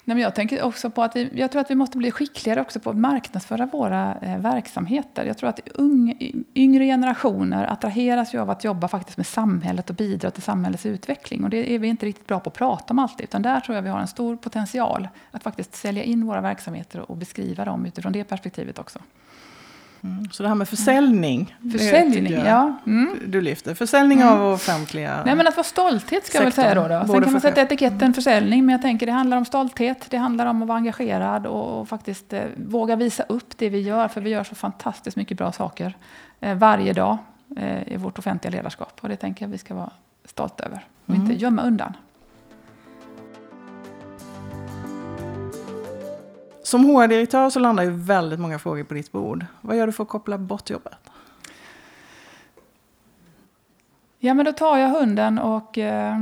Nej, 0.06 0.16
men 0.16 0.24
jag 0.24 0.36
tänker 0.36 0.64
också 0.64 0.90
på 0.90 1.04
att 1.04 1.16
vi, 1.16 1.30
jag 1.34 1.52
tror 1.52 1.62
att 1.62 1.72
vi 1.72 1.76
måste 1.76 1.98
bli 1.98 2.12
skickligare 2.12 2.62
också 2.62 2.80
på 2.80 2.90
att 2.90 2.98
marknadsföra 2.98 3.66
våra 3.66 4.18
eh, 4.22 4.38
verksamheter. 4.38 5.26
Jag 5.26 5.38
tror 5.38 5.50
att 5.50 5.60
ung, 5.74 6.16
yngre 6.56 6.86
generationer 6.86 7.66
attraheras 7.66 8.34
ju 8.34 8.40
av 8.40 8.50
att 8.50 8.64
jobba 8.64 8.88
faktiskt 8.88 9.18
med 9.18 9.28
samhället 9.28 9.90
och 9.90 9.96
bidra 9.96 10.32
till 10.32 10.44
samhällets 10.44 10.86
utveckling. 10.86 11.44
Och 11.44 11.50
det 11.50 11.76
är 11.76 11.80
vi 11.80 11.88
inte 11.88 12.06
riktigt 12.06 12.28
bra 12.28 12.40
på 12.40 12.50
att 12.50 12.56
prata 12.56 12.94
om 12.94 13.00
alltid. 13.00 13.24
Utan 13.24 13.42
där 13.42 13.60
tror 13.60 13.76
jag 13.76 13.82
vi 13.82 13.90
har 13.90 14.00
en 14.00 14.08
stor 14.08 14.36
potential 14.36 15.08
att 15.32 15.44
faktiskt 15.44 15.76
sälja 15.76 16.04
in 16.04 16.26
våra 16.26 16.42
verksamheter 16.42 17.12
och 17.12 17.18
beskriva 17.18 17.66
dem 17.66 17.86
utifrån 17.86 18.12
det 18.12 18.24
perspektivet 18.24 18.80
också. 18.80 19.00
Mm. 20.04 20.30
Så 20.32 20.44
det 20.44 20.50
här 20.50 20.56
med 20.56 20.70
försäljning. 20.70 21.56
Försäljning, 21.72 22.34
ja. 22.46 22.74
Mm. 22.86 23.20
Du 23.26 23.42
lyfter. 23.42 23.76
Försäljning 23.76 24.22
mm. 24.22 24.34
av 24.34 24.54
offentliga 24.54 25.24
Nej, 25.26 25.36
men 25.36 25.48
att 25.48 25.56
vara 25.56 25.64
stolthet 25.64 26.26
ska 26.26 26.38
jag 26.38 26.44
väl 26.44 26.54
säga 26.54 26.76
då. 26.76 26.88
då. 26.88 27.08
Sen 27.08 27.24
kan 27.24 27.32
man 27.32 27.42
sätta 27.42 27.62
etiketten 27.62 28.14
försäljning, 28.14 28.66
men 28.66 28.74
jag 28.74 28.82
tänker 28.82 29.06
det 29.06 29.12
handlar 29.12 29.38
om 29.38 29.46
stolthet. 29.46 30.06
Det 30.10 30.18
handlar 30.18 30.46
om 30.46 30.62
att 30.62 30.68
vara 30.68 30.78
engagerad 30.78 31.46
och, 31.46 31.80
och 31.80 31.88
faktiskt 31.88 32.34
eh, 32.34 32.44
våga 32.56 32.96
visa 32.96 33.24
upp 33.24 33.58
det 33.58 33.70
vi 33.70 33.82
gör. 33.82 34.08
För 34.08 34.22
vi 34.22 34.30
gör 34.30 34.44
så 34.44 34.56
fantastiskt 34.56 35.18
mycket 35.18 35.38
bra 35.38 35.52
saker 35.52 35.98
eh, 36.40 36.56
varje 36.56 36.94
dag 36.94 37.18
eh, 37.58 37.94
i 37.94 37.98
vårt 37.98 38.20
offentliga 38.20 38.52
ledarskap. 38.52 39.00
Och 39.02 39.10
det 39.10 39.16
tänker 39.16 39.46
jag 39.46 39.50
vi 39.50 39.58
ska 39.58 39.74
vara 39.74 39.92
stolta 40.26 40.64
över. 40.64 40.86
Och 41.06 41.16
inte 41.16 41.26
mm. 41.26 41.38
gömma 41.38 41.62
undan. 41.62 41.94
Som 46.72 46.86
HR-direktör 46.86 47.50
så 47.50 47.60
landar 47.60 47.84
ju 47.84 47.90
väldigt 47.90 48.40
många 48.40 48.60
frågor 48.60 48.84
på 48.84 48.94
ditt 48.94 49.12
bord. 49.12 49.46
Vad 49.62 49.78
gör 49.78 49.88
du 49.88 49.94
för 49.94 50.04
att 50.04 50.10
koppla 50.10 50.38
bort 50.38 50.70
jobbet? 50.70 51.10
Ja, 54.20 54.34
men 54.34 54.46
då 54.46 54.52
tar 54.52 54.78
jag 54.78 54.90
hunden 54.90 55.40
och 55.40 55.78
eh, 55.78 56.18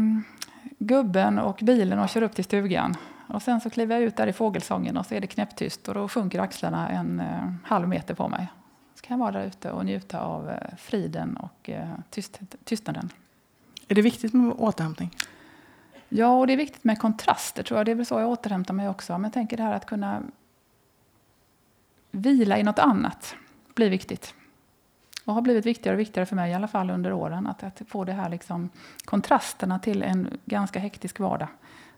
gubben 0.78 1.40
och 1.40 1.60
bilen 1.62 2.00
och 2.00 2.10
kör 2.10 2.22
upp 2.22 2.36
till 2.36 2.44
stugan. 2.44 2.96
Och 3.28 3.42
sen 3.42 3.62
så 3.62 3.70
kliver 3.70 3.96
jag 3.96 4.04
ut 4.04 4.18
där 4.18 4.28
i 4.28 4.34
fågelsången 4.34 4.98
och 4.98 5.06
så 5.06 5.16
är 5.16 5.22
det 5.22 5.28
knäpptyst 5.28 5.88
och 5.88 5.94
då 5.94 6.08
sjunker 6.08 6.40
axlarna 6.40 6.90
en 6.90 7.20
eh, 7.20 7.54
halv 7.64 7.88
meter 7.88 8.14
på 8.14 8.28
mig. 8.28 8.48
Så 8.96 9.02
kan 9.02 9.20
jag 9.20 9.26
vara 9.26 9.32
där 9.32 9.46
ute 9.46 9.72
och 9.72 9.86
njuta 9.86 10.22
av 10.22 10.50
eh, 10.50 10.76
friden 10.78 11.38
och 11.38 11.70
eh, 11.70 11.90
tyst, 12.10 12.40
tystnaden. 12.64 13.10
Är 13.88 13.96
det 13.96 14.02
viktigt 14.02 14.34
med 14.34 14.54
återhämtning? 14.58 15.16
Ja, 16.10 16.40
och 16.40 16.48
det 16.48 16.54
är 16.54 16.58
viktigt 16.58 16.84
med 16.84 17.00
kontraster 17.00 17.64
tror 17.64 17.80
jag. 17.80 17.86
Det 17.86 17.92
är 17.92 17.96
väl 17.96 18.06
så 18.06 18.20
jag 18.20 18.30
återhämtar 18.30 18.74
mig 18.74 18.90
också. 18.90 19.14
Men 19.14 19.24
jag 19.24 19.34
tänker 19.34 19.58
det 19.58 19.64
här 19.64 19.74
att 19.74 19.86
kunna 19.86 20.22
vila 22.12 22.58
i 22.58 22.64
något 22.64 22.80
annat 22.80 23.36
blir 23.76 23.90
viktigt. 23.90 24.34
Och 25.26 25.34
har 25.34 25.42
blivit 25.42 25.66
viktigare 25.66 25.96
och 25.96 26.00
viktigare 26.00 26.26
för 26.26 26.36
mig 26.36 26.52
i 26.52 26.54
alla 26.54 26.68
fall 26.68 26.90
under 26.90 27.14
åren. 27.14 27.48
Att, 27.48 27.64
att 27.64 27.82
få 27.88 28.04
det 28.04 28.14
här 28.14 28.30
liksom, 28.30 28.70
kontrasterna 29.06 29.80
till 29.80 30.04
en 30.04 30.40
ganska 30.46 30.80
hektisk 30.80 31.20
vardag. 31.20 31.48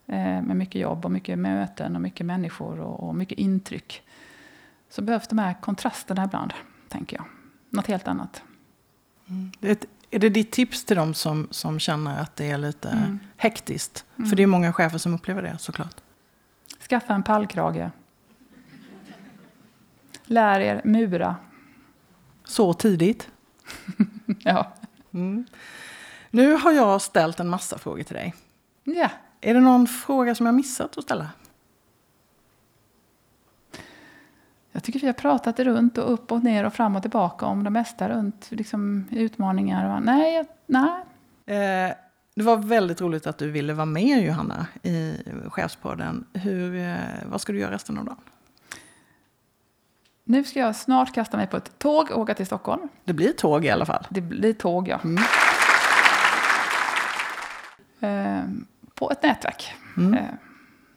eh, 0.08 0.42
med 0.42 0.56
mycket 0.56 0.82
jobb 0.82 1.06
och 1.06 1.12
mycket 1.12 1.40
möten 1.40 1.96
och 1.96 2.02
mycket 2.02 2.26
människor 2.26 2.80
och, 2.80 3.08
och 3.08 3.16
mycket 3.16 3.40
intryck. 3.40 4.02
Så 4.90 5.02
behövs 5.02 5.28
de 5.28 5.38
här 5.38 5.54
kontrasterna 5.62 6.24
ibland, 6.24 6.54
tänker 6.90 7.18
jag. 7.18 7.26
Något 7.70 7.88
helt 7.88 8.08
annat. 8.08 8.44
Mm. 9.30 9.52
Det, 9.60 9.86
är 10.12 10.20
det 10.20 10.30
ditt 10.30 10.52
tips 10.52 10.86
till 10.86 10.96
dem 10.96 11.14
som, 11.14 11.48
som 11.52 11.80
känner 11.80 12.22
att 12.22 12.36
det 12.36 12.52
är 12.52 12.58
lite 12.58 12.90
mm. 12.90 13.20
hektiskt? 13.38 14.06
Mm. 14.18 14.30
För 14.30 14.36
det 14.36 14.44
är 14.44 14.48
många 14.48 14.74
chefer 14.74 14.98
som 14.98 15.14
upplever 15.14 15.42
det 15.42 15.58
såklart. 15.58 15.96
Skaffa 16.90 17.14
en 17.14 17.24
pallkrage. 17.24 17.90
Lär 20.32 20.60
er 20.60 20.82
mura. 20.84 21.36
Så 22.44 22.74
tidigt? 22.74 23.30
ja. 24.40 24.74
Mm. 25.14 25.46
Nu 26.30 26.54
har 26.56 26.72
jag 26.72 27.02
ställt 27.02 27.40
en 27.40 27.50
massa 27.50 27.78
frågor 27.78 28.04
till 28.04 28.16
dig. 28.16 28.36
Ja. 28.84 29.10
Är 29.42 29.54
det 29.54 29.60
någon 29.60 29.88
fråga 29.88 30.36
som 30.36 30.46
jag 30.46 30.56
missat 30.56 30.98
att 30.98 31.04
ställa? 31.04 31.30
Jag 34.72 34.84
tycker 34.84 35.00
vi 35.00 35.06
har 35.06 35.14
pratat 35.14 35.60
runt 35.60 35.98
och 35.98 36.14
upp 36.14 36.32
och 36.32 36.44
ner 36.44 36.66
och 36.66 36.74
fram 36.74 36.96
och 36.96 37.02
tillbaka 37.02 37.46
om 37.46 37.64
det 37.64 37.70
mesta 37.70 38.10
runt 38.10 38.48
liksom, 38.52 39.06
utmaningar. 39.12 39.96
Och, 39.96 40.04
nej, 40.04 40.46
nej. 40.66 41.04
Eh, 41.46 41.96
det 42.36 42.44
var 42.44 42.58
väldigt 42.58 43.02
roligt 43.02 43.28
att 43.28 43.38
du 43.38 43.52
ville 43.52 43.74
vara 43.74 43.86
med 43.86 44.26
Johanna 44.26 44.68
i 44.84 45.16
Chefspodden. 45.50 46.26
Hur, 46.34 46.76
eh, 46.76 46.96
vad 47.26 47.42
ska 47.42 47.54
du 47.54 47.60
göra 47.60 47.72
resten 47.72 47.98
av 47.98 48.06
dagen? 48.06 48.31
Nu 50.32 50.44
ska 50.44 50.60
jag 50.60 50.76
snart 50.76 51.14
kasta 51.14 51.38
mig 51.38 51.48
på 51.48 51.58
ett 51.58 51.80
tåg 51.80 52.12
och 52.12 52.20
åka 52.20 52.34
till 52.34 52.46
Stockholm. 52.46 52.90
Det 53.04 53.14
blir 53.14 53.32
tåg 53.32 53.66
i 53.66 53.70
alla 53.70 53.86
fall. 53.86 54.08
Det 54.10 54.22
blir 54.22 54.54
tåg, 54.54 54.88
ja. 54.88 55.00
Mm. 55.04 55.24
Eh, 58.00 58.44
på 58.96 59.12
ett 59.12 59.24
nätverk. 59.24 59.74
Mm. 59.98 60.14
Eh, 60.14 60.20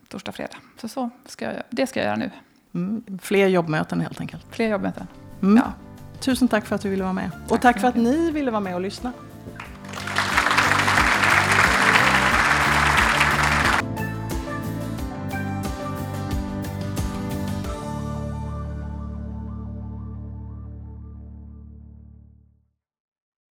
torsdag, 0.09 0.33
fredag. 0.33 0.57
Så, 0.81 0.89
så 0.89 1.11
ska 1.27 1.45
jag, 1.45 1.63
det 1.71 1.87
ska 1.87 2.01
jag 2.01 2.07
göra 2.07 2.17
nu. 2.17 2.31
Mm. 2.75 3.05
Fler 3.23 3.47
jobbmöten 3.47 4.01
helt 4.01 4.21
enkelt. 4.21 4.47
Fler 4.51 4.69
jobbmöten, 4.69 5.07
mm. 5.43 5.57
ja. 5.57 5.73
Tusen 6.21 6.49
tack 6.49 6.67
för 6.67 6.75
att 6.75 6.83
du 6.83 6.91
ville 6.91 7.03
vara 7.03 7.13
med. 7.13 7.31
Tack 7.33 7.53
och 7.53 7.61
tack 7.61 7.81
för 7.81 7.89
att 7.89 7.97
ni 7.97 8.31
ville 8.31 8.51
vara 8.51 8.61
med 8.61 8.75
och 8.75 8.81
lyssna. 8.81 9.13